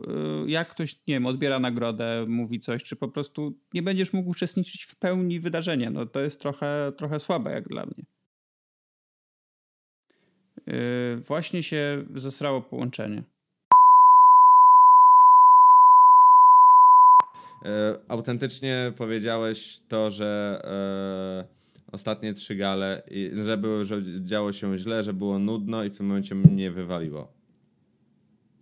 y, 0.46 0.50
jak 0.50 0.68
ktoś, 0.68 0.94
nie 0.94 1.14
wiem, 1.14 1.26
odbiera 1.26 1.60
nagrodę, 1.60 2.24
mówi 2.28 2.60
coś, 2.60 2.82
czy 2.82 2.96
po 2.96 3.08
prostu 3.08 3.58
nie 3.74 3.82
będziesz 3.82 4.12
mógł 4.12 4.30
uczestniczyć 4.30 4.84
w 4.84 4.96
pełni 4.96 5.40
wydarzenia. 5.40 5.90
No 5.90 6.06
to 6.06 6.20
jest 6.20 6.40
trochę, 6.40 6.92
trochę 6.96 7.20
słabe 7.20 7.50
jak 7.50 7.68
dla 7.68 7.86
mnie. 7.86 8.04
Yy, 10.66 11.16
właśnie 11.16 11.62
się 11.62 12.04
zesrało 12.14 12.60
połączenie. 12.60 13.22
E, 17.64 17.98
autentycznie 18.08 18.92
powiedziałeś 18.96 19.80
to, 19.88 20.10
że 20.10 20.60
e, 20.64 21.92
ostatnie 21.92 22.32
trzy 22.32 22.54
gale, 22.54 23.02
że, 23.42 23.58
było, 23.58 23.84
że 23.84 24.02
działo 24.24 24.52
się 24.52 24.78
źle, 24.78 25.02
że 25.02 25.12
było 25.12 25.38
nudno 25.38 25.84
i 25.84 25.90
w 25.90 25.96
tym 25.96 26.06
momencie 26.06 26.34
mnie 26.34 26.70
wywaliło. 26.70 27.32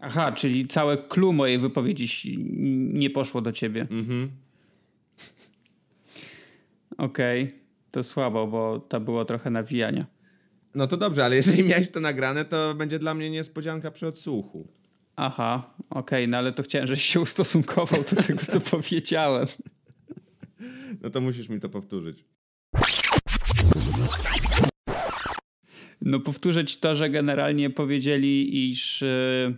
Aha, 0.00 0.32
czyli 0.32 0.68
całe 0.68 0.98
clue 0.98 1.32
mojej 1.32 1.58
wypowiedzi 1.58 2.38
nie 2.92 3.10
poszło 3.10 3.40
do 3.40 3.52
ciebie. 3.52 3.86
Mhm. 3.90 4.30
Okej, 6.98 7.44
okay. 7.44 7.58
to 7.90 8.02
słabo, 8.02 8.46
bo 8.46 8.78
to 8.78 9.00
było 9.00 9.24
trochę 9.24 9.50
nawijania. 9.50 10.06
No 10.74 10.86
to 10.86 10.96
dobrze, 10.96 11.24
ale 11.24 11.36
jeżeli 11.36 11.64
miałeś 11.68 11.90
to 11.90 12.00
nagrane, 12.00 12.44
to 12.44 12.74
będzie 12.74 12.98
dla 12.98 13.14
mnie 13.14 13.30
niespodzianka 13.30 13.90
przy 13.90 14.06
odsłuchu. 14.06 14.68
Aha, 15.16 15.74
okej, 15.90 16.24
okay, 16.24 16.28
no 16.28 16.38
ale 16.38 16.52
to 16.52 16.62
chciałem, 16.62 16.86
żebyś 16.86 17.02
się 17.02 17.20
ustosunkował 17.20 18.04
do 18.14 18.22
tego, 18.22 18.40
co 18.46 18.60
powiedziałem. 18.76 19.46
No 21.02 21.10
to 21.10 21.20
musisz 21.20 21.48
mi 21.48 21.60
to 21.60 21.68
powtórzyć. 21.68 22.24
No 26.02 26.20
powtórzę 26.20 26.64
ci 26.64 26.78
to, 26.78 26.96
że 26.96 27.10
generalnie 27.10 27.70
powiedzieli, 27.70 28.68
iż 28.70 29.02
e, 29.02 29.54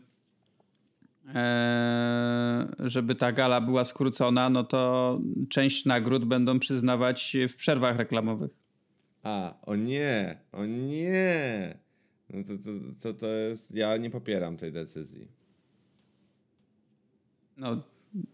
e, 1.35 2.69
żeby 2.79 3.15
ta 3.15 3.33
gala 3.33 3.61
była 3.61 3.85
skrócona, 3.85 4.51
no 4.51 4.65
to 4.65 5.21
część 5.49 5.85
nagród 5.85 6.25
będą 6.25 6.59
przyznawać 6.59 7.37
w 7.49 7.57
przerwach 7.57 7.97
reklamowych. 7.97 8.60
A, 9.23 9.55
o 9.63 9.77
nie, 9.77 10.39
o 10.53 10.67
nie. 10.67 11.79
No 12.31 12.45
to, 12.45 12.53
to, 12.65 12.71
to, 13.03 13.15
to 13.15 13.27
jest. 13.27 13.75
Ja 13.75 13.97
nie 13.97 14.11
popieram 14.11 14.57
tej 14.57 14.73
decyzji. 14.73 15.29
No, 17.57 17.83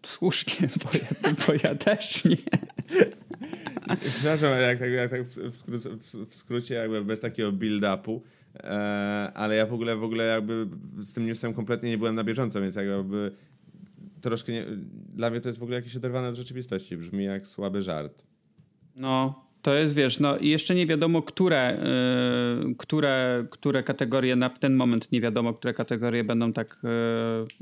słusznie, 0.03 0.69
bo 0.85 0.91
ja, 0.99 1.35
bo 1.47 1.53
ja 1.53 1.75
też 1.75 2.25
nie. 2.25 2.37
Przepraszam, 4.15 4.61
jak, 4.61 4.79
tak, 4.79 4.91
jak 4.91 5.11
tak 5.11 5.23
w, 5.23 5.57
skrócie, 5.57 5.91
w 6.27 6.35
skrócie, 6.35 6.75
jakby 6.75 7.05
bez 7.05 7.21
takiego 7.21 7.53
build-upu, 7.53 8.21
e, 8.55 8.69
ale 9.35 9.57
ja 9.57 9.67
w 9.67 9.73
ogóle, 9.73 9.97
w 9.97 10.05
ogóle 10.05 10.25
jakby 10.25 10.69
z 10.99 11.13
tym 11.13 11.27
newsem 11.27 11.55
kompletnie 11.55 11.91
nie 11.91 11.99
byłem 11.99 12.15
na 12.15 12.25
bieżąco, 12.25 12.61
więc 12.61 12.75
jakby 12.75 13.33
troszkę 14.21 14.53
nie, 14.53 14.65
dla 15.15 15.31
mnie 15.31 15.41
to 15.41 15.49
jest 15.49 15.59
w 15.59 15.63
ogóle 15.63 15.77
jakieś 15.77 15.97
oderwane 15.97 16.29
od 16.29 16.35
rzeczywistości. 16.35 16.97
Brzmi 16.97 17.25
jak 17.25 17.47
słaby 17.47 17.83
żart. 17.83 18.27
No, 18.95 19.46
to 19.67 19.75
jest, 19.75 19.95
wiesz, 19.95 20.21
no 20.21 20.37
i 20.37 20.49
jeszcze 20.49 20.75
nie 20.75 20.87
wiadomo, 20.87 21.23
które, 21.23 21.79
yy, 22.65 22.75
które, 22.75 23.47
które 23.51 23.83
kategorie, 23.83 24.37
na 24.37 24.49
w 24.49 24.59
ten 24.59 24.75
moment 24.75 25.13
nie 25.13 25.21
wiadomo, 25.21 25.55
które 25.55 25.75
kategorie 25.75 26.25
będą 26.25 26.53
tak, 26.53 26.83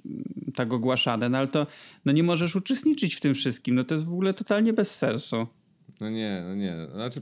yy, 0.05 0.53
tak 0.55 0.73
ogłaszane, 0.73 1.29
no 1.29 1.39
ale 1.39 1.49
to 1.49 1.67
no 2.05 2.13
nie 2.13 2.23
możesz 2.23 2.57
uczestniczyć 2.57 3.15
w 3.15 3.21
tym 3.21 3.35
wszystkim, 3.35 3.75
no 3.75 3.85
to 3.85 3.95
jest 3.95 4.07
w 4.07 4.13
ogóle 4.13 4.35
totalnie 4.35 4.73
bez 4.73 4.97
sensu. 4.97 5.47
No 6.01 6.11
nie, 6.11 6.43
no 6.49 6.55
nie. 6.55 6.77
Znaczy 6.95 7.21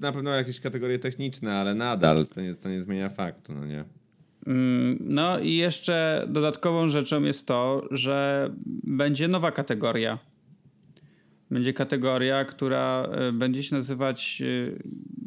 na 0.00 0.12
pewno 0.12 0.30
jakieś 0.30 0.60
kategorie 0.60 0.98
techniczne, 0.98 1.54
ale 1.54 1.74
nadal 1.74 2.26
to 2.26 2.40
nie, 2.40 2.54
to 2.54 2.68
nie 2.68 2.80
zmienia 2.80 3.08
faktu, 3.08 3.54
no 3.54 3.66
nie. 3.66 3.84
Mm, 4.46 4.98
no 5.00 5.38
i 5.38 5.54
jeszcze 5.54 6.26
dodatkową 6.28 6.88
rzeczą 6.88 7.22
jest 7.22 7.46
to, 7.46 7.88
że 7.90 8.50
będzie 8.84 9.28
nowa 9.28 9.52
kategoria. 9.52 10.18
Będzie 11.50 11.72
kategoria, 11.72 12.44
która 12.44 13.08
e, 13.12 13.32
będzie 13.32 13.62
się 13.62 13.74
nazywać, 13.74 14.42
e, 14.42 14.72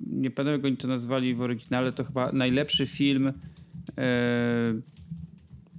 nie 0.07 0.32
pamiętam 0.32 0.53
jak 0.53 0.65
oni 0.65 0.78
to 0.78 0.88
nazwali 0.88 1.36
w 1.36 1.41
oryginale, 1.41 1.91
to 1.91 2.03
chyba 2.03 2.32
najlepszy 2.32 2.88
film 2.88 3.34
e, 3.97 4.82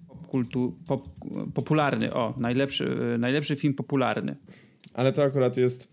popkultu, 0.09 0.77
pop, 0.87 1.09
popularny. 1.55 2.15
O, 2.15 2.35
najlepszy, 2.39 2.97
najlepszy 3.19 3.57
film 3.57 3.75
popularny. 3.75 4.37
Ale 4.95 5.13
to 5.13 5.23
akurat 5.23 5.57
jest 5.57 5.89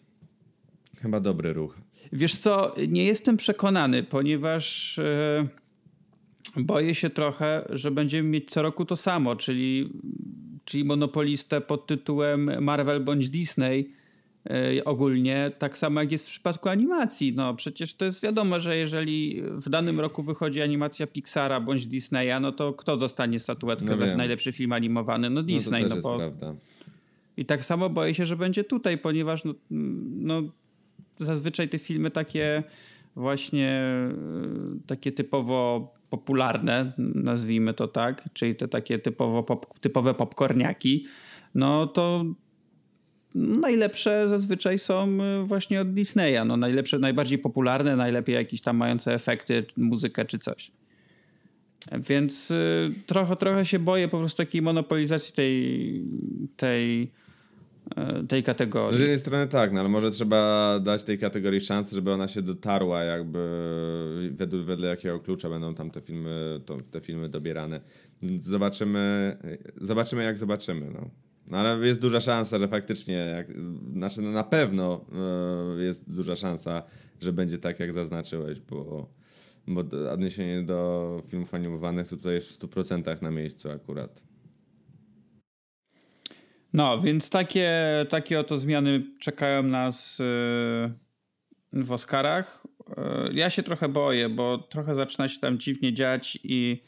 chyba 1.02 1.20
dobry 1.20 1.54
ruch. 1.54 1.78
Wiesz 2.12 2.36
co, 2.36 2.76
nie 2.88 3.04
jestem 3.06 3.38
przekonany, 3.38 4.04
ponieważ 4.04 5.00
boję 6.56 6.96
się 6.96 7.10
trochę, 7.10 7.66
że 7.70 7.92
będziemy 7.92 8.30
mieć 8.30 8.50
co 8.50 8.62
roku 8.62 8.86
to 8.86 8.96
samo, 8.96 9.36
czyli, 9.36 9.90
czyli 10.66 10.84
monopolistę 10.86 11.62
pod 11.62 11.88
tytułem 11.88 12.64
Marvel 12.64 13.04
bądź 13.04 13.30
Disney 13.30 13.98
ogólnie, 14.86 15.52
tak 15.60 15.78
samo 15.78 16.02
jak 16.02 16.12
jest 16.12 16.26
w 16.26 16.30
przypadku 16.30 16.70
animacji. 16.70 17.34
No 17.36 17.54
przecież 17.54 17.94
to 17.94 18.06
jest 18.06 18.24
wiadomo, 18.24 18.60
że 18.60 18.78
jeżeli 18.78 19.42
w 19.42 19.70
danym 19.70 20.00
roku 20.00 20.24
wychodzi 20.24 20.62
animacja 20.62 21.08
Pixara 21.08 21.60
bądź 21.60 21.88
Disneya, 21.88 22.42
no 22.42 22.52
to 22.52 22.74
kto 22.74 22.98
dostanie 22.98 23.40
statuetkę 23.40 23.86
no 23.86 23.96
za 23.96 24.16
najlepszy 24.16 24.52
film 24.52 24.74
animowany? 24.74 25.30
No 25.30 25.44
Disney. 25.44 25.84
No, 25.84 25.90
to 25.90 25.96
no 25.96 26.02
bo... 26.02 26.18
prawda. 26.18 26.56
I 27.38 27.46
tak 27.46 27.66
samo 27.66 27.90
boję 27.90 28.14
się, 28.14 28.26
że 28.26 28.36
będzie 28.36 28.64
tutaj, 28.64 28.98
ponieważ 28.98 29.44
no, 29.44 29.54
no 30.12 30.42
zazwyczaj 31.20 31.70
te 31.70 31.78
filmy 31.78 32.12
takie 32.12 32.64
właśnie 33.16 33.70
e, 33.70 34.14
takie 34.88 35.12
typowo 35.12 35.94
popularne, 36.10 36.94
nazwijmy 36.98 37.74
to 37.74 37.88
tak, 37.88 38.30
czyli 38.34 38.56
te 38.56 38.68
takie 38.68 39.00
typowo 39.00 39.44
pop, 39.44 39.80
typowe 39.80 40.14
popcorniaki, 40.14 41.06
no 41.56 41.88
to 41.88 42.26
najlepsze 43.36 44.28
zazwyczaj 44.28 44.80
są 44.80 45.18
e, 45.22 45.44
właśnie 45.44 45.82
od 45.82 45.94
Disneya. 45.94 46.46
No 46.46 46.58
najlepsze, 46.58 47.00
najbardziej 47.00 47.40
popularne, 47.40 47.96
najlepiej 47.96 48.36
jakieś 48.36 48.62
tam 48.62 48.78
mające 48.78 49.14
efekty, 49.14 49.66
muzykę 49.78 50.26
czy 50.26 50.40
coś. 50.40 50.72
Więc 52.10 52.52
y, 52.52 52.90
trochę, 53.06 53.36
trochę 53.36 53.66
się 53.66 53.80
boję 53.80 54.08
po 54.08 54.20
prostu 54.20 54.38
takiej 54.38 54.62
monopolizacji 54.62 55.34
tej, 55.34 56.06
tej 56.58 57.12
E, 57.96 58.24
tej 58.24 58.44
kategorii. 58.44 58.98
Z 58.98 59.00
jednej 59.00 59.20
strony 59.20 59.48
tak, 59.48 59.74
no 59.74 59.80
ale 59.80 59.90
może 59.90 60.12
trzeba 60.12 60.80
dać 60.80 61.04
tej 61.04 61.20
kategorii 61.20 61.62
szansę, 61.62 61.96
żeby 61.96 62.12
ona 62.12 62.28
się 62.28 62.42
dotarła 62.42 63.04
jakby 63.04 63.40
wedle, 64.32 64.64
wedle 64.64 64.88
jakiego 64.88 65.20
klucza 65.20 65.50
będą 65.50 65.76
tam 65.76 65.92
te 65.92 66.02
filmy, 66.02 66.62
to, 66.66 66.78
te 66.92 67.02
filmy 67.02 67.30
dobierane. 67.30 67.82
Zobaczymy, 68.40 69.38
zobaczymy 69.76 70.24
jak 70.24 70.38
zobaczymy. 70.38 70.92
No. 70.94 71.10
No 71.52 71.58
ale 71.58 71.88
jest 71.88 72.02
duża 72.02 72.20
szansa, 72.20 72.60
że 72.60 72.68
faktycznie, 72.68 73.14
jak, 73.14 73.48
znaczy 73.94 74.22
no 74.22 74.32
na 74.32 74.44
pewno 74.44 75.06
e, 75.78 75.84
jest 75.84 76.12
duża 76.12 76.36
szansa, 76.36 76.84
że 77.22 77.34
będzie 77.34 77.58
tak 77.58 77.80
jak 77.80 77.94
zaznaczyłeś, 77.94 78.60
bo, 78.60 79.10
bo 79.68 79.84
odniesienie 80.12 80.64
do 80.64 81.24
filmów 81.28 81.54
animowanych 81.54 82.08
tutaj 82.08 82.34
jest 82.34 82.48
w 82.48 82.60
100% 82.60 83.22
na 83.22 83.32
miejscu 83.32 83.72
akurat. 83.72 84.24
No, 86.74 87.02
więc 87.02 87.30
takie, 87.30 87.72
takie 88.10 88.40
oto 88.40 88.58
zmiany 88.58 89.04
czekają 89.20 89.64
nas 89.64 90.20
y, 90.20 90.24
w 91.74 91.92
Oscarach. 91.92 92.64
Y, 93.30 93.34
ja 93.34 93.50
się 93.50 93.64
trochę 93.64 93.90
boję, 93.90 94.30
bo 94.30 94.58
trochę 94.58 94.96
zaczyna 94.96 95.28
się 95.28 95.40
tam 95.40 95.60
dziwnie 95.60 95.94
dziać 95.94 96.40
i 96.44 96.82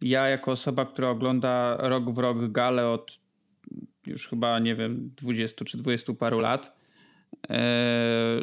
ja 0.00 0.28
jako 0.28 0.50
osoba, 0.50 0.86
która 0.86 1.10
ogląda 1.10 1.76
rok 1.80 2.10
w 2.10 2.18
rok 2.18 2.52
galę 2.52 2.88
od 2.88 3.23
już 4.06 4.28
chyba, 4.28 4.58
nie 4.58 4.76
wiem, 4.76 5.10
20 5.16 5.64
czy 5.64 5.78
20 5.78 6.14
paru 6.14 6.40
lat, 6.40 6.76
y, 7.34 7.50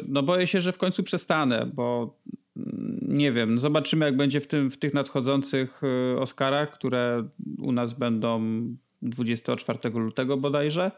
no 0.08 0.22
boję 0.22 0.46
się, 0.46 0.60
że 0.60 0.72
w 0.72 0.78
końcu 0.78 1.02
przestanę, 1.02 1.70
bo 1.74 2.16
mm, 2.56 2.98
nie 3.02 3.32
wiem, 3.32 3.58
zobaczymy 3.58 4.04
jak 4.04 4.16
będzie 4.16 4.40
w, 4.40 4.46
tym, 4.46 4.70
w 4.70 4.78
tych 4.78 4.94
nadchodzących 4.94 5.82
Oscarach, 6.18 6.70
które 6.70 7.28
u 7.58 7.72
nas 7.72 7.92
będą 7.92 8.42
24 9.02 9.78
lutego 9.94 10.36
bodajże. 10.36 10.90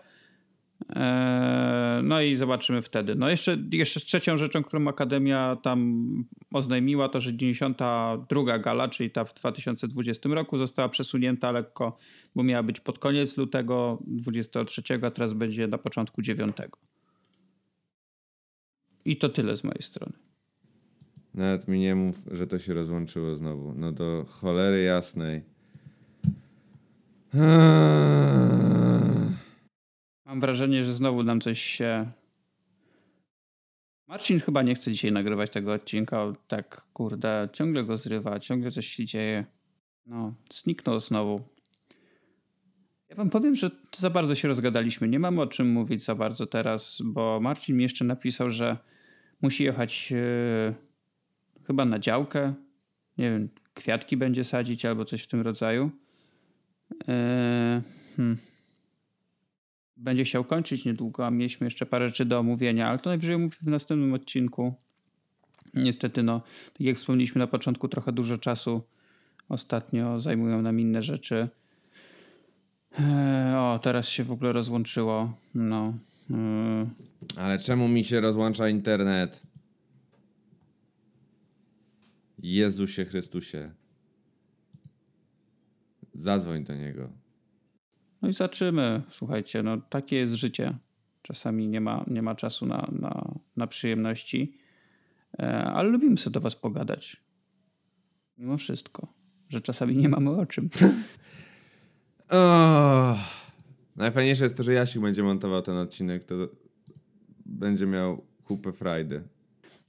E, 0.95 2.01
no 2.05 2.20
i 2.20 2.36
zobaczymy 2.36 2.82
wtedy. 2.82 3.14
No 3.14 3.30
jeszcze, 3.30 3.59
jeszcze 3.72 4.01
trzecią 4.01 4.36
rzeczą, 4.36 4.62
którą 4.62 4.88
Akademia 4.88 5.57
tam 5.62 6.05
oznajmiła, 6.53 7.09
to 7.09 7.20
że 7.20 7.36
92 7.36 8.59
gala, 8.59 8.88
czyli 8.88 9.11
ta 9.11 9.24
w 9.24 9.34
2020 9.34 10.28
roku, 10.28 10.59
została 10.59 10.88
przesunięta 10.88 11.53
lekko, 11.53 11.99
bo 12.34 12.42
miała 12.42 12.62
być 12.62 12.80
pod 12.80 12.99
koniec 12.99 13.36
lutego 13.36 13.99
23, 14.07 14.82
a 15.03 15.11
teraz 15.11 15.32
będzie 15.32 15.66
na 15.66 15.78
początku 15.78 16.22
9. 16.22 16.57
I 19.05 19.16
to 19.16 19.28
tyle 19.28 19.57
z 19.57 19.64
mojej 19.64 19.82
strony. 19.82 20.12
Nawet 21.34 21.68
mi 21.68 21.78
nie 21.80 21.95
mów, 21.95 22.22
że 22.32 22.47
to 22.47 22.59
się 22.59 22.74
rozłączyło 22.74 23.36
znowu. 23.36 23.74
No 23.76 23.92
do 23.92 24.24
cholery 24.28 24.82
jasnej. 24.82 25.42
Mam 30.35 30.41
wrażenie, 30.41 30.85
że 30.85 30.95
znowu 30.95 31.22
nam 31.22 31.41
coś 31.41 31.62
się. 31.62 32.11
Marcin 34.07 34.41
chyba 34.41 34.62
nie 34.62 34.74
chce 34.74 34.93
dzisiaj 34.93 35.12
nagrywać 35.12 35.51
tego 35.51 35.72
odcinka. 35.72 36.32
Tak, 36.49 36.87
kurde, 36.93 37.49
ciągle 37.53 37.85
go 37.85 37.97
zrywa, 37.97 38.41
ciągle 38.41 38.70
coś 38.70 38.87
się 38.87 39.05
dzieje. 39.05 39.45
No, 40.07 40.35
zniknął 40.53 41.01
znowu. 41.01 41.41
Ja 43.09 43.16
wam 43.16 43.30
powiem, 43.30 43.55
że 43.55 43.70
za 43.97 44.11
bardzo 44.11 44.35
się 44.35 44.49
rozgadaliśmy. 44.49 45.09
Nie 45.09 45.18
mamy 45.18 45.41
o 45.41 45.47
czym 45.47 45.68
mówić 45.68 46.05
za 46.05 46.14
bardzo 46.14 46.47
teraz, 46.47 46.99
bo 47.05 47.41
Marcin 47.41 47.76
mi 47.76 47.82
jeszcze 47.82 48.05
napisał, 48.05 48.51
że 48.51 48.76
musi 49.43 49.64
jechać 49.64 50.11
yy, 50.11 50.74
chyba 51.66 51.85
na 51.85 51.99
działkę. 51.99 52.55
Nie 53.18 53.30
wiem, 53.30 53.49
kwiatki 53.74 54.16
będzie 54.16 54.45
sadzić 54.45 54.85
albo 54.85 55.05
coś 55.05 55.22
w 55.22 55.28
tym 55.28 55.41
rodzaju. 55.41 55.91
Eee, 57.09 57.82
hmm. 58.16 58.53
Będzie 59.97 60.24
chciał 60.24 60.45
kończyć 60.45 60.84
niedługo, 60.84 61.26
a 61.26 61.30
mieliśmy 61.30 61.66
jeszcze 61.66 61.86
parę 61.86 62.09
rzeczy 62.09 62.24
do 62.24 62.38
omówienia, 62.38 62.86
ale 62.86 62.99
to 62.99 63.11
najwyżej 63.11 63.38
mówię 63.38 63.57
w 63.62 63.66
następnym 63.66 64.14
odcinku. 64.14 64.74
Niestety, 65.74 66.22
no, 66.22 66.40
tak 66.72 66.80
jak 66.80 66.97
wspomnieliśmy 66.97 67.38
na 67.38 67.47
początku, 67.47 67.88
trochę 67.88 68.12
dużo 68.12 68.38
czasu 68.38 68.82
ostatnio 69.49 70.20
zajmują 70.20 70.62
nam 70.62 70.80
inne 70.80 71.03
rzeczy. 71.03 71.49
Eee, 72.99 73.57
o, 73.57 73.78
teraz 73.82 74.09
się 74.09 74.24
w 74.24 74.32
ogóle 74.32 74.53
rozłączyło. 74.53 75.32
No. 75.55 75.95
Eee. 76.30 76.86
Ale 77.36 77.59
czemu 77.59 77.88
mi 77.88 78.05
się 78.05 78.20
rozłącza 78.20 78.68
internet? 78.68 79.42
Jezusie 82.38 83.05
Chrystusie. 83.05 83.70
Zadzwoń 86.14 86.64
do 86.64 86.74
niego. 86.74 87.24
No 88.25 88.31
i 88.31 88.33
zobaczymy. 88.33 89.03
Słuchajcie, 89.11 89.62
no 89.62 89.77
takie 89.81 90.16
jest 90.16 90.35
życie. 90.35 90.79
Czasami 91.22 91.68
nie 91.68 91.81
ma, 91.81 92.05
nie 92.07 92.22
ma 92.22 92.35
czasu 92.35 92.66
na, 92.66 92.89
na, 92.93 93.35
na 93.57 93.66
przyjemności, 93.66 94.59
e, 95.39 95.64
ale 95.64 95.89
lubimy 95.89 96.18
sobie 96.18 96.35
do 96.35 96.41
was 96.41 96.57
pogadać. 96.57 97.16
Mimo 98.39 98.57
wszystko, 98.57 99.09
że 99.49 99.61
czasami 99.61 99.97
nie 99.97 100.09
mamy 100.09 100.31
o 100.31 100.47
czym. 100.47 100.70
oh. 102.31 103.18
Najfajniejsze 103.97 104.45
jest 104.45 104.57
to, 104.57 104.62
że 104.62 104.72
Jasik 104.72 105.03
będzie 105.03 105.22
montował 105.22 105.62
ten 105.62 105.77
odcinek, 105.77 106.25
to 106.25 106.35
będzie 107.47 107.87
miał 107.87 108.27
kupę 108.45 108.72
frajdy. 108.72 109.22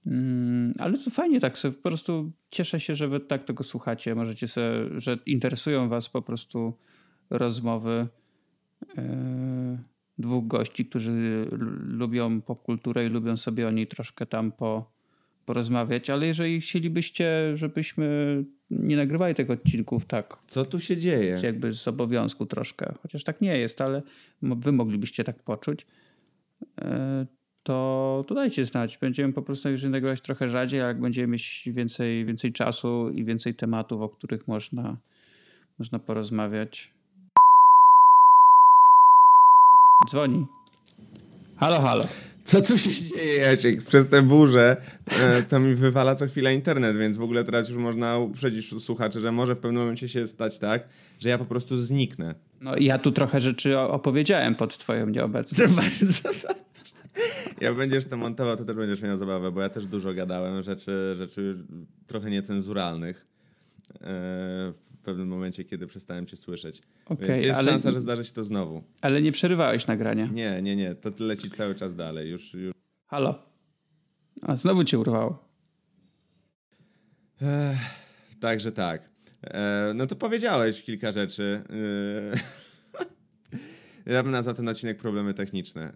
Mm, 0.06 0.74
ale 0.80 0.98
to 0.98 1.10
fajnie 1.10 1.40
tak 1.40 1.58
sobie, 1.58 1.76
po 1.76 1.90
prostu 1.90 2.32
cieszę 2.50 2.80
się, 2.80 2.96
że 2.96 3.08
wy 3.08 3.20
tak 3.20 3.44
tego 3.44 3.64
słuchacie. 3.64 4.16
Możecie 4.16 4.48
sobie, 4.48 4.68
że 4.98 5.18
interesują 5.26 5.90
was 5.90 6.10
po 6.10 6.22
prostu 6.22 6.78
rozmowy 7.30 8.08
dwóch 10.18 10.48
gości, 10.48 10.86
którzy 10.86 11.48
lubią 11.82 12.42
popkulturę 12.42 13.06
i 13.06 13.10
lubią 13.10 13.38
sobie 13.38 13.68
o 13.68 13.72
niej 13.72 13.88
troszkę 13.88 14.26
tam 14.26 14.52
po, 14.52 14.92
porozmawiać, 15.46 16.10
ale 16.10 16.28
jeżeli 16.28 16.62
chcielibyście, 16.62 17.58
żebyśmy 17.58 18.44
nie 18.70 18.98
nagrywali 18.98 19.36
tych 19.36 19.50
odcinków 19.50 20.06
tak. 20.06 20.38
Co 20.48 20.66
tu 20.66 20.80
się 20.80 20.98
dzieje? 20.98 21.40
Jakby 21.44 21.74
z 21.74 21.88
obowiązku 21.88 22.46
troszkę, 22.46 22.94
chociaż 23.02 23.24
tak 23.24 23.42
nie 23.42 23.58
jest, 23.58 23.82
ale 23.82 24.02
wy 24.42 24.72
moglibyście 24.72 25.24
tak 25.24 25.44
poczuć, 25.44 25.86
e, 26.82 27.26
to, 27.64 28.24
to 28.28 28.36
dajcie 28.36 28.66
znać. 28.66 28.98
Będziemy 28.98 29.34
po 29.34 29.42
prostu 29.42 29.70
już 29.70 29.84
nagrywać 29.84 30.22
trochę 30.22 30.50
rzadziej, 30.50 30.82
a 30.82 30.88
jak 30.88 31.02
będziemy 31.02 31.28
mieć 31.28 31.70
więcej, 31.72 32.26
więcej 32.26 32.54
czasu 32.54 33.10
i 33.10 33.24
więcej 33.24 33.56
tematów, 33.56 34.04
o 34.04 34.10
których 34.10 34.48
można, 34.48 34.98
można 35.80 36.00
porozmawiać. 36.00 36.95
Dzwoni. 40.10 40.46
Halo, 41.58 41.82
halo. 41.82 42.08
Co 42.44 42.62
tu 42.62 42.78
się 42.78 42.90
dzieje, 42.92 43.38
Jacek? 43.38 43.84
Przez 43.84 44.08
tę 44.08 44.22
burzę 44.22 44.78
e, 45.22 45.44
to 45.44 45.60
mi 45.60 45.76
wywala 45.76 46.16
co 46.16 46.28
chwila 46.28 46.52
internet, 46.52 46.98
więc 46.98 47.18
w 47.18 47.22
ogóle 47.22 47.44
teraz 47.44 47.70
już 47.70 47.78
można 47.78 48.18
uprzedzić 48.18 48.84
słuchaczy, 48.84 49.20
że 49.20 49.32
może 49.32 49.56
w 49.56 49.60
pewnym 49.60 49.82
momencie 49.82 50.08
się 50.08 50.28
stać 50.28 50.60
tak, 50.60 50.88
że 51.20 51.30
ja 51.30 51.38
po 51.38 51.46
prostu 51.46 51.78
zniknę. 51.78 52.36
No 52.62 52.78
ja 52.78 52.98
tu 52.98 53.12
trochę 53.12 53.42
rzeczy 53.42 53.80
opowiedziałem 53.80 54.56
pod 54.56 54.78
twoją 54.78 55.10
nieobecność. 55.10 55.72
Jak 57.62 57.76
będziesz 57.76 58.06
to 58.06 58.18
montował, 58.18 58.58
to 58.58 58.66
też 58.66 58.76
będziesz 58.76 59.02
miał 59.02 59.18
zabawę, 59.18 59.52
bo 59.52 59.62
ja 59.62 59.70
też 59.70 59.86
dużo 59.86 60.14
gadałem 60.14 60.64
rzeczy, 60.64 61.16
rzeczy 61.18 61.58
trochę 62.08 62.30
niecenzuralnych. 62.30 63.26
E, 64.02 64.74
pewnym 65.06 65.28
momencie, 65.28 65.64
kiedy 65.64 65.88
przestałem 65.88 66.26
cię 66.26 66.38
słyszeć. 66.38 66.82
Okay, 67.06 67.28
Więc 67.28 67.44
jest 67.44 67.60
ale... 67.60 67.72
szansa, 67.72 67.92
że 67.92 68.00
zdarzy 68.00 68.24
się 68.24 68.34
to 68.34 68.44
znowu. 68.44 68.84
Ale 69.02 69.22
nie 69.22 69.32
przerywałeś 69.32 69.88
nagrania. 69.88 70.26
Nie, 70.26 70.62
nie, 70.62 70.76
nie. 70.76 70.96
To 70.96 71.12
leci 71.20 71.52
cały 71.52 71.76
czas 71.76 71.96
dalej. 71.96 72.30
Już, 72.30 72.54
już... 72.54 72.74
Halo. 73.06 73.44
A 74.42 74.56
znowu 74.56 74.84
cię 74.84 75.00
urwało. 75.00 75.48
Ech, 77.42 77.78
także 78.40 78.72
tak. 78.72 79.10
E, 79.44 79.92
no 79.96 80.08
to 80.08 80.16
powiedziałeś 80.16 80.84
kilka 80.84 81.12
rzeczy. 81.12 81.64
E, 84.06 84.14
ja 84.14 84.24
bym 84.24 84.32
nazwał 84.32 84.56
ten 84.56 84.70
odcinek 84.70 84.98
problemy 84.98 85.34
techniczne. 85.34 85.94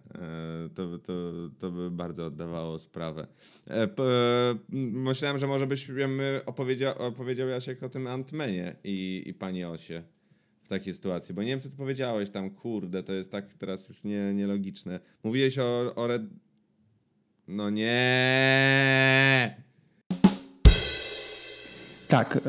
To, 0.74 0.98
to, 0.98 1.32
to 1.58 1.70
by 1.70 1.90
bardzo 1.90 2.26
oddawało 2.26 2.78
sprawę. 2.78 3.26
E, 3.68 3.88
myślałem, 4.92 5.38
że 5.38 5.46
może 5.46 5.66
byś 5.66 5.90
opowiedział, 6.46 6.94
opowiedział 6.98 7.48
Jasiek 7.48 7.82
o 7.82 7.88
tym 7.88 8.06
Antmenie 8.06 8.76
i, 8.84 9.22
i 9.26 9.34
pani 9.34 9.64
Osie 9.64 10.02
w 10.62 10.68
takiej 10.68 10.94
sytuacji, 10.94 11.34
bo 11.34 11.42
nie 11.42 11.48
wiem, 11.48 11.60
co 11.60 11.70
ty 11.70 11.76
powiedziałeś 11.76 12.30
tam, 12.30 12.50
kurde, 12.50 13.02
to 13.02 13.12
jest 13.12 13.32
tak 13.32 13.54
teraz 13.54 13.88
już 13.88 14.04
nie, 14.04 14.34
nielogiczne. 14.34 15.00
Mówiłeś 15.24 15.58
o, 15.58 15.94
o 15.94 16.06
Red... 16.06 16.22
No 17.48 17.70
nie. 17.70 19.62
Tak. 22.10 22.36
E, 22.36 22.40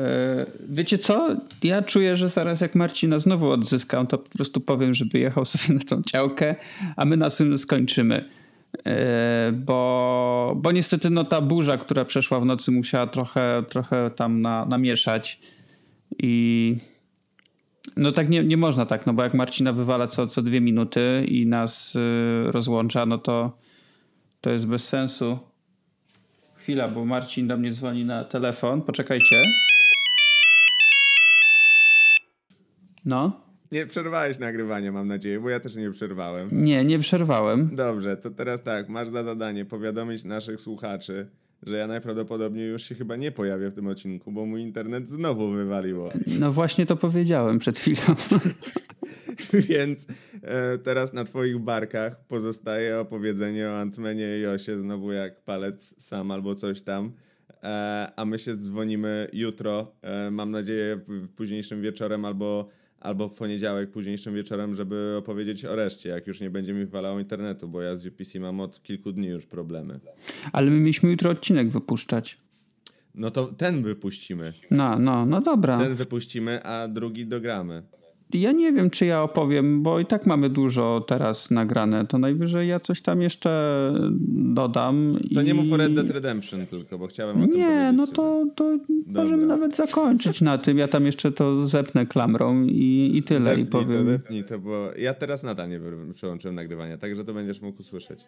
wiecie 0.68 0.98
co? 0.98 1.36
Ja 1.62 1.82
czuję, 1.82 2.16
że 2.16 2.28
zaraz 2.28 2.60
jak 2.60 2.74
Marcina 2.74 3.18
znowu 3.18 3.50
odzyskam, 3.50 4.06
to 4.06 4.18
po 4.18 4.28
prostu 4.28 4.60
powiem, 4.60 4.94
żeby 4.94 5.18
jechał 5.18 5.44
sobie 5.44 5.74
na 5.74 5.80
tą 5.80 6.02
działkę, 6.02 6.54
a 6.96 7.04
my 7.04 7.16
na 7.16 7.30
tym 7.30 7.58
skończymy. 7.58 8.24
E, 8.86 9.52
bo, 9.52 10.52
bo 10.56 10.72
niestety 10.72 11.10
no, 11.10 11.24
ta 11.24 11.40
burza, 11.40 11.76
która 11.76 12.04
przeszła 12.04 12.40
w 12.40 12.44
nocy, 12.44 12.70
musiała 12.70 13.06
trochę, 13.06 13.62
trochę 13.68 14.10
tam 14.16 14.40
na, 14.40 14.64
namieszać. 14.64 15.40
I 16.18 16.76
no 17.96 18.12
tak 18.12 18.28
nie, 18.28 18.44
nie 18.44 18.56
można 18.56 18.86
tak, 18.86 19.06
no 19.06 19.12
bo 19.12 19.22
jak 19.22 19.34
Marcina 19.34 19.72
wywala 19.72 20.06
co, 20.06 20.26
co 20.26 20.42
dwie 20.42 20.60
minuty 20.60 21.24
i 21.28 21.46
nas 21.46 21.96
y, 21.96 22.52
rozłącza, 22.52 23.06
no 23.06 23.18
to 23.18 23.58
to 24.40 24.50
jest 24.50 24.66
bez 24.66 24.88
sensu. 24.88 25.38
Chwila, 26.62 26.88
bo 26.88 27.04
Marcin 27.04 27.46
do 27.46 27.56
mnie 27.56 27.72
dzwoni 27.72 28.04
na 28.04 28.24
telefon. 28.24 28.82
Poczekajcie. 28.82 29.42
No. 33.04 33.40
Nie 33.72 33.86
przerwałeś 33.86 34.38
nagrywania, 34.38 34.92
mam 34.92 35.08
nadzieję, 35.08 35.40
bo 35.40 35.50
ja 35.50 35.60
też 35.60 35.76
nie 35.76 35.90
przerwałem. 35.90 36.48
Nie, 36.52 36.84
nie 36.84 36.98
przerwałem. 36.98 37.76
Dobrze, 37.76 38.16
to 38.16 38.30
teraz 38.30 38.62
tak, 38.62 38.88
masz 38.88 39.08
za 39.08 39.24
zadanie 39.24 39.64
powiadomić 39.64 40.24
naszych 40.24 40.60
słuchaczy, 40.60 41.30
że 41.62 41.76
ja 41.76 41.86
najprawdopodobniej 41.86 42.68
już 42.68 42.82
się 42.82 42.94
chyba 42.94 43.16
nie 43.16 43.32
pojawię 43.32 43.70
w 43.70 43.74
tym 43.74 43.86
odcinku, 43.86 44.32
bo 44.32 44.46
mój 44.46 44.62
internet 44.62 45.08
znowu 45.08 45.50
wywaliło. 45.50 46.10
No 46.40 46.52
właśnie 46.52 46.86
to 46.86 46.96
powiedziałem 46.96 47.58
przed 47.58 47.78
chwilą. 47.78 48.16
Więc 49.68 50.06
e, 50.42 50.78
teraz 50.78 51.12
na 51.12 51.24
twoich 51.24 51.58
barkach 51.58 52.26
pozostaje 52.26 52.98
opowiedzenie 52.98 53.68
o 53.68 53.78
Antmenie 53.78 54.38
i 54.38 54.40
Josie 54.40 54.78
znowu 54.78 55.12
jak 55.12 55.44
palec 55.44 55.94
sam 55.98 56.30
albo 56.30 56.54
coś 56.54 56.82
tam. 56.82 57.12
E, 57.62 58.12
a 58.16 58.24
my 58.24 58.38
się 58.38 58.56
dzwonimy 58.56 59.28
jutro, 59.32 59.94
e, 60.02 60.30
mam 60.30 60.50
nadzieję 60.50 61.00
późniejszym 61.36 61.82
wieczorem 61.82 62.24
albo 62.24 62.68
albo 63.02 63.28
w 63.28 63.34
poniedziałek 63.34 63.90
późniejszym 63.90 64.34
wieczorem, 64.34 64.74
żeby 64.74 65.14
opowiedzieć 65.18 65.64
o 65.64 65.76
reszcie, 65.76 66.08
jak 66.08 66.26
już 66.26 66.40
nie 66.40 66.50
będzie 66.50 66.72
mi 66.74 66.86
walało 66.86 67.20
internetu, 67.20 67.68
bo 67.68 67.82
ja 67.82 67.96
z 67.96 68.06
UPC 68.06 68.40
mam 68.40 68.60
od 68.60 68.82
kilku 68.82 69.12
dni 69.12 69.28
już 69.28 69.46
problemy. 69.46 70.00
Ale 70.52 70.70
my 70.70 70.80
mieliśmy 70.80 71.10
jutro 71.10 71.30
odcinek 71.30 71.70
wypuszczać. 71.70 72.38
No 73.14 73.30
to 73.30 73.46
ten 73.46 73.82
wypuścimy. 73.82 74.52
No, 74.70 74.98
no, 74.98 75.26
no 75.26 75.40
dobra. 75.40 75.78
Ten 75.78 75.94
wypuścimy, 75.94 76.62
a 76.62 76.88
drugi 76.88 77.26
dogramy 77.26 77.82
ja 78.34 78.52
nie 78.52 78.72
wiem, 78.72 78.90
czy 78.90 79.06
ja 79.06 79.22
opowiem, 79.22 79.82
bo 79.82 80.00
i 80.00 80.06
tak 80.06 80.26
mamy 80.26 80.50
dużo 80.50 81.04
teraz 81.06 81.50
nagrane. 81.50 82.06
To 82.06 82.18
najwyżej 82.18 82.68
ja 82.68 82.80
coś 82.80 83.02
tam 83.02 83.22
jeszcze 83.22 83.92
dodam. 84.28 85.18
To 85.34 85.40
i... 85.40 85.44
nie 85.44 85.54
mów 85.54 85.72
o 85.72 85.76
Red 85.76 85.94
Dead 85.94 86.10
Redemption 86.10 86.66
tylko, 86.66 86.98
bo 86.98 87.06
chciałem 87.06 87.42
o 87.42 87.46
tym 87.46 87.56
Nie, 87.56 87.92
no 87.96 88.06
to, 88.06 88.44
to 88.56 88.78
możemy 89.06 89.46
nawet 89.46 89.76
zakończyć 89.76 90.40
na 90.40 90.58
tym. 90.58 90.78
Ja 90.78 90.88
tam 90.88 91.06
jeszcze 91.06 91.32
to 91.32 91.66
zepnę 91.66 92.06
klamrą 92.06 92.64
i, 92.64 93.10
i 93.14 93.22
tyle. 93.22 93.50
Zepnij 93.50 93.66
i 93.66 93.68
powiem. 93.68 94.06
To, 94.06 94.12
zepnij 94.12 94.44
to, 94.44 94.58
bo 94.58 94.90
ja 94.96 95.14
teraz 95.14 95.42
nadal 95.42 95.68
nie 95.68 95.80
przełączyłem 96.14 96.54
nagrywania, 96.54 96.98
także 96.98 97.24
to 97.24 97.34
będziesz 97.34 97.60
mógł 97.60 97.80
usłyszeć. 97.80 98.24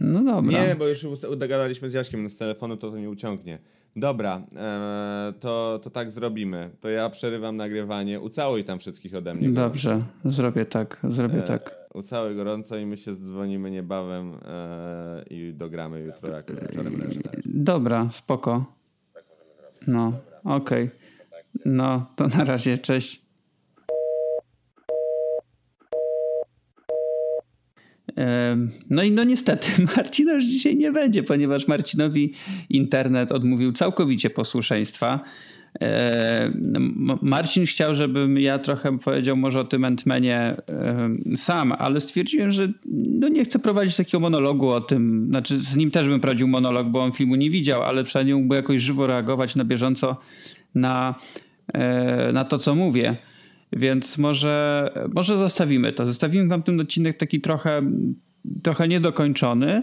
No 0.00 0.24
dobra. 0.24 0.66
Nie, 0.66 0.76
bo 0.78 0.88
już 0.88 1.06
dogadaliśmy 1.36 1.90
z 1.90 1.94
Jaśkiem 1.94 2.30
z 2.30 2.38
telefonu, 2.38 2.76
to 2.76 2.90
to 2.90 2.98
nie 2.98 3.10
uciągnie. 3.10 3.58
Dobra, 3.96 4.42
e, 4.56 5.32
to, 5.40 5.80
to 5.82 5.90
tak 5.90 6.10
zrobimy. 6.10 6.70
To 6.80 6.88
ja 6.88 7.10
przerywam 7.10 7.56
nagrywanie. 7.56 8.20
Ucałuj 8.20 8.64
tam 8.64 8.78
wszystkich 8.78 9.14
ode 9.14 9.34
mnie. 9.34 9.48
Dobrze, 9.48 9.90
gorąco. 9.90 10.10
zrobię 10.24 10.66
tak, 10.66 11.00
zrobię 11.08 11.38
e, 11.38 11.42
tak. 11.42 11.74
Ucałuj 11.94 12.36
gorąco 12.36 12.76
i 12.76 12.86
my 12.86 12.96
się 12.96 13.14
dzwonimy 13.14 13.70
niebawem 13.70 14.34
e, 14.44 15.24
i 15.30 15.54
dogramy 15.54 16.00
jutro 16.00 16.30
jakoś 16.30 16.56
wieczorem 16.56 17.02
resztę. 17.02 17.30
Dobra, 17.44 18.08
spoko. 18.12 18.64
No, 19.86 20.12
okej. 20.44 20.84
Okay. 20.84 20.90
No, 21.64 22.06
to 22.16 22.28
na 22.28 22.44
razie, 22.44 22.78
cześć. 22.78 23.25
No 28.90 29.02
i 29.02 29.10
no 29.10 29.24
niestety 29.24 29.68
Marcina 29.96 30.32
już 30.32 30.44
dzisiaj 30.44 30.76
nie 30.76 30.92
będzie, 30.92 31.22
ponieważ 31.22 31.68
Marcinowi 31.68 32.32
internet 32.70 33.32
odmówił 33.32 33.72
całkowicie 33.72 34.30
posłuszeństwa. 34.30 35.20
Marcin 37.22 37.66
chciał, 37.66 37.94
żebym 37.94 38.38
ja 38.38 38.58
trochę 38.58 38.98
powiedział 38.98 39.36
może 39.36 39.60
o 39.60 39.64
tym 39.64 39.84
Entmenie 39.84 40.56
sam, 41.34 41.72
ale 41.78 42.00
stwierdziłem, 42.00 42.52
że 42.52 42.72
no 42.92 43.28
nie 43.28 43.44
chcę 43.44 43.58
prowadzić 43.58 43.96
takiego 43.96 44.20
monologu 44.20 44.68
o 44.68 44.80
tym. 44.80 45.26
Znaczy 45.30 45.58
z 45.58 45.76
nim 45.76 45.90
też 45.90 46.08
bym 46.08 46.20
prowadził 46.20 46.48
monolog, 46.48 46.88
bo 46.88 47.02
on 47.02 47.12
filmu 47.12 47.34
nie 47.34 47.50
widział, 47.50 47.82
ale 47.82 48.04
przynajmniej 48.04 48.36
mógłby 48.36 48.56
jakoś 48.56 48.82
żywo 48.82 49.06
reagować 49.06 49.56
na 49.56 49.64
bieżąco 49.64 50.16
na, 50.74 51.14
e, 51.74 52.32
na 52.32 52.44
to, 52.44 52.58
co 52.58 52.74
mówię. 52.74 53.16
Więc 53.72 54.18
może, 54.18 54.88
może 55.14 55.38
zostawimy 55.38 55.92
to. 55.92 56.06
Zostawimy 56.06 56.48
wam 56.48 56.62
ten 56.62 56.80
odcinek 56.80 57.16
taki 57.16 57.40
trochę, 57.40 57.82
trochę 58.62 58.88
niedokończony, 58.88 59.82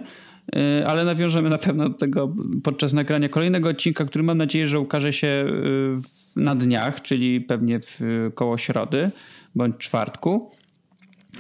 y, 0.56 0.88
ale 0.88 1.06
nawiążemy 1.06 1.50
na 1.50 1.58
pewno 1.58 1.90
do 1.90 1.96
tego 1.96 2.36
podczas 2.64 2.94
nagrania 2.94 3.30
kolejnego 3.30 3.70
odcinka, 3.70 4.06
który 4.06 4.24
mam 4.24 4.38
nadzieję, 4.38 4.68
że 4.68 4.80
ukaże 4.80 5.14
się 5.14 5.28
y, 6.38 6.40
na 6.40 6.56
dniach, 6.56 7.02
czyli 7.02 7.42
pewnie 7.42 7.80
w 7.80 8.00
koło 8.36 8.58
środy 8.58 9.12
bądź 9.56 9.78
czwartku. 9.78 10.52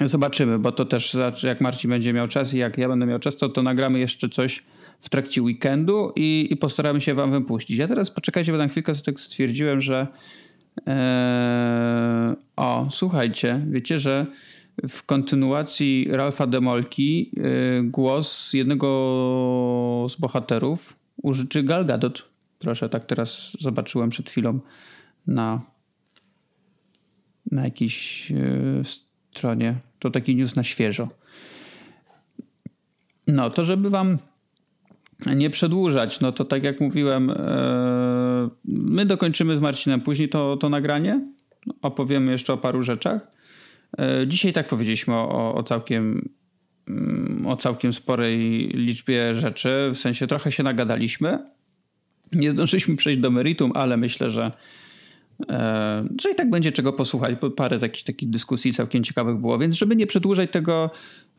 Zobaczymy, 0.01 0.59
bo 0.59 0.71
to 0.71 0.85
też 0.85 1.17
jak 1.43 1.61
Marcin 1.61 1.89
będzie 1.89 2.13
miał 2.13 2.27
czas 2.27 2.53
i 2.53 2.57
jak 2.57 2.77
ja 2.77 2.87
będę 2.87 3.05
miał 3.05 3.19
czas, 3.19 3.35
to, 3.35 3.49
to 3.49 3.63
nagramy 3.63 3.99
jeszcze 3.99 4.29
coś 4.29 4.63
w 4.99 5.09
trakcie 5.09 5.41
weekendu 5.41 6.11
i, 6.15 6.47
i 6.51 6.57
postaramy 6.57 7.01
się 7.01 7.13
wam 7.13 7.31
wypuścić. 7.31 7.77
Ja 7.77 7.87
teraz 7.87 8.11
poczekajcie, 8.11 8.51
bo 8.51 8.57
na 8.57 8.67
chwilkę 8.67 8.93
tak 9.05 9.19
stwierdziłem, 9.19 9.81
że 9.81 10.07
Eee, 10.85 12.35
o, 12.55 12.87
słuchajcie, 12.91 13.65
wiecie, 13.69 13.99
że 13.99 14.25
w 14.89 15.05
kontynuacji 15.05 16.07
Ralfa 16.11 16.47
Demolki 16.47 17.31
e, 17.37 17.83
głos 17.83 18.53
jednego 18.53 20.07
z 20.09 20.15
bohaterów 20.15 20.99
użyczy 21.23 21.63
Gal 21.63 21.85
Gadot. 21.85 22.29
Proszę, 22.59 22.89
tak 22.89 23.05
teraz 23.05 23.57
zobaczyłem 23.59 24.09
przed 24.09 24.29
chwilą 24.29 24.59
na, 25.27 25.61
na 27.51 27.63
jakiejś 27.63 28.29
yy, 28.31 28.81
stronie. 28.83 29.75
To 29.99 30.09
taki 30.09 30.35
news 30.35 30.55
na 30.55 30.63
świeżo. 30.63 31.07
No, 33.27 33.49
to 33.49 33.65
żeby 33.65 33.89
wam 33.89 34.17
nie 35.35 35.49
przedłużać, 35.49 36.19
no 36.19 36.31
to 36.31 36.45
tak 36.45 36.63
jak 36.63 36.81
mówiłem, 36.81 37.29
my 38.65 39.05
dokończymy 39.05 39.57
z 39.57 39.61
Marcinem 39.61 40.01
później 40.01 40.29
to, 40.29 40.57
to 40.57 40.69
nagranie. 40.69 41.21
Opowiemy 41.81 42.31
jeszcze 42.31 42.53
o 42.53 42.57
paru 42.57 42.83
rzeczach. 42.83 43.31
Yy, 43.97 44.27
dzisiaj 44.27 44.53
tak 44.53 44.67
powiedzieliśmy 44.67 45.13
o, 45.13 45.55
o 45.55 45.63
całkiem 45.63 46.29
mm, 46.87 47.47
o 47.47 47.57
całkiem 47.57 47.93
sporej 47.93 48.67
liczbie 48.67 49.35
rzeczy, 49.35 49.89
w 49.93 49.97
sensie 49.97 50.27
trochę 50.27 50.51
się 50.51 50.63
nagadaliśmy. 50.63 51.39
Nie 52.31 52.51
zdążyliśmy 52.51 52.95
przejść 52.95 53.19
do 53.19 53.31
meritum, 53.31 53.71
ale 53.75 53.97
myślę, 53.97 54.29
że, 54.29 54.51
e, 55.49 56.07
że 56.21 56.31
i 56.31 56.35
tak 56.35 56.49
będzie 56.49 56.71
czego 56.71 56.93
posłuchać. 56.93 57.35
Parę 57.55 57.79
takich, 57.79 58.03
takich 58.03 58.29
dyskusji 58.29 58.73
całkiem 58.73 59.03
ciekawych 59.03 59.37
było, 59.37 59.57
więc 59.57 59.75
żeby 59.75 59.95
nie 59.95 60.07
przedłużać 60.07 60.51
tego, 60.51 60.91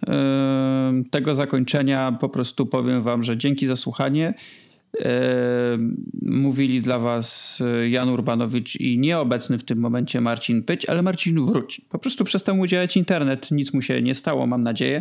e, 0.09 1.03
tego 1.11 1.35
zakończenia, 1.35 2.13
po 2.13 2.29
prostu 2.29 2.67
powiem 2.67 3.03
wam, 3.03 3.23
że 3.23 3.37
dzięki 3.37 3.67
za 3.67 3.77
słuchanie. 3.77 4.35
E, 5.01 5.79
mówili 6.23 6.81
dla 6.81 6.99
was 6.99 7.63
Jan 7.91 8.09
Urbanowicz 8.09 8.77
i 8.77 8.99
nieobecny 8.99 9.59
w 9.59 9.65
tym 9.65 9.79
momencie 9.79 10.21
Marcin 10.21 10.63
Pyć, 10.63 10.87
ale 10.87 11.03
Marcin 11.03 11.45
wróci. 11.45 11.85
Po 11.91 11.99
prostu 11.99 12.25
przestał 12.25 12.57
mu 12.57 12.67
działać 12.67 12.97
internet, 12.97 13.51
nic 13.51 13.73
mu 13.73 13.83
się 13.83 14.03
nie 14.03 14.15
stało, 14.15 14.47
mam 14.47 14.61
nadzieję. 14.61 15.01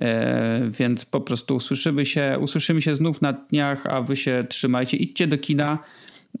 E, 0.00 0.70
więc 0.70 1.04
po 1.04 1.20
prostu 1.20 1.56
usłyszymy 1.56 2.06
się, 2.06 2.36
usłyszymy 2.40 2.82
się 2.82 2.94
znów 2.94 3.22
na 3.22 3.32
dniach, 3.32 3.86
a 3.86 4.02
wy 4.02 4.16
się 4.16 4.44
trzymajcie. 4.48 4.96
Idźcie 4.96 5.26
do 5.26 5.38
kina. 5.38 5.78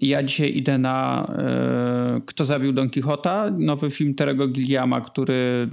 Ja 0.00 0.22
dzisiaj 0.22 0.56
idę 0.56 0.78
na 0.78 1.26
e, 1.38 2.20
Kto 2.26 2.44
zabił 2.44 2.72
Don 2.72 2.90
Quixota, 2.90 3.50
nowy 3.58 3.90
film 3.90 4.14
Terego 4.14 4.48
Gilliama, 4.48 5.00
który 5.00 5.68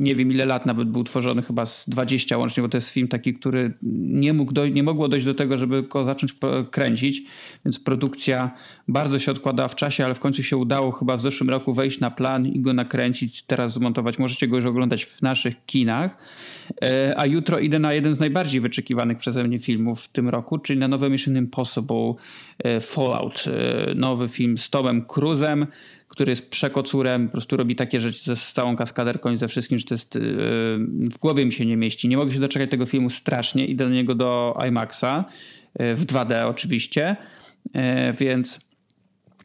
nie 0.00 0.14
wiem 0.14 0.30
ile 0.32 0.46
lat 0.46 0.66
nawet 0.66 0.88
był 0.88 1.04
tworzony, 1.04 1.42
chyba 1.42 1.66
z 1.66 1.88
20 1.88 2.38
łącznie, 2.38 2.62
bo 2.62 2.68
to 2.68 2.76
jest 2.76 2.90
film 2.90 3.08
taki, 3.08 3.34
który 3.34 3.72
nie, 3.82 4.32
mógł 4.32 4.52
nie 4.72 4.82
mogło 4.82 5.08
dojść 5.08 5.26
do 5.26 5.34
tego, 5.34 5.56
żeby 5.56 5.82
go 5.82 6.04
zacząć 6.04 6.34
kręcić, 6.70 7.22
więc 7.64 7.78
produkcja 7.78 8.50
bardzo 8.88 9.18
się 9.18 9.32
odkładała 9.32 9.68
w 9.68 9.74
czasie, 9.74 10.04
ale 10.04 10.14
w 10.14 10.20
końcu 10.20 10.42
się 10.42 10.56
udało 10.56 10.92
chyba 10.92 11.16
w 11.16 11.20
zeszłym 11.20 11.50
roku 11.50 11.74
wejść 11.74 12.00
na 12.00 12.10
plan 12.10 12.46
i 12.46 12.60
go 12.60 12.72
nakręcić, 12.72 13.42
teraz 13.42 13.72
zmontować. 13.72 14.18
Możecie 14.18 14.48
go 14.48 14.56
już 14.56 14.64
oglądać 14.64 15.04
w 15.04 15.22
naszych 15.22 15.66
kinach. 15.66 16.16
E, 16.82 17.14
a 17.16 17.26
jutro 17.26 17.58
idę 17.58 17.78
na 17.78 17.92
jeden 17.92 18.14
z 18.14 18.20
najbardziej 18.20 18.60
wyczekiwanych 18.60 19.18
przeze 19.18 19.44
mnie 19.44 19.58
filmów 19.58 20.02
w 20.02 20.08
tym 20.08 20.28
roku, 20.28 20.58
czyli 20.58 20.78
na 20.78 20.88
nowy 20.88 21.10
Mission 21.10 21.36
Impossible 21.36 22.14
e, 22.58 22.80
Fallout. 22.80 23.44
E, 23.46 23.94
nowy 23.94 24.28
film 24.28 24.58
z 24.58 24.70
Tomem 24.70 25.04
Cruzem, 25.04 25.66
który 26.14 26.32
jest 26.32 26.50
przekocurem, 26.50 27.26
po 27.26 27.32
prostu 27.32 27.56
robi 27.56 27.76
takie 27.76 28.00
rzeczy 28.00 28.36
z 28.36 28.52
całą 28.52 28.76
kaskaderką 28.76 29.30
i 29.30 29.36
ze 29.36 29.48
wszystkim, 29.48 29.78
że 29.78 29.84
to 29.84 29.94
jest 29.94 30.18
w 31.12 31.18
głowie 31.18 31.46
mi 31.46 31.52
się 31.52 31.66
nie 31.66 31.76
mieści. 31.76 32.08
Nie 32.08 32.16
mogę 32.16 32.32
się 32.32 32.40
doczekać 32.40 32.70
tego 32.70 32.86
filmu 32.86 33.10
strasznie. 33.10 33.66
Idę 33.66 33.84
do 33.84 33.90
niego 33.90 34.14
do 34.14 34.58
IMAXa 34.68 35.24
w 35.78 36.04
2D 36.06 36.46
oczywiście, 36.46 37.16
więc 38.18 38.74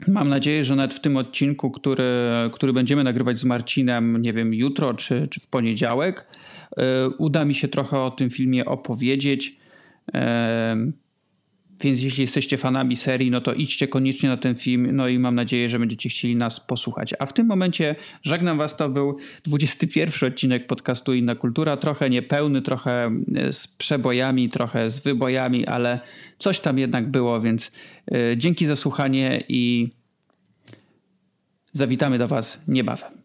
Mam 0.07 0.30
nadzieję, 0.30 0.63
że 0.63 0.76
nawet 0.76 0.93
w 0.93 0.99
tym 0.99 1.17
odcinku, 1.17 1.72
który, 1.72 2.03
który 2.51 2.74
będziemy 2.74 3.03
nagrywać 3.03 3.39
z 3.39 3.43
Marcinem, 3.43 4.22
nie 4.22 4.34
wiem, 4.34 4.53
jutro 4.53 4.93
czy, 4.93 5.28
czy 5.28 5.39
w 5.39 5.47
poniedziałek, 5.47 6.26
E, 6.78 7.09
uda 7.09 7.45
mi 7.45 7.55
się 7.55 7.67
trochę 7.67 8.01
o 8.01 8.11
tym 8.11 8.30
filmie 8.30 8.65
opowiedzieć. 8.65 9.55
E, 11.80 11.84
więc 11.84 12.01
jeśli 12.01 12.21
jesteście 12.21 12.57
fanami 12.57 12.95
serii, 12.95 13.32
no 13.32 13.41
to 13.41 13.53
idźcie 13.53 13.88
koniecznie 13.88 14.30
na 14.30 14.38
ten 14.38 14.55
film. 14.55 14.95
No 14.95 15.07
i 15.07 15.19
mam 15.19 15.36
nadzieję, 15.36 15.69
że 15.69 15.80
będziecie 15.80 16.09
chcieli 16.09 16.36
nas 16.36 16.59
posłuchać. 16.59 17.13
A 17.19 17.25
w 17.25 17.34
tym 17.34 17.47
momencie 17.47 17.95
żegnam 18.23 18.57
Was. 18.57 18.77
To 18.77 18.89
był 18.89 19.17
21 19.43 20.30
odcinek 20.30 20.67
podcastu 20.67 21.13
Inna 21.13 21.36
Kultura. 21.36 21.77
Trochę 21.77 22.09
niepełny, 22.09 22.61
trochę 22.61 23.11
e, 23.36 23.53
z 23.53 23.67
przebojami, 23.67 24.49
trochę 24.49 24.89
z 24.89 24.99
wybojami, 24.99 25.65
ale 25.65 25.99
coś 26.39 26.59
tam 26.59 26.80
jednak 26.80 27.11
było, 27.11 27.41
więc 27.41 27.71
dzięki 28.38 28.65
za 28.65 28.75
słuchanie 28.75 29.43
i 29.49 29.88
zawitamy 31.73 32.17
do 32.17 32.27
Was 32.27 32.63
niebawem. 32.67 33.18